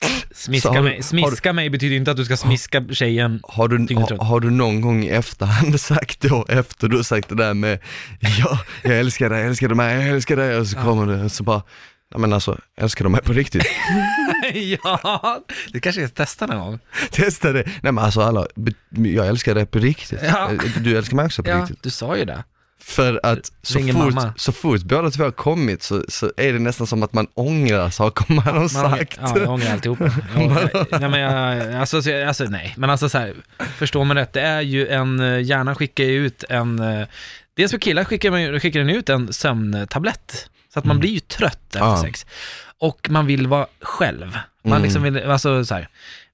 Smiska, 0.34 0.68
Så 0.68 0.74
har 0.74 0.82
du- 0.82 0.88
mig, 0.88 1.02
smiska 1.02 1.52
mig 1.52 1.70
betyder 1.70 1.96
inte 1.96 2.10
att 2.10 2.16
du 2.16 2.24
ska 2.24 2.36
smiska 2.36 2.84
tjejen. 2.90 3.40
Har 3.42 3.68
du, 3.68 3.94
har, 4.18 4.40
du 4.40 4.50
någon 4.50 4.80
gång 4.80 5.04
i 5.04 5.08
efterhand 5.08 5.80
sagt 5.80 6.20
då, 6.20 6.46
efter 6.48 6.88
du 6.88 7.04
sagt 7.04 7.28
det 7.28 7.34
där 7.34 7.54
med 7.54 7.78
ja, 8.38 8.58
jag 8.82 8.98
älskar 8.98 9.30
dig, 9.30 9.38
jag 9.38 9.48
älskar 9.48 9.68
dig, 9.68 9.94
jag 9.94 10.08
älskar 10.08 10.36
dig 10.36 10.56
och 10.56 10.66
så 10.66 10.76
kommer 10.78 11.06
det 11.06 11.24
och 11.24 11.32
så 11.32 11.42
bara, 11.42 11.62
nej 12.10 12.20
men 12.20 12.32
alltså, 12.32 12.58
älskar 12.80 13.04
du 13.04 13.10
mig 13.10 13.20
på 13.22 13.32
riktigt? 13.32 13.66
ja, 14.54 15.44
det 15.72 15.80
kanske 15.80 16.00
jag 16.00 16.10
ska 16.10 16.16
testa 16.24 16.46
någon 16.46 16.58
gång. 16.58 16.78
Testa 17.10 17.52
det. 17.52 17.64
Nej 17.82 17.92
men 17.92 17.98
alltså 17.98 18.20
alla, 18.20 18.46
jag 18.94 19.26
älskar 19.26 19.54
dig 19.54 19.66
på 19.66 19.78
riktigt. 19.78 20.20
Ja. 20.22 20.50
Eh, 20.52 20.58
Du 20.82 20.98
älskar 20.98 21.16
mig 21.16 21.26
också 21.26 21.42
på 21.42 21.50
Ja, 21.50 21.56
riktigt. 21.60 21.82
du 21.82 21.90
sa 21.90 22.16
ju 22.16 22.24
det. 22.24 22.44
För 22.88 23.20
att 23.22 23.52
så 23.62 23.78
fort, 23.80 23.92
mamma. 23.94 24.32
så 24.36 24.52
fort 24.52 24.82
båda 24.82 25.10
två 25.10 25.24
har 25.24 25.30
kommit 25.30 25.82
så, 25.82 26.04
så 26.08 26.32
är 26.36 26.52
det 26.52 26.58
nästan 26.58 26.86
som 26.86 27.02
att 27.02 27.12
man 27.12 27.26
ångrar 27.34 27.90
saker 27.90 28.32
man 28.34 28.44
har 28.44 28.52
Man 28.54 28.68
sagt. 28.68 29.18
Ja, 29.22 29.38
jag 29.38 29.48
ångrar 29.50 29.72
alltihopa. 29.72 30.04
Jag 30.36 31.00
nej, 31.00 31.10
men 31.10 31.20
jag, 31.20 31.74
alltså, 31.74 31.96
alltså, 32.26 32.44
nej, 32.44 32.74
men 32.76 32.90
alltså 32.90 33.08
så 33.08 33.18
här, 33.18 33.34
förstå 33.78 34.04
mig 34.04 34.16
rätt, 34.16 34.32
det 34.32 34.40
är 34.40 34.60
ju 34.60 34.88
en, 34.88 35.20
eh, 35.20 35.40
hjärnan 35.40 35.74
skickar 35.74 36.04
ut 36.04 36.44
en, 36.48 36.78
eh, 36.78 37.06
dels 37.56 37.70
för 37.70 37.78
killar 37.78 38.04
skickar, 38.04 38.30
man, 38.30 38.60
skickar 38.60 38.80
den 38.80 38.90
ut 38.90 39.08
en 39.08 39.32
sömntablett, 39.32 40.48
så 40.72 40.78
att 40.78 40.84
man 40.84 40.98
blir 40.98 41.10
ju 41.10 41.20
trött 41.20 41.60
efter 41.66 41.78
Ja. 41.78 42.02
sex. 42.02 42.26
Och 42.78 43.06
man 43.10 43.26
vill 43.26 43.46
vara 43.46 43.66
själv. 43.82 44.38
Man 44.64 44.72
Mm. 44.72 44.82
liksom 44.82 45.02
vill, 45.02 45.30
alltså 45.30 45.64
så 45.64 45.74
här, 45.74 45.88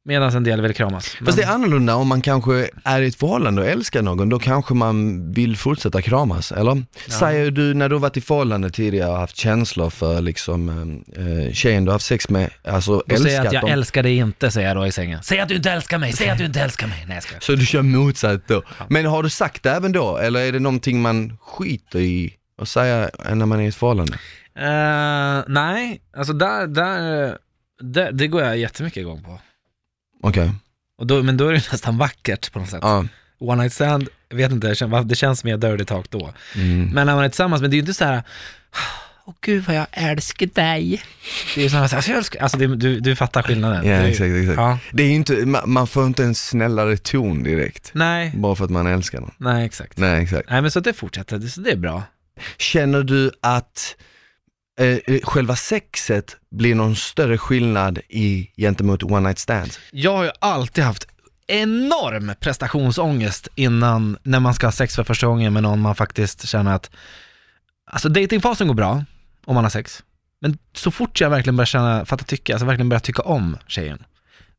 medan 0.05 0.37
en 0.37 0.45
del 0.45 0.61
vill 0.61 0.75
kramas. 0.75 1.17
Fast 1.27 1.39
det 1.39 1.45
är 1.45 1.51
annorlunda 1.51 1.95
om 1.95 2.09
man 2.09 2.21
kanske 2.23 2.69
är 2.85 3.03
i 3.03 3.07
ett 3.07 3.17
förhållande 3.17 3.63
och 3.63 3.69
älskar 3.69 4.03
någon, 4.03 4.29
då 4.29 4.39
kanske 4.39 4.75
man 4.75 5.33
vill 5.33 5.57
fortsätta 5.57 6.03
kramas, 6.03 6.53
eller? 6.53 6.83
Säger 7.09 7.51
du 7.51 7.75
när 7.75 7.89
du 7.89 7.95
har 7.95 8.01
varit 8.01 8.17
i 8.17 8.21
förhållande 8.21 8.71
tidigare 8.71 9.11
och 9.11 9.17
haft 9.17 9.37
känslor 9.37 9.91
för 9.91 10.21
liksom 10.21 10.69
eh, 11.17 11.53
tjejen 11.53 11.85
du 11.85 11.91
har 11.91 11.95
haft 11.95 12.05
sex 12.07 12.29
med, 12.29 12.51
alltså 12.65 13.03
Då 13.07 13.17
säger 13.17 13.37
jag 13.37 13.47
att 13.47 13.53
jag 13.53 13.63
dem? 13.63 13.71
älskar 13.71 14.03
dig 14.03 14.17
inte, 14.17 14.51
säger 14.51 14.69
jag 14.69 14.77
då 14.77 14.87
i 14.87 14.93
sängen. 14.93 15.23
Säg 15.23 15.41
att 15.41 15.49
du 15.49 15.55
inte 15.57 15.71
älskar 15.71 15.99
mig, 15.99 16.13
säg 16.13 16.29
att 16.31 16.39
du 16.39 16.45
inte 16.45 16.61
älskar 16.61 16.87
mig. 16.87 17.05
Nej, 17.07 17.15
jag 17.17 17.23
skojar. 17.23 17.41
Så 17.41 17.53
du 17.53 17.67
kör 17.67 17.83
motsatt 17.83 18.49
då. 18.49 18.63
Men 18.89 19.07
har 19.07 19.23
du 19.23 19.31
sagt 19.31 19.63
det 19.63 19.71
även 19.71 19.93
då, 19.93 20.17
eller 20.17 20.41
är 20.41 20.53
det 20.53 20.59
någonting 20.61 21.03
man 21.03 21.39
skiter 21.41 21.99
i 21.99 22.35
att 22.63 22.69
säga 22.69 23.11
när 23.35 23.47
man 23.47 23.61
är 23.61 23.65
i 23.65 23.67
ett 23.67 23.75
förhållande? 23.75 24.13
Eh, 24.59 25.45
nej, 25.49 26.01
alltså 26.17 26.33
där, 26.33 26.67
där, 26.67 27.39
det, 27.83 28.11
det 28.13 28.27
går 28.27 28.43
jag 28.43 28.59
jättemycket 28.59 29.01
igång 29.01 29.23
på. 29.23 29.39
Okej, 30.23 30.51
Och 30.99 31.07
då, 31.07 31.23
men 31.23 31.37
då 31.37 31.49
är 31.49 31.53
det 31.53 31.69
nästan 31.73 31.99
vackert 31.99 32.53
på 32.53 32.59
något 32.59 32.69
sätt. 32.71 32.81
ja. 32.83 33.05
One 33.39 33.63
night 33.63 33.73
stand, 33.73 34.09
jag 34.29 34.37
vet 34.37 34.53
inte, 34.53 34.67
det 34.69 34.75
kän- 34.75 35.05
det 35.05 35.15
känns 35.15 35.45
mer 35.45 35.57
dirty 35.57 35.85
talk 35.85 36.11
då. 36.11 36.33
Mm. 36.55 36.91
Men 36.95 37.07
när 37.07 37.15
man 37.15 37.25
är 37.25 37.29
tillsammans, 37.29 37.63
men 37.63 37.71
det 37.71 37.75
är 37.75 37.79
ju 37.79 37.81
inte 37.83 37.95
så 37.95 38.05
här, 38.05 38.23
åh 39.25 39.35
gud 39.41 39.65
vad 39.65 39.77
jag 39.77 39.87
älskar 39.91 40.47
dig. 40.47 41.03
Det 41.55 41.61
är 41.61 41.65
ju 41.65 41.69
sådana 41.71 41.87
här, 41.87 41.97
alltså, 41.97 42.11
jag 42.11 42.19
älskar, 42.19 42.41
alltså 42.41 42.59
det, 42.59 42.77
du, 42.77 43.01
du 43.01 43.17
fattar 43.17 43.43
skillnaden. 43.43 43.87
Ja 43.87 43.91
Det 43.97 44.03
är- 44.03 44.09
exakt, 44.09 44.31
exakt. 44.35 44.57
Ja, 44.57 44.79
Det 44.93 45.03
är 45.03 45.07
ju 45.07 45.13
inte, 45.15 45.33
ma- 45.35 45.67
man 45.67 45.87
får 45.87 46.07
inte 46.07 46.25
en 46.25 46.35
snällare 46.35 46.97
ton 46.97 47.43
direkt, 47.43 47.91
nej, 47.95 48.33
bara 48.37 48.55
för 48.57 48.65
att 48.65 48.71
man 48.71 48.87
älskar 48.87 49.21
någon. 49.21 49.35
nej 49.39 49.65
exakt. 49.67 49.99
Nej 49.99 50.23
exakt. 50.23 50.51
Nej 50.51 50.63
men 50.63 50.71
så 50.71 50.81
det 50.81 50.93
fortsätter, 50.93 51.39
det, 51.39 51.49
så 51.49 51.61
det 51.61 51.71
är 51.73 51.77
bra. 51.77 52.03
Känner 52.59 53.03
du 53.03 53.31
att 53.43 53.97
Eh, 54.81 54.87
eh, 54.87 55.21
själva 55.23 55.57
sexet 55.57 56.37
blir 56.51 56.75
någon 56.75 56.97
större 56.97 57.39
skillnad 57.39 57.99
i 58.09 58.51
gentemot 58.57 59.03
one 59.03 59.21
night 59.21 59.39
stands? 59.39 59.81
Jag 59.91 60.17
har 60.17 60.25
ju 60.25 60.31
alltid 60.39 60.85
haft 60.85 61.07
enorm 61.47 62.35
prestationsångest 62.41 63.49
innan, 63.55 64.19
när 64.23 64.41
man 64.41 64.55
ska 64.55 64.67
ha 64.67 64.73
sex 64.73 64.97
för 64.97 65.05
första 65.05 65.27
gången 65.27 65.53
med 65.53 65.63
någon 65.63 65.81
man 65.81 65.95
faktiskt 65.95 66.49
känner 66.49 66.75
att, 66.75 66.91
alltså 67.91 68.09
datingfasen 68.09 68.67
går 68.67 68.75
bra 68.75 69.05
om 69.45 69.55
man 69.55 69.65
har 69.65 69.71
sex, 69.71 70.03
men 70.41 70.59
så 70.75 70.91
fort 70.91 71.21
jag 71.21 71.31
verkligen 71.31 71.57
börjar 71.57 71.67
känna, 71.67 72.05
fatta 72.05 72.25
tycka, 72.25 72.53
alltså 72.53 72.67
verkligen 72.67 72.89
börjar 72.89 73.01
tycka 73.01 73.23
om 73.23 73.57
tjejen, 73.67 74.05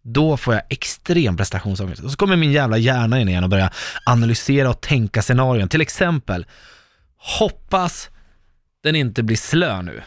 då 0.04 0.38
får 0.38 0.54
jag 0.54 0.64
extrem 0.70 1.38
prestationsångest. 1.38 2.04
Och 2.04 2.12
så 2.12 2.18
kommer 2.18 2.36
min 2.36 2.52
jävla 2.52 2.78
hjärna 2.78 3.20
in 3.20 3.30
igen 3.30 3.44
och 3.44 3.50
börjar 3.50 3.74
analysera 4.06 4.70
och 4.70 4.82
tänka 4.82 5.22
scenarion. 5.22 5.70
Till 5.70 5.82
exempel, 5.82 6.46
hoppas 7.18 8.10
den 8.84 8.96
inte 8.96 9.24
blir 9.24 9.38
slö 9.38 9.82
nu. 9.82 10.02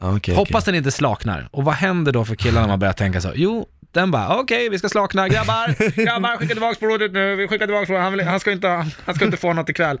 Ah, 0.00 0.12
okay, 0.12 0.34
Hoppas 0.34 0.64
den 0.64 0.74
inte 0.74 0.90
slaknar. 0.90 1.48
Och 1.50 1.64
vad 1.64 1.74
händer 1.74 2.12
då 2.12 2.24
för 2.24 2.34
killarna 2.34 2.60
när 2.60 2.68
man 2.68 2.78
börjar 2.78 2.92
tänka 2.92 3.20
så? 3.20 3.32
Jo, 3.34 3.66
den 3.92 4.10
bara, 4.10 4.40
okej 4.40 4.68
vi 4.68 4.78
ska 4.78 4.88
slakna, 4.88 5.28
grabbar, 5.28 5.94
grabbar 6.04 6.36
skicka 6.36 6.54
tillbaks 6.54 6.80
brodet 6.80 7.12
nu, 7.12 7.36
vi 7.36 7.48
skickar 7.48 7.66
tillbaks 7.66 7.86
brodet, 7.86 8.02
han, 8.02 8.12
vill, 8.12 8.26
han, 8.26 8.40
ska 8.40 8.52
inte, 8.52 8.68
han 9.04 9.14
ska 9.14 9.24
inte 9.24 9.36
få 9.36 9.52
något 9.52 9.68
ikväll. 9.68 9.98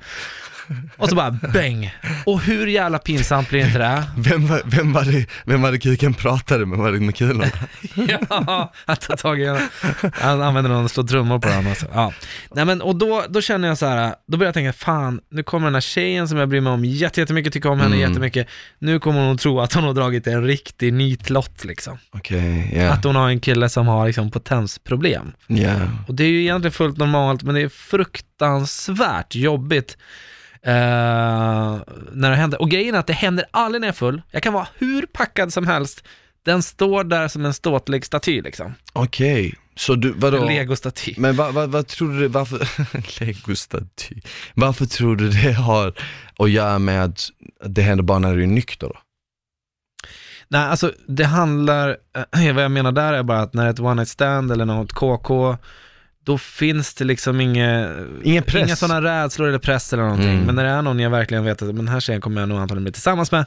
Och 0.96 1.08
så 1.08 1.14
bara 1.14 1.30
bäng. 1.30 1.94
Och 2.26 2.40
hur 2.42 2.66
jävla 2.66 2.98
pinsamt 2.98 3.48
blir 3.48 3.66
inte 3.66 3.78
det? 3.78 4.04
Vem 4.16 4.46
var, 4.46 4.62
vem 4.64 4.92
var 4.92 5.04
det, 5.04 5.26
vem 5.44 5.62
var 5.62 5.72
det 5.72 5.78
kuken 5.78 6.14
pratade 6.14 6.66
med? 6.66 6.78
Var 6.78 6.92
det 6.92 7.00
med 7.00 7.16
kulorna? 7.16 7.46
Ja, 8.30 8.72
att 8.84 9.00
ta 9.00 9.16
tag 9.16 9.40
i 9.40 9.44
den. 9.44 9.68
Han 10.12 10.42
använder 10.42 10.70
någon 10.70 10.84
och 10.84 10.90
slår 10.90 11.04
trummor 11.04 11.38
på 11.38 11.48
den. 11.48 11.66
Alltså. 11.66 11.86
Ja. 11.94 12.12
Nej, 12.54 12.64
men, 12.64 12.82
och 12.82 12.96
då, 12.96 13.24
då 13.28 13.40
känner 13.40 13.68
jag 13.68 13.78
så 13.78 13.86
här, 13.86 14.14
då 14.28 14.36
börjar 14.36 14.48
jag 14.48 14.54
tänka, 14.54 14.72
fan, 14.72 15.20
nu 15.30 15.42
kommer 15.42 15.66
den 15.66 15.74
här 15.74 15.80
tjejen 15.80 16.28
som 16.28 16.38
jag 16.38 16.48
bryr 16.48 16.60
mig 16.60 16.72
om 16.72 16.84
jätte- 16.84 17.20
jättemycket, 17.20 17.52
tycker 17.52 17.68
om 17.70 17.80
henne 17.80 17.96
Mm. 17.96 18.08
jättemycket. 18.10 18.48
Nu 18.78 19.00
kommer 19.00 19.26
hon 19.26 19.38
tro 19.38 19.60
att 19.60 19.72
hon 19.72 19.84
har 19.84 19.94
dragit 19.94 20.26
en 20.26 20.44
riktig 20.44 20.92
nitlott 20.92 21.64
liksom. 21.64 21.98
Okej, 22.12 22.72
ja. 22.76 22.90
Att 22.92 23.04
hon 23.04 23.16
har 23.16 23.28
en 23.28 23.40
kille 23.40 23.68
som 23.68 23.86
har 23.86 24.06
liksom 24.06 24.30
potensproblem. 24.30 25.32
Ja. 25.46 25.74
Och 26.08 26.14
det 26.14 26.24
är 26.24 26.28
ju 26.28 26.40
egentligen 26.40 26.72
fullt 26.72 26.96
normalt, 26.98 27.42
men 27.42 27.54
det 27.54 27.60
är 27.60 27.68
fruktansvärt 27.68 29.34
jobbigt 29.34 29.96
när 30.64 32.30
det 32.30 32.36
händer. 32.36 32.60
Och 32.60 32.70
grejen 32.70 32.94
är 32.94 32.98
att 32.98 33.06
det 33.06 33.12
händer 33.12 33.44
aldrig 33.50 33.80
när 33.80 33.88
jag 33.88 33.92
är 33.92 33.96
full. 33.96 34.22
Jag 34.30 34.42
kan 34.42 34.52
vara 34.52 34.68
hur 34.78 35.06
packad 35.06 35.52
som 35.52 35.66
helst. 35.66 36.04
Den 36.44 36.62
står 36.62 37.04
där 37.04 37.28
som 37.28 37.44
en 37.44 37.54
ståtlig 37.54 38.04
staty 38.04 38.42
liksom. 38.42 38.74
Okej, 38.92 39.54
så 39.76 39.94
du, 39.94 40.12
vadå? 40.12 40.36
En 40.36 40.46
legostaty. 40.46 41.14
Men 41.18 41.36
vad, 41.36 41.54
vad, 41.54 41.70
vad 41.70 41.86
tror 41.86 42.20
du, 42.20 42.28
varför, 42.28 42.68
legostaty, 43.20 44.14
varför 44.54 44.86
tror 44.86 45.16
du 45.16 45.28
det 45.28 45.52
har 45.52 45.94
att 46.38 46.50
göra 46.50 46.78
med 46.78 47.04
att 47.04 47.28
det 47.64 47.82
händer 47.82 48.04
bara 48.04 48.18
när 48.18 48.36
du 48.36 48.42
är 48.42 48.46
nykter 48.46 48.86
då? 48.86 48.98
Nej, 50.48 50.60
alltså 50.60 50.92
det 51.08 51.24
handlar, 51.24 51.96
eh, 52.34 52.52
vad 52.54 52.64
jag 52.64 52.70
menar 52.70 52.92
där 52.92 53.12
är 53.12 53.22
bara 53.22 53.40
att 53.40 53.54
när 53.54 53.70
ett 53.70 53.80
one 53.80 53.94
night 53.94 54.08
stand 54.08 54.52
eller 54.52 54.64
något 54.64 54.92
KK, 54.92 55.56
då 56.24 56.38
finns 56.38 56.94
det 56.94 57.04
liksom 57.04 57.40
inga, 57.40 57.96
Ingen 58.24 58.42
press. 58.42 58.66
inga 58.66 58.76
sådana 58.76 59.02
rädslor 59.24 59.48
eller 59.48 59.58
press 59.58 59.92
eller 59.92 60.02
någonting. 60.02 60.30
Mm. 60.30 60.44
Men 60.46 60.54
när 60.54 60.64
det 60.64 60.70
är 60.70 60.82
någon 60.82 60.98
jag 60.98 61.10
verkligen 61.10 61.44
vet 61.44 61.62
att 61.62 61.66
men 61.68 61.76
den 61.76 61.88
här 61.88 62.00
tjejen 62.00 62.20
kommer 62.20 62.40
jag 62.40 62.48
nog 62.48 62.58
antagligen 62.58 62.84
bli 62.84 62.92
tillsammans 62.92 63.32
med, 63.32 63.44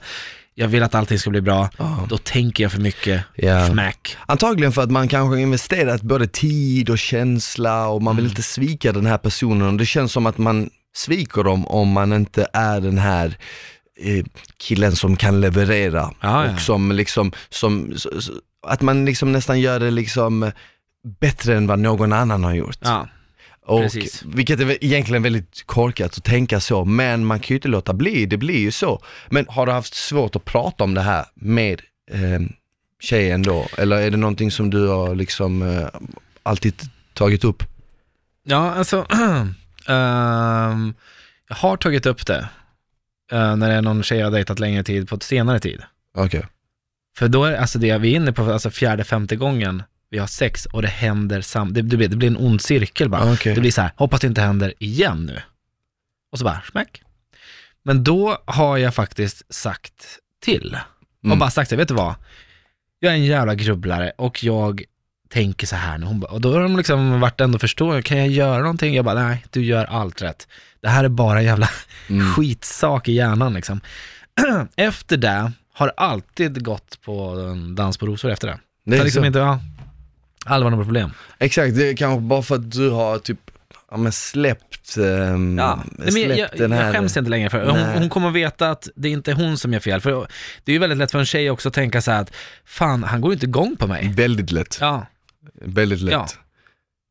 jag 0.53 0.67
vill 0.67 0.83
att 0.83 0.95
allting 0.95 1.19
ska 1.19 1.29
bli 1.29 1.41
bra, 1.41 1.69
Ja. 1.77 2.05
då 2.09 2.17
tänker 2.17 2.63
jag 2.63 2.71
för 2.71 2.79
mycket 2.81 3.23
Ja. 3.35 3.67
smack. 3.69 4.17
Antagligen 4.25 4.71
för 4.71 4.81
att 4.83 4.91
man 4.91 5.07
kanske 5.07 5.39
investerat 5.41 6.01
både 6.01 6.27
tid 6.27 6.89
och 6.89 6.97
känsla 6.99 7.88
och 7.88 8.01
man 8.01 8.15
vill 8.15 8.25
Mm. 8.25 8.31
inte 8.31 8.43
svika 8.43 8.91
den 8.91 9.05
här 9.05 9.17
personen 9.17 9.67
och 9.67 9.73
det 9.77 9.85
känns 9.85 10.11
som 10.11 10.25
att 10.25 10.38
man 10.38 10.69
sviker 10.95 11.43
dem 11.43 11.67
om 11.67 11.88
man 11.91 12.13
inte 12.13 12.47
är 12.53 12.81
den 12.81 12.97
här 12.97 13.38
eh, 14.01 14.25
killen 14.57 14.95
som 14.95 15.15
kan 15.15 15.41
leverera 15.41 16.11
Ja, 16.21 16.43
och 16.45 16.51
ja. 16.51 16.57
som 16.57 16.91
liksom, 16.91 17.31
som, 17.49 17.93
att 18.67 18.81
man 18.81 19.05
liksom 19.05 19.31
nästan 19.31 19.59
gör 19.59 19.79
det 19.79 19.91
liksom 19.91 20.51
bättre 21.05 21.57
än 21.57 21.67
vad 21.67 21.79
någon 21.79 22.13
annan 22.13 22.43
har 22.43 22.53
gjort. 22.53 22.77
Ja, 22.81 23.07
och, 23.65 23.81
precis. 23.81 24.23
vilket 24.25 24.59
är 24.59 24.83
egentligen 24.83 25.23
väldigt 25.23 25.63
korkat 25.65 26.17
att 26.17 26.23
tänka 26.23 26.59
så, 26.59 26.85
men 26.85 27.25
man 27.25 27.39
kan 27.39 27.47
ju 27.47 27.55
inte 27.55 27.67
låta 27.67 27.93
bli, 27.93 28.25
det 28.25 28.37
blir 28.37 28.59
ju 28.59 28.71
så. 28.71 29.01
Men 29.29 29.45
har 29.49 29.65
du 29.65 29.71
haft 29.71 29.93
svårt 29.93 30.35
att 30.35 30.45
prata 30.45 30.83
om 30.83 30.93
det 30.93 31.01
här 31.01 31.25
med 31.35 31.81
eh, 32.11 32.39
tjejen 32.99 33.43
då? 33.43 33.67
Eller 33.77 33.97
är 33.97 34.11
det 34.11 34.17
någonting 34.17 34.51
som 34.51 34.69
du 34.69 34.87
har 34.87 35.15
liksom 35.15 35.61
eh, 35.61 35.87
alltid 36.43 36.73
tagit 37.13 37.43
upp? 37.43 37.63
ja 38.45 38.71
alltså, 38.71 39.05
ehm, 39.87 40.93
jag 41.47 41.55
har 41.55 41.77
tagit 41.77 42.05
upp 42.05 42.25
det 42.25 42.49
eh, 43.31 43.55
när 43.55 43.69
det 43.69 43.75
är 43.75 43.81
någon 43.81 44.03
tjej 44.03 44.17
jag 44.17 44.25
har 44.25 44.31
dejtat 44.31 44.59
längre 44.59 44.83
tid 44.83 45.09
på 45.09 45.15
ett 45.15 45.23
senare 45.23 45.59
tid. 45.59 45.81
Okej. 46.17 46.45
För 47.17 47.27
då 47.27 47.43
är 47.43 47.57
alltså 47.57 47.79
det 47.79 47.97
vi 47.97 48.11
är 48.11 48.15
inne 48.15 48.33
på, 48.33 48.51
alltså 48.51 48.69
fjärde, 48.69 49.03
femte 49.03 49.35
gången 49.35 49.83
vi 50.09 50.17
har 50.17 50.27
sex 50.27 50.65
och 50.65 50.81
det 50.81 50.87
händer 50.87 51.41
sam, 51.41 51.73
det, 51.73 51.81
det, 51.81 51.97
blir, 51.97 52.07
det 52.07 52.15
blir 52.15 52.27
en 52.27 52.37
ond 52.37 52.61
cirkel 52.61 53.09
bara. 53.09 53.33
Okej. 53.33 53.55
Det 53.55 53.61
blir 53.61 53.71
så 53.71 53.81
här, 53.81 53.91
hoppas 53.95 54.21
det 54.21 54.27
inte 54.27 54.41
händer 54.41 54.73
igen 54.79 55.25
nu. 55.25 55.41
Och 56.31 56.39
så 56.39 56.45
bara, 56.45 56.61
smack. 56.71 57.01
Men 57.83 58.03
då 58.03 58.37
har 58.45 58.77
jag 58.77 58.95
faktiskt 58.95 59.53
sagt 59.53 60.19
till. 60.43 60.77
Och 61.19 61.25
Mm. 61.25 61.39
bara 61.39 61.49
sagt 61.49 61.69
det, 61.69 61.75
vet 61.75 61.87
du 61.87 61.93
vad? 61.93 62.15
Jag 62.99 63.11
är 63.11 63.15
en 63.17 63.25
jävla 63.25 63.55
grubblare 63.55 64.11
och 64.17 64.43
jag 64.43 64.83
tänker 65.29 65.67
så 65.67 65.75
här 65.75 65.97
nu. 65.97 66.05
Hon 66.05 66.19
bara, 66.19 66.31
och 66.31 66.41
då 66.41 66.53
har 66.53 66.61
de 66.61 66.77
liksom 66.77 67.19
varit 67.19 67.41
ändå 67.41 67.59
förstår, 67.59 68.01
kan 68.01 68.17
jag 68.17 68.27
göra 68.27 68.59
någonting? 68.61 68.95
Jag 68.95 69.05
bara, 69.05 69.23
nej, 69.27 69.45
du 69.51 69.63
gör 69.65 69.85
allt 69.85 70.21
rätt. 70.21 70.47
Det 70.81 70.89
här 70.89 71.03
är 71.03 71.09
bara 71.09 71.39
en 71.39 71.45
jävla 71.45 71.69
Mm. 72.09 72.33
skitsak 72.33 73.07
i 73.07 73.11
hjärnan 73.13 73.53
liksom. 73.53 73.81
Efter 74.75 75.17
det 75.17 75.51
har 75.73 75.91
alltid 75.97 76.63
gått 76.65 77.01
på 77.01 77.35
dans 77.75 77.97
på 77.97 78.05
rosor 78.05 78.31
efter 78.31 78.47
det. 78.47 78.59
Det 78.85 78.97
har 78.97 79.03
liksom 79.03 79.21
så. 79.23 79.27
inte, 79.27 79.39
ja, 79.39 79.59
aldrig 80.45 80.65
varit 80.65 80.77
något 80.77 80.86
problem. 80.88 81.12
Exakt, 81.39 81.75
det 81.75 81.89
är 81.89 81.95
kanske 81.95 82.21
bara 82.21 82.41
för 82.41 82.55
att 82.55 82.71
du 82.71 82.89
har 82.89 83.19
typ, 83.19 83.39
ja 83.91 83.97
men 83.97 84.12
släppt, 84.12 84.97
ehm, 84.97 85.58
Ja, 85.58 85.84
nej, 85.91 86.12
men 86.13 86.21
jag, 86.21 86.36
släppt 86.38 86.58
den 86.58 86.71
här. 86.71 86.86
jag 86.86 86.93
skäms 86.95 87.17
inte 87.17 87.29
längre 87.29 87.49
för 87.49 87.65
hon, 87.65 87.79
hon 87.79 88.10
kommer 88.10 88.31
veta 88.31 88.69
att 88.71 88.89
det 88.95 89.10
inte 89.10 89.31
är 89.31 89.36
hon 89.36 89.58
som 89.58 89.73
gör 89.73 89.79
fel. 89.79 90.01
För 90.01 90.27
det 90.63 90.71
är 90.71 90.73
ju 90.73 90.79
väldigt 90.79 90.97
lätt 90.97 91.12
för 91.12 91.19
en 91.19 91.25
tjej 91.25 91.49
också 91.49 91.67
att 91.69 91.73
tänka 91.75 92.01
så 92.01 92.12
här 92.12 92.21
att 92.21 92.31
fan, 92.65 93.03
han 93.03 93.21
går 93.21 93.31
ju 93.31 93.34
inte 93.34 93.45
igång 93.45 93.75
på 93.75 93.88
mig. 93.88 94.12
Väldigt 94.15 94.51
lätt, 94.51 94.77
Ja, 94.81 95.05
väldigt 95.62 96.01
lätt. 96.01 96.13
Ja. 96.13 96.27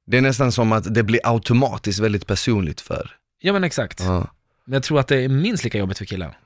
Det 0.06 0.16
är 0.16 0.20
nästan 0.22 0.52
som 0.52 0.72
att 0.72 0.94
det 0.94 1.02
blir 1.02 1.20
automatiskt 1.24 1.98
väldigt 2.00 2.26
personligt 2.26 2.80
för. 2.80 3.10
ja 3.40 3.52
men 3.52 3.64
exakt. 3.64 4.00
Ja, 4.00 4.26
Men 4.64 4.72
jag 4.74 4.82
tror 4.82 5.00
att 5.00 5.08
det 5.08 5.16
är 5.16 5.28
minst 5.28 5.64
lika 5.64 5.78
jobbigt 5.78 5.98
för 5.98 6.04
killar. 6.04 6.38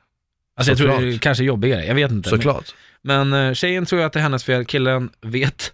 Alltså 0.57 0.71
jag 0.71 0.79
tror 0.79 0.87
Såklart. 0.89 1.03
det 1.03 1.15
är 1.15 1.19
kanske 1.19 1.45
jobbigare, 1.45 1.85
jag 1.87 1.95
vet 1.95 2.11
inte. 2.11 2.31
såklart. 2.31 2.75
Men, 3.03 3.29
men 3.29 3.49
eh, 3.49 3.55
tjejen 3.55 3.87
tror 3.87 4.01
jag 4.01 4.07
att 4.07 4.13
det 4.13 4.19
är 4.19 4.23
hennes 4.23 4.45
fel, 4.45 4.65
killen 4.65 5.11
vet 5.21 5.73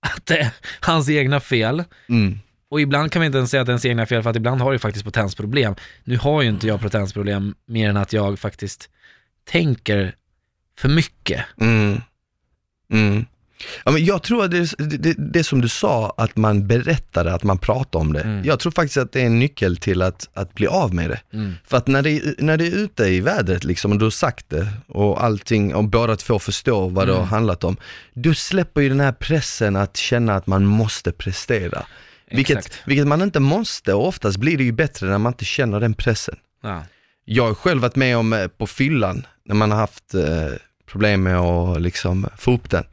att 0.00 0.26
det 0.26 0.38
är 0.38 0.50
hans 0.80 1.08
egna 1.08 1.40
fel. 1.40 1.84
Mm. 2.08 2.38
Och 2.68 2.80
ibland 2.80 3.12
kan 3.12 3.20
vi 3.20 3.26
inte 3.26 3.38
ens 3.38 3.50
säga 3.50 3.60
att 3.60 3.66
det 3.66 3.70
är 3.70 3.74
ens 3.74 3.84
egna 3.84 4.06
fel, 4.06 4.22
för 4.22 4.30
att 4.30 4.36
ibland 4.36 4.60
har 4.60 4.72
ju 4.72 4.78
faktiskt 4.78 5.04
potensproblem. 5.04 5.74
Nu 6.04 6.16
har 6.16 6.42
ju 6.42 6.48
inte 6.48 6.66
jag 6.66 6.80
potensproblem 6.80 7.54
mer 7.66 7.90
än 7.90 7.96
att 7.96 8.12
jag 8.12 8.38
faktiskt 8.38 8.90
tänker 9.44 10.14
för 10.78 10.88
mycket. 10.88 11.44
Mm. 11.60 12.00
Mm. 12.92 13.26
Ja, 13.84 13.90
men 13.90 14.04
jag 14.04 14.22
tror 14.22 14.44
att 14.44 14.50
det, 14.50 14.74
det, 14.78 14.96
det, 14.96 15.14
det 15.18 15.44
som 15.44 15.60
du 15.60 15.68
sa, 15.68 16.14
att 16.16 16.36
man 16.36 16.66
berättade, 16.66 17.34
att 17.34 17.42
man 17.42 17.58
pratar 17.58 17.98
om 17.98 18.12
det. 18.12 18.20
Mm. 18.20 18.44
Jag 18.44 18.60
tror 18.60 18.72
faktiskt 18.72 18.96
att 18.96 19.12
det 19.12 19.20
är 19.20 19.26
en 19.26 19.38
nyckel 19.38 19.76
till 19.76 20.02
att, 20.02 20.28
att 20.34 20.54
bli 20.54 20.66
av 20.66 20.94
med 20.94 21.10
det. 21.10 21.20
Mm. 21.32 21.54
För 21.66 21.76
att 21.76 21.86
när 21.86 22.02
det, 22.02 22.10
är- 22.10 22.34
när 22.38 22.56
det 22.56 22.66
är 22.66 22.76
ute 22.76 23.04
i 23.04 23.20
vädret 23.20 23.64
liksom, 23.64 23.92
och 23.92 23.98
du 23.98 24.04
har 24.04 24.10
sagt 24.10 24.50
det 24.50 24.68
och 24.86 25.24
allting, 25.24 25.74
och 25.74 25.84
båda 25.84 26.16
två 26.16 26.38
förstår 26.38 26.90
vad 26.90 27.06
det 27.06 27.12
har 27.12 27.18
Mm. 27.20 27.28
handlat 27.30 27.64
om, 27.64 27.76
du 28.14 28.34
släpper 28.34 28.80
ju 28.80 28.88
den 28.88 29.00
här 29.00 29.12
pressen 29.12 29.76
att 29.76 29.96
känna 29.96 30.34
att 30.34 30.46
man 30.46 30.64
måste 30.66 31.12
prestera. 31.12 31.86
Vilket, 32.30 32.72
vilket 32.86 33.06
man 33.06 33.22
inte 33.22 33.40
måste 33.40 33.94
och 33.94 34.06
oftast 34.08 34.36
blir 34.38 34.58
det 34.58 34.64
ju 34.64 34.72
bättre 34.72 35.06
när 35.08 35.18
man 35.18 35.32
inte 35.32 35.44
känner 35.44 35.80
den 35.80 35.94
pressen. 35.94 36.36
Ja. 36.62 36.82
Jag 37.24 37.46
har 37.46 37.54
själv 37.54 37.82
varit 37.82 37.96
med 37.96 38.16
om 38.16 38.32
eh, 38.32 38.46
på 38.46 38.66
fyllan, 38.66 39.26
när 39.44 39.54
man 39.54 39.70
har 39.70 39.78
haft 39.78 40.14
eh, 40.14 40.46
problem 40.90 41.22
med 41.22 41.36
att 41.38 41.80
liksom 41.80 42.26
få 42.38 42.52
upp 42.54 42.70
den, 42.70 42.84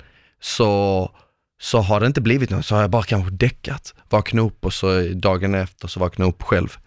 så, 0.41 1.12
så 1.60 1.80
har 1.80 2.00
det 2.00 2.08
inte 2.08 2.21
blivit 2.21 2.50
något, 2.50 2.65
så 2.65 2.76
har 2.76 2.82
jag 2.82 2.89
bara 2.89 3.04
kanske 3.04 3.32
däckat, 3.32 3.93
vaknat 4.10 4.45
upp 4.45 4.65
och 4.65 4.73
så 4.73 5.02
dagen 5.02 5.56
efter 5.56 5.88
så 5.88 6.00
vaknat 6.00 6.28
upp 6.28 6.43
själv. 6.43 6.78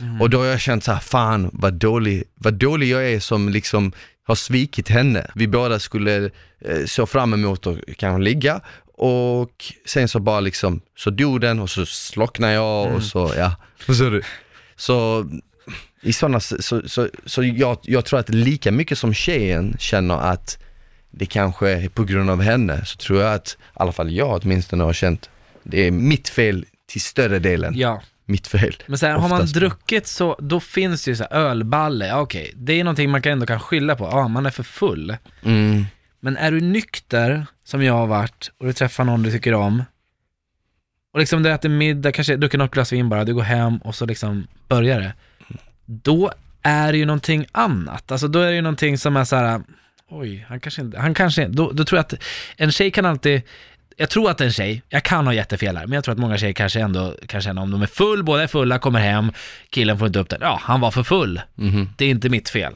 Mm. 0.00 0.20
Och 0.20 0.30
då 0.30 0.38
har 0.38 0.44
jag 0.44 0.60
känt 0.60 0.84
så 0.84 0.92
här, 0.92 1.00
fan 1.00 1.50
vad 1.52 1.74
dålig, 1.74 2.24
vad 2.34 2.54
dålig 2.54 2.88
jag 2.88 3.10
är 3.10 3.20
som 3.20 3.48
liksom 3.48 3.92
har 4.22 4.34
svikit 4.34 4.88
henne. 4.88 5.30
Vi 5.34 5.48
båda 5.48 5.78
skulle 5.78 6.30
eh, 6.60 6.84
så 6.86 7.06
fram 7.06 7.34
emot 7.34 7.66
att 7.66 7.78
kanske 7.96 8.22
ligga 8.22 8.60
och 8.94 9.64
sen 9.86 10.08
så 10.08 10.20
bara 10.20 10.40
liksom, 10.40 10.80
så 10.96 11.10
dog 11.10 11.40
den 11.40 11.60
och 11.60 11.70
så 11.70 11.86
slocknade 11.86 12.52
jag 12.52 12.86
Mm. 12.86 12.96
och 12.96 13.02
så, 13.02 13.32
ja. 13.36 13.56
Så, 13.86 14.20
så 14.76 15.26
i 16.02 16.12
sådana, 16.12 16.40
så, 16.40 16.62
så, 16.62 16.88
så, 16.88 17.08
så 17.26 17.42
jag, 17.42 17.78
jag 17.82 18.04
tror 18.04 18.18
att 18.18 18.28
lika 18.28 18.72
mycket 18.72 18.98
som 18.98 19.14
tjejen 19.14 19.76
känner 19.78 20.14
att 20.14 20.58
det 21.10 21.26
kanske 21.26 21.70
är 21.70 21.88
på 21.88 22.04
grund 22.04 22.30
av 22.30 22.42
henne, 22.42 22.84
så 22.84 22.96
tror 22.96 23.22
jag 23.22 23.34
att, 23.34 23.48
i 23.48 23.56
alla 23.72 23.92
fall 23.92 24.10
jag 24.10 24.40
åtminstone 24.42 24.84
har 24.84 24.92
känt, 24.92 25.30
det 25.62 25.86
är 25.86 25.90
mitt 25.90 26.28
fel 26.28 26.66
till 26.86 27.00
större 27.00 27.38
delen. 27.38 27.74
ja. 27.76 28.02
Mitt 28.26 28.46
fel. 28.46 28.76
Men 28.86 28.98
här, 29.02 29.18
har 29.18 29.28
man 29.28 29.46
druckit 29.46 30.06
så, 30.06 30.36
då 30.40 30.60
finns 30.60 31.04
det 31.04 31.10
ju 31.10 31.16
så 31.16 31.24
här 31.30 31.32
ölballe, 31.32 32.06
ja, 32.06 32.20
okej, 32.20 32.52
det 32.56 32.80
är 32.80 32.84
någonting 32.84 33.10
man 33.10 33.22
kan 33.22 33.32
ändå 33.32 33.46
kan 33.46 33.60
skylla 33.60 33.96
på, 33.96 34.04
ja 34.04 34.28
man 34.28 34.46
är 34.46 34.50
för 34.50 34.62
full. 34.62 35.16
Mm. 35.42 35.84
Men 36.20 36.36
är 36.36 36.50
du 36.50 36.60
nykter, 36.60 37.46
som 37.64 37.82
jag 37.82 37.94
har 37.94 38.06
varit, 38.06 38.50
och 38.58 38.66
du 38.66 38.72
träffar 38.72 39.04
någon 39.04 39.22
du 39.22 39.30
tycker 39.30 39.54
om, 39.54 39.84
och 41.12 41.18
liksom 41.18 41.42
du 41.42 41.50
äter 41.50 41.68
middag, 41.68 42.12
kanske 42.12 42.36
druckit 42.36 42.58
något 42.58 42.70
glas 42.70 42.92
vin 42.92 43.08
bara, 43.08 43.24
du 43.24 43.34
går 43.34 43.42
hem 43.42 43.78
och 43.78 43.94
så 43.94 44.06
liksom 44.06 44.46
börjar 44.68 45.00
det. 45.00 45.14
Då 45.86 46.32
är 46.62 46.92
det 46.92 46.98
ju 46.98 47.04
någonting 47.04 47.46
annat. 47.52 48.12
Alltså 48.12 48.28
då 48.28 48.38
är 48.38 48.46
det 48.46 48.54
ju 48.54 48.62
någonting 48.62 48.98
som 48.98 49.16
är 49.16 49.24
så 49.24 49.36
här, 49.36 49.60
oj, 50.10 50.46
han 50.48 50.60
kanske 50.60 50.80
inte, 50.82 50.98
han 50.98 51.14
kanske, 51.14 51.46
då, 51.48 51.70
då 51.72 51.84
tror 51.84 51.96
jag 51.98 52.04
att 52.04 52.14
en 52.56 52.72
tjej 52.72 52.90
kan 52.90 53.06
alltid, 53.06 53.42
jag 53.96 54.10
tror 54.10 54.30
att 54.30 54.40
en 54.40 54.52
tjej, 54.52 54.82
jag 54.88 55.02
kan 55.02 55.26
ha 55.26 55.34
jättefel 55.34 55.76
här, 55.76 55.86
men 55.86 55.92
jag 55.94 56.04
tror 56.04 56.12
att 56.12 56.18
många 56.18 56.38
tjejer 56.38 56.52
kanske 56.52 56.80
ändå 56.80 57.14
kan 57.26 57.40
känna 57.42 57.60
om 57.62 57.70
de 57.70 57.82
är 57.82 57.86
full, 57.86 58.22
båda 58.24 58.42
är 58.42 58.46
fulla, 58.46 58.78
kommer 58.78 59.00
hem, 59.00 59.32
killen 59.70 59.98
får 59.98 60.06
inte 60.06 60.18
upp 60.18 60.28
den, 60.28 60.38
ja, 60.42 60.60
han 60.62 60.80
var 60.80 60.90
för 60.90 61.02
full, 61.02 61.40
Mhm. 61.54 61.88
det 61.96 62.04
är 62.04 62.08
inte 62.10 62.28
mitt 62.28 62.48
fel. 62.48 62.72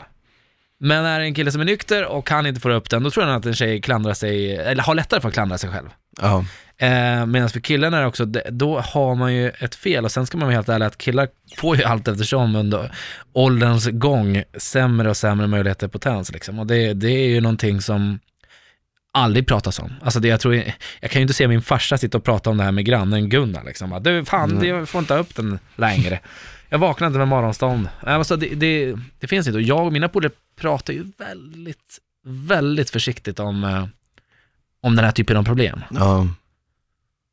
Men 0.81 1.05
är 1.05 1.19
det 1.21 1.25
en 1.27 1.35
kille 1.35 1.53
som 1.53 1.61
är 1.61 1.65
nykter 1.65 2.05
och 2.07 2.27
kan 2.27 2.47
inte 2.47 2.61
få 2.61 2.71
upp 2.73 2.91
den, 2.91 3.03
då 3.03 3.11
tror 3.11 3.27
jag 3.27 3.37
att 3.37 3.47
en 3.47 3.55
tjej 3.55 3.81
klandrar 3.81 4.15
sig, 4.15 4.57
eller 4.57 4.83
har 4.83 4.95
lättare 4.95 5.21
för 5.21 5.29
att 5.29 5.35
klandra 5.35 5.59
sig 5.59 5.71
själv. 5.71 5.89
Ja. 6.21 6.45
Eh, 6.77 7.27
Medan 7.27 7.49
för 7.49 7.61
killen 7.61 7.95
är 7.95 8.01
det 8.01 8.07
också, 8.07 8.25
då 8.51 8.81
har 8.81 9.15
man 9.15 9.35
ju 9.35 9.49
ett 9.49 9.75
fel 9.75 10.05
och 10.05 10.13
sen 10.13 10.27
ska 10.27 10.39
man 10.39 10.47
vara 10.47 10.55
helt 10.57 10.69
ärlig 10.69 10.87
att 10.87 10.99
killar 10.99 11.29
får 11.57 11.77
ju 11.77 11.85
allt 11.85 12.09
eftersom 12.09 12.57
under 12.57 12.93
ålderns 13.33 13.87
gång 13.87 14.43
sämre 14.57 15.11
och 15.11 15.17
sämre 15.17 15.47
möjligheter 15.47 15.89
potens 15.89 16.33
liksom. 16.33 16.59
Och 16.59 16.67
det, 16.67 16.93
det 16.93 17.11
är 17.11 17.29
ju 17.29 17.41
någonting 17.41 17.81
som 17.81 18.19
aldrig 19.13 19.47
pratas 19.47 19.79
om. 19.79 19.93
Alltså 20.03 20.21
det 20.21 20.29
jag 20.29 20.41
tror, 20.41 20.55
jag 21.01 21.11
kan 21.11 21.21
ju 21.21 21.23
inte 21.23 21.35
se 21.35 21.49
min 21.49 21.63
farsa 21.63 21.99
sitta 21.99 22.19
och 22.19 22.25
prata 22.25 22.51
om 22.51 22.57
det 22.57 22.65
här 22.65 22.73
med 22.73 22.85
grannen 22.85 23.29
Gunnar 23.29 23.65
liksom. 23.65 23.91
Bara, 23.91 24.01
Du, 24.01 24.25
fan, 24.25 24.59
det, 24.59 24.67
jag 24.67 24.89
får 24.89 24.99
inte 24.99 25.15
upp 25.15 25.35
den 25.35 25.59
längre. 25.77 26.21
Jag 26.69 26.79
vaknar 26.79 27.07
inte 27.07 27.19
med 27.19 27.29
morgonstånd. 27.29 27.89
Alltså 28.01 28.37
det, 28.37 28.47
det, 28.55 28.95
det 29.21 29.27
finns 29.27 29.47
inte. 29.47 29.57
Och 29.57 29.63
jag 29.63 29.87
och 29.87 29.93
mina 29.93 30.09
polare 30.09 30.33
pratar 30.61 30.93
ju 30.93 31.05
väldigt, 31.19 31.99
väldigt 32.27 32.91
försiktigt 32.91 33.41
om, 33.41 33.65
eh, 33.65 33.87
om 34.85 34.97
den 34.97 35.05
här 35.05 35.13
typen 35.13 35.37
av 35.37 35.45
problem. 35.45 35.81
Ja. 35.91 36.29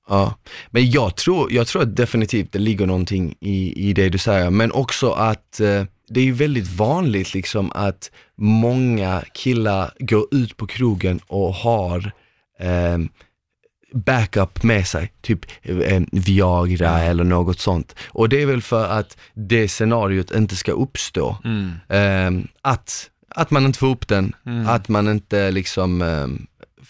Ja, 0.09 0.35
men 0.69 0.91
jag 0.91 1.15
tror, 1.15 1.51
jag 1.51 1.67
tror 1.67 1.81
att 1.81 1.95
definitivt 1.95 2.51
det 2.51 2.59
ligger 2.59 2.85
någonting 2.85 3.35
i, 3.39 3.89
i 3.89 3.93
det 3.93 4.09
du 4.09 4.17
säger, 4.17 4.49
men 4.49 4.71
också 4.71 5.11
att 5.11 5.59
eh, 5.59 5.83
det 6.09 6.19
är 6.19 6.23
ju 6.23 6.31
väldigt 6.31 6.67
vanligt 6.67 7.33
liksom 7.33 7.71
att 7.75 8.11
många 8.37 9.23
killar 9.33 9.91
går 9.99 10.25
ut 10.31 10.57
på 10.57 10.67
krogen 10.67 11.19
och 11.27 11.53
har 11.53 12.11
eh, 12.59 12.97
backup 13.93 14.63
med 14.63 14.87
sig, 14.87 15.11
typ 15.21 15.45
eh, 15.61 16.01
Viagra 16.11 16.99
eller 16.99 17.23
något 17.23 17.59
sånt. 17.59 17.95
Och 18.09 18.29
det 18.29 18.41
är 18.41 18.45
väl 18.45 18.61
för 18.61 18.87
att 18.87 19.17
det 19.33 19.67
scenariot 19.67 20.31
inte 20.31 20.55
ska 20.55 20.71
uppstå. 20.71 21.37
Mm. 21.43 21.71
Eh, 21.89 22.45
att, 22.61 23.09
att 23.35 23.51
man 23.51 23.65
inte 23.65 23.79
får 23.79 23.87
upp 23.87 24.07
den, 24.07 24.35
Mm. 24.45 24.67
att 24.67 24.89
man 24.89 25.07
inte 25.07 25.51
liksom 25.51 26.01
eh, 26.01 26.27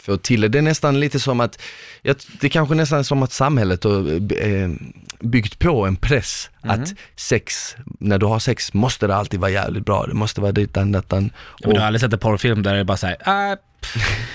få 0.02 0.18
till 0.18 0.42
det. 0.42 0.48
Det 0.48 0.58
är 0.58 0.62
nästan 0.62 1.00
lite 1.00 1.20
som 1.20 1.40
att, 1.40 1.62
det 2.02 2.44
är 2.44 2.50
kanske 2.50 2.76
nästan 2.76 3.04
som 3.04 3.24
att 3.24 3.32
samhället 3.32 3.84
har 3.84 4.10
eh, 4.48 4.70
byggt 5.20 5.60
på 5.60 5.86
en 5.86 5.96
press 5.96 6.50
Mhm. 6.64 6.72
att 6.72 6.94
sex, 7.16 7.76
när 8.00 8.18
du 8.18 8.26
har 8.26 8.40
sex 8.40 8.74
måste 8.74 9.08
det 9.08 9.16
alltid 9.16 9.40
vara 9.40 9.52
jävligt 9.52 9.86
bra, 9.86 10.06
det 10.08 10.14
måste 10.14 10.42
vara 10.42 10.52
dittan, 10.52 10.92
dattan. 10.92 11.32
Ja, 11.60 11.68
men 11.68 11.74
du 11.74 11.80
har 11.80 11.88
aldrig 11.88 12.02
sett 12.02 12.14
en 12.14 12.20
porrfilm 12.20 12.64
där 12.64 12.74
det 12.74 12.80
är 12.80 12.84
bara 12.84 12.98
såhär, 12.98 13.18
äh, 13.52 13.58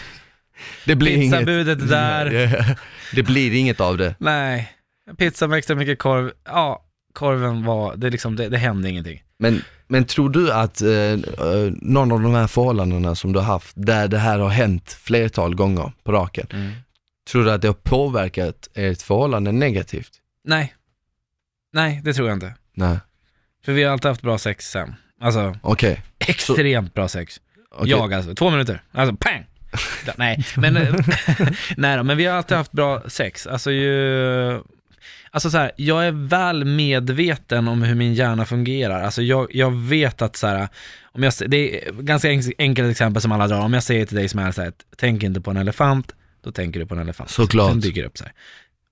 det 0.84 0.94
blir 0.96 1.16
inget, 1.16 1.32
pizzabudet 1.32 1.82
är 1.82 1.86
där. 1.86 2.76
det 3.14 3.22
blir 3.22 3.54
inget 3.54 3.80
av 3.80 3.98
det. 3.98 4.14
nej, 4.18 4.72
pizza 5.18 5.48
med 5.48 5.58
extra 5.58 5.76
mycket 5.76 5.98
korv, 5.98 6.30
ja, 6.44 6.82
korven 7.12 7.64
var, 7.64 7.96
det, 7.96 8.10
liksom, 8.10 8.36
det, 8.36 8.48
det 8.48 8.58
hände 8.58 8.90
ingenting. 8.90 9.22
Men, 9.38 9.62
men 9.88 10.04
tror 10.04 10.30
du 10.30 10.52
att 10.52 10.82
eh, 10.82 10.90
eh, 10.90 11.18
någon 11.70 12.12
av 12.12 12.22
de 12.22 12.34
här 12.34 12.46
förhållandena 12.46 13.14
som 13.14 13.32
du 13.32 13.38
har 13.38 13.46
haft, 13.46 13.72
där 13.76 14.08
det 14.08 14.18
här 14.18 14.38
har 14.38 14.48
hänt 14.48 14.92
flertal 14.92 15.54
gånger 15.54 15.92
på 16.04 16.12
raken, 16.12 16.46
tror 17.30 17.44
du 17.44 17.50
att 17.52 17.62
det 17.62 17.68
har 17.68 17.74
påverkat 17.74 18.68
ert 18.74 19.02
förhållande 19.02 19.52
negativt? 19.52 20.10
Nej, 20.44 20.74
nej 21.72 22.00
det 22.04 22.14
tror 22.14 22.28
jag 22.28 22.36
inte. 22.36 22.54
Nej, 22.74 22.98
För 23.64 23.72
vi 23.72 23.84
har 23.84 23.92
alltid 23.92 24.08
haft 24.08 24.22
bra 24.22 24.38
sex 24.38 24.70
sen. 24.70 24.94
Alltså, 25.20 25.56
okej. 25.62 26.02
extremt 26.18 26.94
bra 26.94 27.08
sex. 27.08 27.40
okej. 27.70 27.90
Jag 27.90 28.14
alltså, 28.14 28.34
två 28.34 28.50
minuter. 28.50 28.82
Alltså 28.92 29.16
pang! 29.16 29.46
Nej, 30.16 30.44
men, 30.56 30.76
eh, 30.76 30.94
nej 31.76 31.96
då, 31.96 32.02
men 32.02 32.16
vi 32.16 32.24
har 32.26 32.36
alltid 32.36 32.56
haft 32.56 32.72
bra 32.72 33.02
sex. 33.08 33.46
Alltså 33.46 33.70
ju, 33.70 34.60
alltså 35.36 35.50
så 35.50 35.58
här, 35.58 35.72
jag 35.76 36.06
är 36.06 36.12
väl 36.28 36.64
medveten 36.64 37.68
om 37.68 37.82
hur 37.82 37.94
min 37.94 38.14
hjärna 38.14 38.44
fungerar. 38.44 39.02
Alltså 39.02 39.22
jag, 39.22 39.54
jag 39.54 39.70
vet 39.70 40.22
att 40.22 40.36
så 40.36 40.46
här, 40.46 40.68
om 41.02 41.22
jag, 41.22 41.32
det 41.46 41.86
är 41.86 41.92
ganska 41.92 42.28
enk- 42.28 42.52
enkelt 42.58 42.90
exempel 42.90 43.22
som 43.22 43.32
alla 43.32 43.48
drar. 43.48 43.60
Om 43.60 43.72
jag 43.72 43.82
säger 43.82 44.06
till 44.06 44.16
dig 44.16 44.28
som 44.28 44.40
är 44.40 44.52
så 44.52 44.62
här, 44.62 44.72
tänk 44.96 45.22
inte 45.22 45.40
på 45.40 45.50
en 45.50 45.56
elefant, 45.56 46.12
då 46.44 46.52
tänker 46.52 46.80
du 46.80 46.86
på 46.86 46.94
en 46.94 47.00
elefant. 47.00 47.30
Såklart. 47.30 47.70
Den 47.70 47.80
dyker 47.80 48.04
upp 48.04 48.18
så 48.18 48.24
här. 48.24 48.32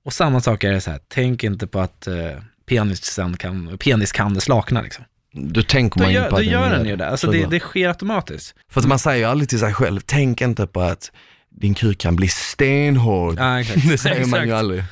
Och 0.05 0.13
samma 0.13 0.41
sak 0.41 0.65
är 0.65 0.73
det 0.73 0.81
så 0.81 0.91
här, 0.91 1.01
tänk 1.09 1.45
inte 1.45 1.67
på 1.67 1.81
att 1.81 2.09
uh, 2.09 2.43
penisen 2.67 3.37
kan, 3.37 3.79
penis 3.79 4.13
kan 4.13 4.41
slakna 4.41 4.83
liksom. 4.83 5.05
Då 5.33 5.63
tänker 5.63 5.99
Då 5.99 6.05
man 6.05 6.13
ju 6.13 6.19
gör, 6.19 6.31
på 6.31 6.37
då 6.37 6.37
att 6.37 6.47
gör 6.47 6.71
den 6.71 6.87
ju 6.87 6.97
det. 6.97 7.09
Alltså 7.09 7.31
det, 7.31 7.47
det 7.51 7.61
sker 7.61 7.89
automatiskt. 7.89 8.55
För 8.71 8.81
att 8.81 8.87
man 8.87 8.99
säger 8.99 9.19
ju 9.19 9.25
aldrig 9.25 9.49
till 9.49 9.59
sig 9.59 9.75
själv, 9.75 10.01
tänk 10.07 10.41
inte 10.41 10.67
på 10.67 10.81
att 10.81 11.13
din 11.61 11.75
kuk 11.75 11.99
kan 11.99 12.17
bli 12.17 12.29
stenhård. 12.29 13.39
Ja, 13.39 13.61
exakt. 13.61 13.89
det 13.89 13.99
säger 13.99 14.27
man 14.27 14.47
ju 14.47 14.53
aldrig. 14.53 14.85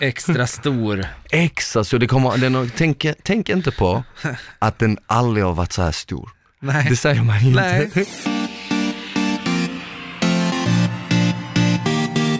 Extra 0.00 0.46
stor. 0.46 1.06
Ex, 1.30 1.76
alltså 1.76 1.98
det 1.98 2.06
kommer, 2.06 2.36
den, 2.38 2.70
tänk, 2.76 3.06
tänk 3.22 3.48
inte 3.48 3.70
på 3.70 4.04
att 4.58 4.78
den 4.78 4.98
aldrig 5.06 5.44
har 5.44 5.54
varit 5.54 5.72
så 5.72 5.82
här 5.82 5.92
stor. 5.92 6.30
Nej. 6.60 6.86
Det 6.90 6.96
säger 6.96 7.22
man 7.22 7.44
ju 7.44 7.54
Nej. 7.54 7.84
inte. 7.84 8.04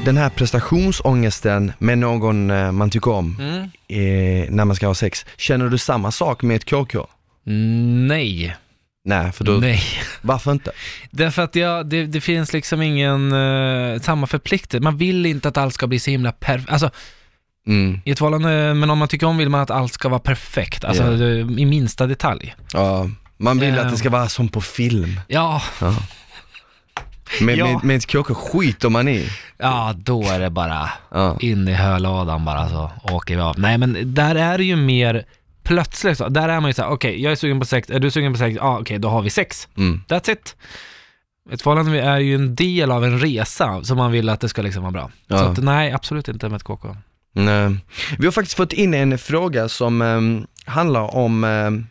Den 0.05 0.16
här 0.16 0.29
prestationsångesten 0.31 1.72
med 1.79 1.99
någon 1.99 2.51
eh, 2.51 2.72
man 2.72 2.91
tycker 2.91 3.11
om 3.11 3.37
Mm. 3.41 3.62
eh, 3.89 4.51
när 4.51 4.64
man 4.64 4.77
ska 4.77 4.87
ha 4.87 4.95
sex, 4.95 5.27
känner 5.37 5.68
du 5.68 5.79
samma 5.79 6.11
sak 6.11 6.43
med 6.43 6.57
ett 6.57 6.64
KK? 6.70 7.07
Nej. 8.09 8.57
Nej, 9.07 9.32
för 9.32 9.44
då, 9.44 9.52
Nej. 9.52 9.82
varför 10.22 10.52
inte? 10.52 10.70
Därför 11.11 11.42
att 11.42 11.54
jag, 11.57 11.86
det, 11.88 12.07
det 12.07 12.20
finns 12.20 12.52
liksom 12.52 12.82
ingen 12.82 13.32
uh, 13.32 14.00
samma 14.00 14.26
förpliktelse. 14.26 14.84
Man 14.84 14.96
vill 14.96 15.26
inte 15.26 15.48
att 15.48 15.57
allt 15.57 15.74
ska 15.74 15.86
bli 15.86 15.98
så 15.98 16.11
himla 16.11 16.32
perfekt. 16.32 16.70
Alltså 16.72 16.90
Mm. 17.68 18.00
i 18.04 18.11
ett 18.11 18.18
förhållande 18.18 18.74
med 18.74 18.88
någon 18.88 18.98
man 18.98 19.09
tycker 19.09 19.26
om 19.26 19.38
vill 19.38 19.48
man 19.48 19.61
att 19.61 19.70
allt 19.70 19.92
ska 19.92 20.09
vara 20.09 20.20
perfekt. 20.20 20.84
Alltså 20.84 21.16
det- 21.16 21.38
i 21.61 21.64
minsta 21.66 22.07
detalj. 22.07 22.54
Ja, 22.72 23.11
man 23.36 23.59
vill 23.59 23.74
Eh. 23.78 23.86
att 23.86 23.90
det 23.92 23.96
ska 23.98 24.11
vara 24.11 24.28
som 24.28 24.48
på 24.48 24.61
film. 24.61 25.20
Ja, 25.28 25.62
Ja. 25.80 25.94
med, 27.40 27.96
ett 27.96 28.07
KK 28.07 28.34
skiter 28.34 28.88
man 28.88 29.09
i. 29.09 29.28
ja 29.59 29.94
då 29.96 30.22
är 30.22 30.40
det 30.40 30.50
bara 30.50 30.90
Ja. 31.11 31.36
in 31.40 31.68
i 31.68 31.72
höladan 31.72 32.44
bara 32.44 32.68
så 32.68 32.90
åker 33.02 33.36
vi 33.36 33.40
av. 33.42 33.59
Nej 33.59 33.78
men 33.78 34.14
där 34.14 34.34
är 34.34 34.59
det 34.59 34.64
ju 34.64 34.76
mer 34.76 35.24
plötsligt 35.67 36.19
så. 36.19 36.29
Där 36.29 36.49
är 36.49 36.61
man 36.61 36.71
ju 36.71 36.75
såhär, 36.75 36.91
okej 36.91 37.23
jag 37.23 37.33
är 37.33 37.37
sugen 37.37 37.61
på 37.61 37.67
sex, 37.67 37.91
är 37.91 37.99
du 37.99 38.11
sugen 38.11 38.33
på 38.33 38.39
sex? 38.39 38.57
Ja 38.61 38.79
okej 38.81 38.99
då 38.99 39.09
har 39.09 39.23
vi 39.23 39.31
sex. 39.31 39.69
Mm. 39.77 40.03
That's 40.09 40.31
it. 40.31 40.57
Ett 41.51 41.62
förhållande 41.62 42.01
är 42.01 42.19
ju 42.19 42.35
en 42.35 42.55
del 42.55 42.91
av 42.91 43.05
en 43.05 43.19
resa 43.19 43.85
som 43.85 43.97
man 43.97 44.12
vill 44.12 44.29
att 44.29 44.41
det 44.41 44.49
ska 44.49 44.62
liksom 44.62 44.83
vara 44.83 44.93
bra. 44.93 45.11
Ja. 45.27 45.39
Så 45.39 45.45
att, 45.45 45.59
nej, 45.59 45.93
absolut 45.93 46.29
inte 46.29 46.49
med 46.49 46.57
ett 46.57 46.62
KK. 46.62 46.97
Nej. 47.33 47.77
Vi 48.19 48.25
har 48.25 48.33
faktiskt 48.33 48.57
fått 48.57 48.73
in 48.73 48.95
en 48.95 49.19
fråga 49.19 49.69
som 49.69 50.03
ehm, 50.03 50.47
handlar 50.64 51.17
om 51.17 51.45
ehm, 51.45 51.87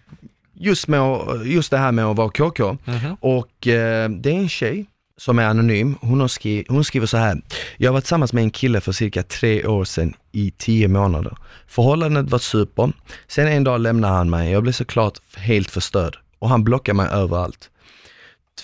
just, 0.54 0.88
med, 0.88 1.02
just 1.46 1.72
det 1.72 1.78
här 1.78 1.92
med 1.92 2.06
att 2.06 2.18
vara 2.18 2.30
KK. 2.30 2.78
Och 3.20 3.68
eh, 3.68 4.10
det 4.10 4.32
är 4.32 4.38
en 4.38 4.50
tjej 4.50 4.86
som 5.18 5.39
är 5.39 5.43
anonym. 5.45 5.95
Hon, 6.01 6.20
har 6.22 6.28
skri- 6.28 6.66
hon 6.70 6.84
skriver 6.84 7.07
så 7.07 7.18
här. 7.18 7.41
Jag 7.78 7.93
var 7.93 7.99
tillsammans 8.01 8.34
med 8.34 8.43
en 8.43 8.49
kille 8.51 8.82
för 8.82 8.91
cirka 8.91 9.24
tre 9.24 9.66
år 9.66 9.86
sedan 9.86 10.13
i 10.32 10.51
tio 10.57 10.88
månader. 10.88 11.38
Förhållandet 11.68 12.30
var 12.30 12.39
super. 12.39 12.91
Sen 13.28 13.47
en 13.47 13.63
dag 13.63 13.82
lämnade 13.82 14.13
han 14.13 14.30
mig. 14.30 14.51
Jag 14.51 14.63
blev 14.63 14.72
såklart 14.74 15.20
helt 15.38 15.72
förstörd 15.72 16.18
och 16.39 16.49
han 16.49 16.63
blockade 16.63 16.95
mig 16.95 17.07
överallt. 17.11 17.70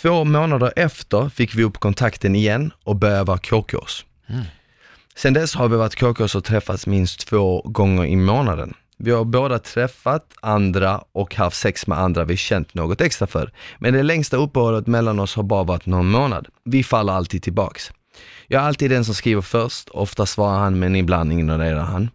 Två 0.01 0.23
månader 0.23 0.73
efter 0.75 1.29
fick 1.29 1.55
vi 1.55 1.63
upp 1.63 1.77
kontakten 1.79 2.35
igen 2.35 2.71
och 2.83 2.95
började 2.95 3.23
vara 3.23 3.37
KKs. 3.37 4.05
Sen 5.15 5.33
dess 5.33 5.55
har 5.55 5.67
vi 5.67 5.77
varit 5.77 5.95
KKs 5.95 6.35
och 6.35 6.43
träffats 6.43 6.87
minst 6.87 7.27
två 7.27 7.61
gånger 7.61 8.05
i 8.05 8.15
månaden. 8.15 8.73
Vi 9.03 9.11
har 9.11 9.25
båda 9.25 9.59
träffat 9.59 10.33
andra 10.41 11.01
och 11.11 11.35
haft 11.35 11.57
sex 11.57 11.87
med 11.87 11.99
andra 11.99 12.23
vi 12.23 12.37
känt 12.37 12.73
något 12.73 13.01
extra 13.01 13.27
för. 13.27 13.51
Men 13.79 13.93
det 13.93 14.03
längsta 14.03 14.37
uppehållet 14.37 14.87
mellan 14.87 15.19
oss 15.19 15.35
har 15.35 15.43
bara 15.43 15.63
varit 15.63 15.85
någon 15.85 16.11
månad. 16.11 16.47
Vi 16.63 16.83
faller 16.83 17.13
alltid 17.13 17.43
tillbaks. 17.43 17.91
Jag 18.47 18.63
är 18.63 18.67
alltid 18.67 18.91
den 18.91 19.05
som 19.05 19.13
skriver 19.13 19.41
först, 19.41 19.89
ofta 19.89 20.25
svarar 20.25 20.59
han 20.59 20.79
men 20.79 20.95
ibland 20.95 21.31
ignorerar 21.31 21.83
han. 21.83 22.09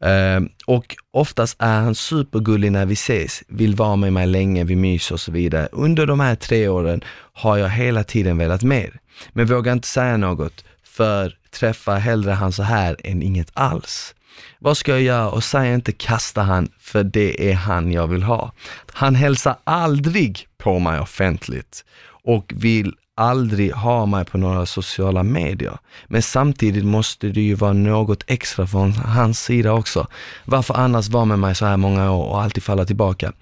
Ehm, 0.00 0.48
och 0.66 0.96
oftast 1.10 1.56
är 1.58 1.80
han 1.80 1.94
supergullig 1.94 2.72
när 2.72 2.86
vi 2.86 2.92
ses, 2.92 3.42
vill 3.48 3.74
vara 3.74 3.96
med 3.96 4.12
mig 4.12 4.26
länge, 4.26 4.64
vi 4.64 4.76
myser 4.76 5.14
och 5.14 5.20
så 5.20 5.32
vidare. 5.32 5.68
Under 5.72 6.06
de 6.06 6.20
här 6.20 6.34
tre 6.34 6.68
åren 6.68 7.00
har 7.32 7.56
jag 7.56 7.68
hela 7.68 8.04
tiden 8.04 8.38
velat 8.38 8.62
mer, 8.62 9.00
men 9.32 9.46
vågar 9.46 9.72
inte 9.72 9.88
säga 9.88 10.16
något 10.16 10.64
för 10.84 11.34
träffa 11.50 11.94
hellre 11.94 12.32
han 12.32 12.52
så 12.52 12.62
här 12.62 12.96
än 13.04 13.22
inget 13.22 13.50
alls. 13.54 14.14
Vad 14.58 14.76
ska 14.76 14.92
jag 14.92 15.02
göra 15.02 15.30
och 15.30 15.44
säg 15.44 15.74
inte 15.74 15.92
kasta 15.92 16.42
han 16.42 16.68
för 16.78 17.04
det 17.04 17.50
är 17.50 17.54
han 17.54 17.92
jag 17.92 18.06
vill 18.06 18.22
ha. 18.22 18.52
Han 18.92 19.14
hälsar 19.14 19.56
aldrig 19.64 20.48
på 20.58 20.78
mig 20.78 21.00
offentligt 21.00 21.84
och 22.24 22.52
vill 22.56 22.94
aldrig 23.16 23.72
ha 23.72 24.06
mig 24.06 24.24
på 24.24 24.38
några 24.38 24.66
sociala 24.66 25.22
medier. 25.22 25.78
Men 26.06 26.22
samtidigt 26.22 26.84
måste 26.84 27.28
det 27.28 27.40
ju 27.40 27.54
vara 27.54 27.72
något 27.72 28.24
extra 28.26 28.66
från 28.66 28.92
hans 28.92 29.40
sida 29.40 29.72
också. 29.72 30.06
Varför 30.44 30.74
annars 30.74 31.08
vara 31.08 31.24
med 31.24 31.38
mig 31.38 31.54
så 31.54 31.66
här 31.66 31.76
många 31.76 32.12
år 32.12 32.26
och 32.26 32.42
alltid 32.42 32.62
falla 32.62 32.84
tillbaka? 32.84 33.32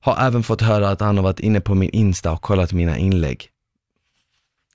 Har 0.00 0.26
även 0.26 0.42
fått 0.42 0.60
höra 0.60 0.90
att 0.90 1.00
han 1.00 1.16
har 1.16 1.24
varit 1.24 1.40
inne 1.40 1.60
på 1.60 1.74
min 1.74 1.90
Insta 1.90 2.32
och 2.32 2.42
kollat 2.42 2.72
mina 2.72 2.98
inlägg. 2.98 3.49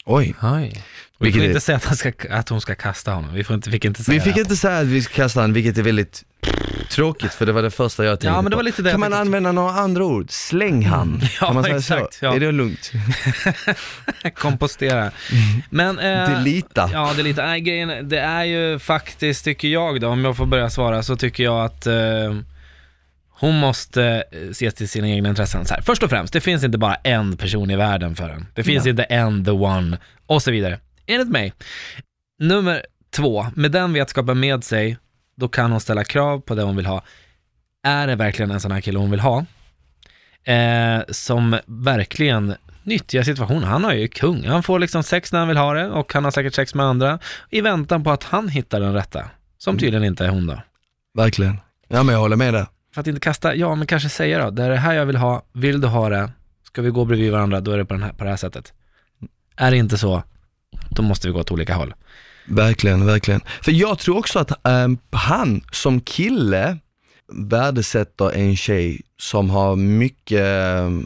Oj. 0.06 0.36
Oj. 0.42 0.84
Vi 1.20 1.32
får 1.32 1.44
inte 1.44 1.60
säga 1.62 1.76
att, 1.76 1.86
han 1.86 1.96
ska, 1.98 2.12
att 2.30 2.50
hon 2.50 2.62
ska 2.62 2.76
kasta 2.76 3.12
honom. 3.12 3.34
Vi 3.34 3.44
får 3.44 3.56
inte, 3.56 3.72
fick 3.72 3.86
inte 3.86 4.04
säga 4.04 4.14
Vi 4.14 4.20
fick 4.32 4.38
inte 4.38 4.56
säga 4.56 4.78
att 4.78 4.86
vi 4.86 5.02
ska 5.02 5.14
kasta 5.14 5.42
han, 5.42 5.54
vilket 5.54 5.78
är 5.78 5.82
väldigt 5.84 6.24
tråkigt 6.92 7.34
för 7.34 7.46
det 7.46 7.52
var 7.52 7.62
det 7.62 7.72
första 7.72 8.06
jag 8.06 8.12
tänkte 8.20 8.28
Ja, 8.28 8.36
men 8.42 8.44
det 8.46 8.50
på. 8.52 8.56
var 8.56 8.64
lite 8.64 8.82
det 8.82 8.92
Kan 8.92 9.00
man 9.00 9.10
tänkte. 9.12 9.22
använda 9.22 9.52
några 9.52 9.72
andra 9.72 10.06
ord? 10.06 10.26
Släng 10.30 10.86
han. 10.86 11.22
Ja, 11.42 11.46
kan 11.46 11.56
man 11.56 11.64
säga 11.64 11.78
exakt, 11.78 12.14
så? 12.14 12.26
ja. 12.26 12.36
Är 12.36 12.40
det 12.40 12.52
lugnt? 12.52 12.92
Kompostera. 14.36 15.12
Men... 15.70 16.00
Eh, 16.00 16.30
Delita. 16.30 16.90
Ja, 16.94 17.12
det 17.16 17.22
är 17.22 17.24
lite, 17.24 17.46
nej, 17.46 17.62
grejen, 17.62 18.10
det 18.10 18.20
är 18.20 18.44
ju 18.44 18.80
faktiskt, 18.80 19.46
tycker 19.46 19.68
jag 19.68 20.02
då, 20.02 20.08
om 20.08 20.26
jag 20.26 20.38
får 20.38 20.46
börja 20.46 20.70
svara, 20.70 21.04
så 21.04 21.16
tycker 21.16 21.44
jag 21.44 21.66
att 21.66 21.88
eh, 21.88 21.94
hon 23.40 23.60
måste 23.60 24.24
eh, 24.32 24.52
se 24.54 24.72
till 24.72 24.90
sina 24.90 25.08
egna 25.10 25.30
intressen. 25.30 25.66
Så 25.66 25.74
här, 25.74 25.82
först 25.82 26.04
och 26.04 26.10
främst, 26.10 26.34
det 26.34 26.42
finns 26.42 26.64
inte 26.64 26.78
bara 26.78 26.96
en 26.96 27.38
person 27.38 27.72
i 27.72 27.76
världen 27.76 28.16
för 28.16 28.30
en. 28.30 28.48
Det 28.54 28.64
finns 28.64 28.86
Ja. 28.86 28.90
inte 28.90 29.04
en, 29.04 29.46
the 29.46 29.52
one, 29.52 29.98
och 30.26 30.42
så 30.44 30.52
vidare. 30.52 30.80
Enligt 31.06 31.30
mig. 31.30 31.54
Nummer 32.40 32.86
två, 33.16 33.48
med 33.56 33.72
den 33.72 33.94
vetskapen 33.94 34.40
med 34.40 34.64
sig, 34.64 34.98
då 35.38 35.48
kan 35.48 35.72
hon 35.72 35.80
ställa 35.80 36.04
krav 36.04 36.40
på 36.40 36.56
det 36.56 36.62
hon 36.64 36.76
vill 36.76 36.86
ha. 36.86 37.04
Är 37.84 38.08
det 38.08 38.16
verkligen 38.16 38.52
en 38.52 38.60
sån 38.60 38.72
här 38.72 38.82
kille 38.82 39.00
hon 39.00 39.12
vill 39.12 39.20
ha? 39.20 39.46
Eh, 40.44 41.02
som 41.10 41.60
verkligen 41.66 42.56
nyttjar 42.84 43.24
situationen. 43.24 43.64
Han 43.64 43.84
har 43.84 43.94
ju 43.94 44.08
kung. 44.08 44.46
Han 44.48 44.64
får 44.64 44.80
liksom 44.80 45.04
sex 45.04 45.32
när 45.32 45.40
han 45.40 45.48
vill 45.48 45.58
ha 45.58 45.74
det 45.74 45.88
och 45.88 46.14
han 46.14 46.24
har 46.24 46.32
säkert 46.32 46.54
sex 46.54 46.76
med 46.76 46.86
andra 46.86 47.20
i 47.50 47.62
väntan 47.62 48.04
på 48.04 48.12
att 48.12 48.24
han 48.24 48.48
hittar 48.50 48.80
den 48.80 48.94
rätta. 48.94 49.30
Som 49.58 49.78
tydligen 49.78 50.04
inte 50.04 50.26
är 50.26 50.30
hon 50.30 50.48
då. 50.48 50.62
Verkligen. 51.18 51.58
Ja 51.88 52.04
men 52.04 52.14
jag 52.14 52.20
håller 52.20 52.36
med 52.36 52.54
där. 52.54 52.66
För 52.96 53.02
att 53.02 53.08
inte 53.08 53.20
kasta, 53.20 53.56
ja 53.56 53.76
men 53.76 53.88
kanske 53.88 54.10
säga 54.10 54.44
då, 54.44 54.52
det 54.52 54.64
är 54.64 54.70
det 54.70 54.78
här 54.78 54.94
jag 54.94 55.06
vill 55.06 55.16
ha, 55.16 55.44
vill 55.54 55.82
du 55.82 55.88
ha 55.88 56.10
det, 56.10 56.32
ska 56.64 56.82
vi 56.82 56.90
gå 56.90 57.06
bredvid 57.06 57.32
varandra, 57.32 57.62
då 57.62 57.72
är 57.72 57.78
det 57.78 57.86
på, 57.86 57.94
den 57.94 58.04
här, 58.04 58.14
på 58.14 58.24
det 58.24 58.30
här 58.30 58.38
sättet. 58.38 58.74
Är 59.56 59.72
det 59.72 59.78
inte 59.78 59.98
så, 59.98 60.24
då 60.90 61.02
måste 61.02 61.28
vi 61.28 61.34
gå 61.34 61.40
åt 61.40 61.52
olika 61.52 61.76
håll. 61.76 61.94
Verkligen, 62.48 63.06
verkligen. 63.06 63.42
För 63.62 63.72
jag 63.72 64.00
tror 64.00 64.18
också 64.18 64.40
att 64.40 64.68
ehm, 64.68 64.98
han 65.12 65.64
som 65.72 66.02
kille 66.02 66.78
värdesätter 67.34 68.32
en 68.32 68.58
tjej 68.58 69.02
som 69.18 69.50
har 69.50 69.76
mycket 69.76 70.80
um, 70.80 71.06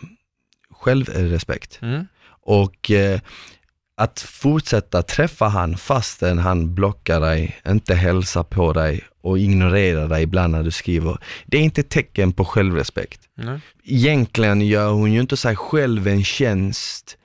självrespekt. 0.72 1.80
Mm. 1.82 2.08
Och 2.42 2.92
eh, 2.92 3.20
att 4.00 4.20
fortsätta 4.20 5.02
träffa 5.04 5.48
han 5.48 5.78
fastän 5.78 6.38
han 6.40 6.76
blockar 6.76 7.20
dig, 7.20 7.60
inte 7.68 7.96
hälsar 7.96 8.44
på 8.44 8.74
dig 8.74 9.02
och 9.22 9.40
ignorerar 9.40 10.08
dig 10.08 10.24
ibland 10.24 10.52
när 10.52 10.64
du 10.64 10.72
skriver. 10.72 11.18
Det 11.46 11.58
är 11.58 11.62
inte 11.62 11.84
tecken 11.84 12.34
på 12.34 12.46
självrespekt. 12.46 13.22
Nej. 13.38 13.60
Egentligen 13.84 14.62
gör 14.62 14.90
hon 14.92 15.14
ju 15.14 15.20
inte 15.20 15.38
sig 15.38 15.56
själv 15.56 16.08
en 16.08 16.24
tjänst 16.24 17.18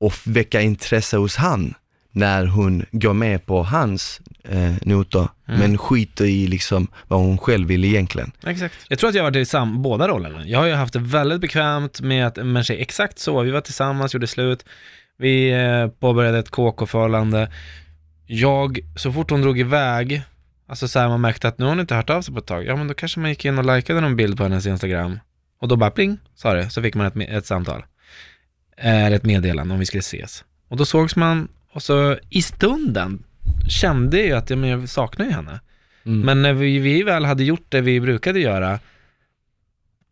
och 0.00 0.14
väcka 0.24 0.60
intresse 0.60 1.16
hos 1.16 1.36
han 1.36 1.74
när 2.12 2.46
hon 2.46 2.84
går 2.92 3.12
med 3.12 3.46
på 3.46 3.62
hans 3.62 4.20
eh, 4.44 4.72
noter, 4.82 5.28
Mm. 5.48 5.60
men 5.60 5.78
skiter 5.78 6.24
i 6.24 6.46
liksom 6.46 6.88
vad 7.08 7.18
hon 7.20 7.38
själv 7.38 7.68
vill 7.68 7.84
egentligen. 7.84 8.32
Exakt. 8.46 8.74
Jag 8.88 8.98
tror 8.98 9.08
att 9.10 9.16
jag 9.16 9.22
har 9.22 9.30
varit 9.30 9.36
i 9.42 9.46
sam- 9.46 9.82
båda 9.82 10.08
rollerna. 10.08 10.46
Jag 10.46 10.58
har 10.58 10.66
ju 10.66 10.72
haft 10.74 10.92
det 10.92 10.98
väldigt 10.98 11.40
bekvämt 11.40 12.00
med 12.00 12.26
att 12.26 12.38
en 12.38 12.52
människa 12.52 12.74
är 12.74 12.78
exakt 12.78 13.18
så. 13.18 13.42
Vi 13.42 13.50
var 13.50 13.60
tillsammans, 13.60 14.14
gjorde 14.14 14.26
slut. 14.26 14.64
Vi 15.16 15.52
eh, 15.52 15.88
påbörjade 15.88 16.38
ett 16.38 16.50
KK-förhållande. 16.50 17.50
Jag, 18.26 18.78
så 18.96 19.12
fort 19.12 19.30
hon 19.30 19.42
drog 19.42 19.60
iväg, 19.60 20.22
alltså 20.66 20.88
så 20.88 20.98
här, 20.98 21.08
man 21.08 21.20
märkte 21.20 21.48
att 21.48 21.58
nu 21.58 21.64
har 21.64 21.70
hon 21.70 21.80
inte 21.80 21.94
hört 21.94 22.10
av 22.10 22.22
sig 22.22 22.34
på 22.34 22.40
ett 22.40 22.46
tag. 22.46 22.66
Ja, 22.66 22.76
men 22.76 22.88
då 22.88 22.94
kanske 22.94 23.20
man 23.20 23.30
gick 23.30 23.44
in 23.44 23.58
och 23.58 23.76
likade 23.76 24.00
någon 24.00 24.16
bild 24.16 24.36
på 24.36 24.42
hennes 24.42 24.66
Instagram. 24.66 25.18
Och 25.60 25.68
då 25.68 25.76
bara 25.76 25.90
pling, 25.90 26.18
sa 26.34 26.54
det, 26.54 26.70
så 26.70 26.82
fick 26.82 26.94
man 26.94 27.06
ett, 27.06 27.16
ett 27.16 27.46
samtal. 27.46 27.84
Eh, 28.76 29.04
Eller 29.04 29.16
ett 29.16 29.24
meddelande 29.24 29.74
om 29.74 29.80
vi 29.80 29.86
skulle 29.86 29.98
ses. 29.98 30.44
Och 30.68 30.76
då 30.76 30.84
sågs 30.84 31.16
man, 31.16 31.48
och 31.72 31.82
så 31.82 32.18
i 32.30 32.42
stunden 32.42 33.24
kände 33.68 34.22
jag 34.22 34.38
att 34.38 34.50
ja, 34.50 34.56
men 34.56 34.70
jag 34.70 34.88
saknar 34.88 35.26
ju 35.26 35.32
henne. 35.32 35.60
Mm. 36.06 36.20
Men 36.20 36.42
när 36.42 36.52
vi, 36.52 36.78
vi 36.78 37.02
väl 37.02 37.24
hade 37.24 37.44
gjort 37.44 37.66
det 37.68 37.80
vi 37.80 38.00
brukade 38.00 38.40
göra, 38.40 38.78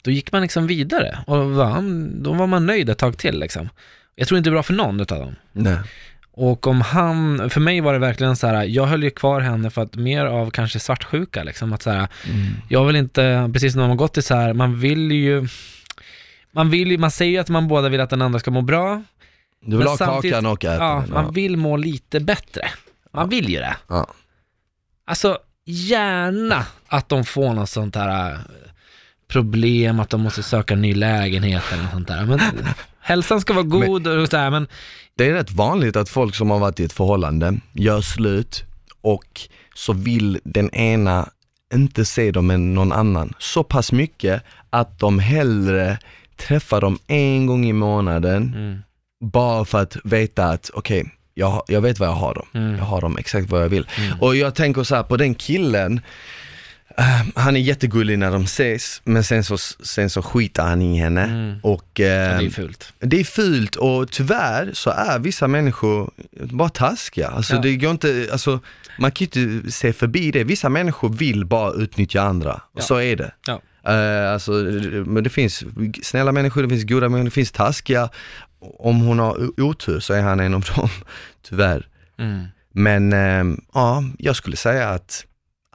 då 0.03 0.11
gick 0.11 0.33
man 0.33 0.43
liksom 0.43 0.67
vidare. 0.67 1.19
Och 1.27 1.37
då 1.37 2.33
var 2.33 2.47
man 2.47 2.67
nöjd 2.67 2.91
ett 2.91 2.99
tag 2.99 3.19
till 3.19 3.39
liksom. 3.39 3.69
Jag 4.15 4.29
tror 4.29 4.39
inte 4.39 4.51
det 4.51 4.53
är 4.53 4.55
bra 4.57 4.63
för 4.63 4.73
någon 4.75 5.01
utav 5.01 5.19
dem. 5.21 5.37
Nej. 5.53 5.77
Och 6.37 6.67
om 6.67 6.81
han, 6.81 7.51
för 7.51 7.61
mig 7.61 7.81
var 7.81 7.93
det 7.93 7.99
verkligen 7.99 8.37
så 8.37 8.47
här, 8.47 8.65
jag 8.65 8.87
höll 8.87 9.03
ju 9.03 9.11
kvar 9.11 9.41
henne 9.41 9.71
för 9.71 9.83
att 9.83 9.95
mer 9.95 10.25
av 10.27 10.51
kanske 10.51 10.79
svartsjuka 10.81 11.43
liksom. 11.43 11.73
Att 11.73 11.83
så 11.83 11.91
här, 11.91 12.09
Mm. 12.31 12.47
jag 12.69 12.85
vill 12.85 12.97
inte, 12.97 13.51
precis 13.53 13.73
som 13.73 13.81
när 13.81 13.89
man 13.89 13.97
gått 13.97 14.15
till 14.15 14.23
så 14.23 14.35
här, 14.35 14.53
man 14.53 14.81
vill 14.81 15.13
ju, 15.13 15.49
man 16.53 16.71
vill 16.71 16.91
ju, 16.91 16.99
man 16.99 17.11
säger 17.11 17.33
ju 17.33 17.39
att 17.39 17.49
man 17.49 17.69
båda 17.69 17.89
vill 17.89 18.01
att 18.01 18.11
den 18.11 18.23
andra 18.23 18.39
ska 18.39 18.51
må 18.51 18.63
bra. 18.63 19.03
Du 19.67 19.77
vill 19.77 19.87
ha 19.87 19.97
kakan 19.97 20.47
och 20.47 20.65
äta 20.65 20.75
Ja, 20.85 21.03
den. 21.07 21.15
man 21.15 21.33
vill 21.33 21.57
må 21.57 21.77
lite 21.77 22.21
bättre. 22.21 22.69
Man 23.13 23.29
vill 23.29 23.49
ju 23.51 23.59
det. 23.59 23.77
Ja. 23.89 24.07
Alltså, 25.07 25.39
gärna 25.65 26.65
att 26.87 27.09
de 27.09 27.25
får 27.25 27.55
något 27.55 27.71
sånt 27.71 27.97
här 27.97 28.39
problem, 29.29 30.01
att 30.01 30.11
de 30.11 30.21
måste 30.21 30.43
söka 30.43 30.77
ny 30.77 30.95
lägenhet 30.95 31.63
eller 31.73 31.83
något 31.83 31.93
sånt 31.93 32.09
där. 32.09 32.25
Men 32.27 32.41
hälsan 33.01 33.41
ska 33.41 33.53
vara 33.53 33.65
god 33.65 34.07
och 34.07 34.29
så 34.29 34.37
här, 34.37 34.51
men 34.51 34.67
Det 35.17 35.29
är 35.29 35.33
rätt 35.33 35.51
vanligt 35.51 35.97
att 35.97 36.09
folk 36.09 36.35
som 36.35 36.51
har 36.51 36.59
varit 36.59 36.81
i 36.81 36.85
ett 36.85 36.93
förhållande 36.93 37.55
gör 37.73 38.01
slut 38.01 38.65
och 39.01 39.41
så 39.75 39.93
vill 39.93 40.41
den 40.45 40.71
ena 40.71 41.29
inte 41.75 42.05
se 42.05 42.31
dem 42.31 42.51
än 42.51 42.75
någon 42.75 42.93
annan 42.93 43.33
så 43.39 43.65
pass 43.65 43.93
mycket 43.93 44.43
att 44.71 44.99
de 44.99 45.19
hellre 45.19 45.99
träffar 46.37 46.81
dem 46.81 46.99
en 47.07 47.47
gång 47.47 47.67
i 47.67 47.73
månaden 47.73 48.55
mm, 48.55 48.83
bara 49.21 49.65
för 49.65 49.83
att 49.83 49.97
veta 50.05 50.45
att 50.45 50.71
okej, 50.75 51.13
jag, 51.35 51.63
jag 51.67 51.81
vet 51.81 51.99
vad 51.99 52.09
jag 52.09 52.15
har 52.15 52.35
dem. 52.35 52.47
Mm. 52.55 52.77
Jag 52.77 52.85
har 52.85 53.01
dem 53.01 53.19
exakt 53.19 53.51
vad 53.51 53.63
jag 53.63 53.69
vill. 53.69 53.87
Mm. 53.99 54.21
Och 54.21 54.37
jag 54.37 54.55
tänker 54.55 54.83
så 54.83 54.95
här 54.95 55.03
på 55.03 55.17
den 55.17 55.35
killen, 55.35 56.01
eh, 56.99 57.23
han 57.35 57.57
är 57.57 57.61
jättegullig 57.61 58.19
när 58.19 58.31
de 58.31 58.45
ses, 58.45 59.03
men 59.05 59.25
sen 59.25 59.45
så, 59.45 59.59
sen 59.59 60.11
så 60.11 60.23
skiter 60.23 60.63
han 60.63 60.83
i 60.83 60.99
henne. 60.99 61.23
Mm. 61.25 61.55
Och, 61.63 61.85
ja, 61.95 62.05
eh, 62.05 62.39
det 62.39 62.45
är 62.47 62.51
fult. 62.51 62.93
det 62.99 63.21
är 63.21 63.25
fult 63.25 63.77
och 63.77 64.11
tyvärr 64.11 64.71
så 64.73 64.91
är 64.91 65.19
vissa 65.19 65.49
människor 65.49 66.11
bara 66.41 66.69
taskiga. 66.69 67.29
Alltså 67.29 67.55
Ja. 67.55 67.61
det 67.61 67.77
går 67.77 67.91
inte, 67.91 68.29
alltså 68.33 68.61
man 68.99 69.11
kan 69.11 69.27
ju 69.31 69.43
inte 69.59 69.73
se 69.73 69.93
förbi 69.93 70.31
det. 70.31 70.45
Vissa 70.45 70.69
människor 70.69 71.09
vill 71.09 71.45
bara 71.45 71.73
utnyttja 71.73 72.23
andra, 72.23 72.61
Ja. 72.77 72.83
så 72.83 72.97
är 73.01 73.17
det. 73.17 73.33
Ja. 73.47 73.61
Eh, 73.93 74.33
alltså, 74.33 74.53
men 75.07 75.25
det 75.25 75.31
finns 75.31 75.65
snälla 76.03 76.33
människor, 76.33 76.63
det 76.63 76.69
finns 76.69 76.85
goda 76.85 77.09
människor, 77.09 77.25
det 77.25 77.31
finns 77.31 77.53
taskiga. 77.53 78.09
Om 78.79 79.01
hon 79.01 79.19
har 79.19 79.61
otur 79.61 80.01
så 80.01 80.15
är 80.15 80.23
han 80.23 80.41
en 80.41 80.55
av 80.55 80.65
dem, 80.77 80.89
tyvärr. 81.49 81.87
Mm. 82.19 82.45
Men 82.73 83.13
eh, 83.13 83.57
ja, 83.75 84.05
jag 84.19 84.37
skulle 84.37 84.57
säga 84.57 84.89
att 84.89 85.25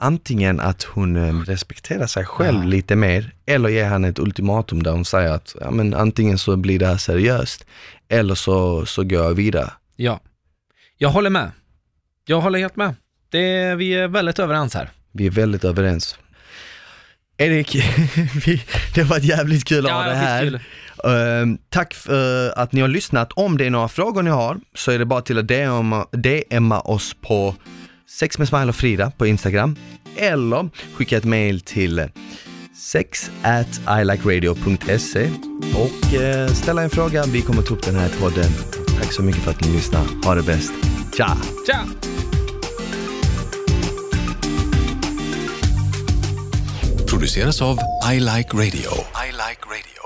antingen 0.00 0.60
att 0.60 0.82
hon 0.82 1.16
eh, 1.16 1.40
respekterar 1.40 2.06
sig 2.06 2.24
själv 2.24 2.58
Ja. 2.58 2.64
lite 2.68 2.96
mer, 2.96 3.32
eller 3.46 3.68
ger 3.68 3.88
han 3.88 4.04
ett 4.04 4.18
ultimatum 4.18 4.82
där 4.82 4.90
hon 4.90 5.04
säger 5.04 5.30
att 5.32 5.56
ja, 5.60 5.70
men 5.70 5.94
antingen 5.94 6.38
så 6.38 6.56
blir 6.56 6.78
det 6.78 6.86
här 6.86 6.96
seriöst, 6.96 7.66
eller 8.08 8.34
så, 8.34 8.86
så 8.86 9.04
går 9.04 9.22
jag 9.24 9.34
vidare. 9.34 9.70
Ja, 9.96 10.20
jag 10.98 11.08
håller 11.08 11.30
med. 11.30 11.50
Jag 12.26 12.40
håller 12.40 12.58
helt 12.58 12.76
med. 12.76 12.94
Det, 13.30 13.74
vi 13.74 13.94
är 13.94 14.08
väldigt 14.08 14.38
överens 14.38 14.74
här. 14.74 14.90
Vi 15.12 15.26
är 15.26 15.30
väldigt 15.30 15.64
överens. 15.64 16.18
Erik, 17.36 17.72
det 18.94 19.02
var 19.02 19.18
jävligt 19.18 19.64
kul 19.64 19.86
att 19.86 19.92
ha 19.92 20.02
det 20.04 20.14
här. 20.14 20.60
Ehm, 21.04 21.58
tack 21.68 21.94
för 21.94 22.58
att 22.58 22.72
ni 22.72 22.80
har 22.80 22.88
lyssnat. 22.88 23.32
Om 23.32 23.58
det 23.58 23.66
är 23.66 23.70
några 23.70 23.88
frågor 23.88 24.22
ni 24.22 24.30
har 24.30 24.60
så 24.74 24.90
är 24.90 24.98
det 24.98 25.04
bara 25.06 25.20
till 25.22 25.38
att 25.38 25.48
DMa, 25.48 26.06
DMa 26.12 26.80
oss 26.80 27.16
på 27.20 27.54
sex 28.10 28.38
med 28.38 28.48
Smile 28.48 28.68
och 28.68 28.76
Frida 28.76 29.10
på 29.10 29.26
Instagram 29.26 29.76
eller 30.16 30.70
skicka 30.94 31.16
ett 31.16 31.24
mail 31.24 31.60
till 31.60 32.08
sex 32.76 33.30
at 33.42 34.00
ilikeradio.se 34.00 35.30
och 35.74 36.14
eh, 36.14 36.48
ställa 36.48 36.82
en 36.82 36.90
fråga. 36.90 37.24
Vi 37.26 37.42
kommer 37.42 37.62
ta 37.62 37.74
upp 37.74 37.82
den 37.82 37.94
här 37.94 38.08
podden. 38.20 38.50
Tack 38.98 39.12
så 39.12 39.22
mycket 39.22 39.42
för 39.42 39.50
att 39.50 39.64
ni 39.64 39.72
lyssnar. 39.72 40.24
Ha 40.24 40.34
det 40.34 40.42
bäst. 40.42 40.72
Tja! 41.16 41.36
Tja! 41.66 41.86
produceras 47.20 47.62
av 47.62 47.78
I 48.12 48.20
Like 48.20 48.56
Radio. 48.56 48.90
I 49.26 49.32
like 49.32 49.62
radio. 49.66 49.99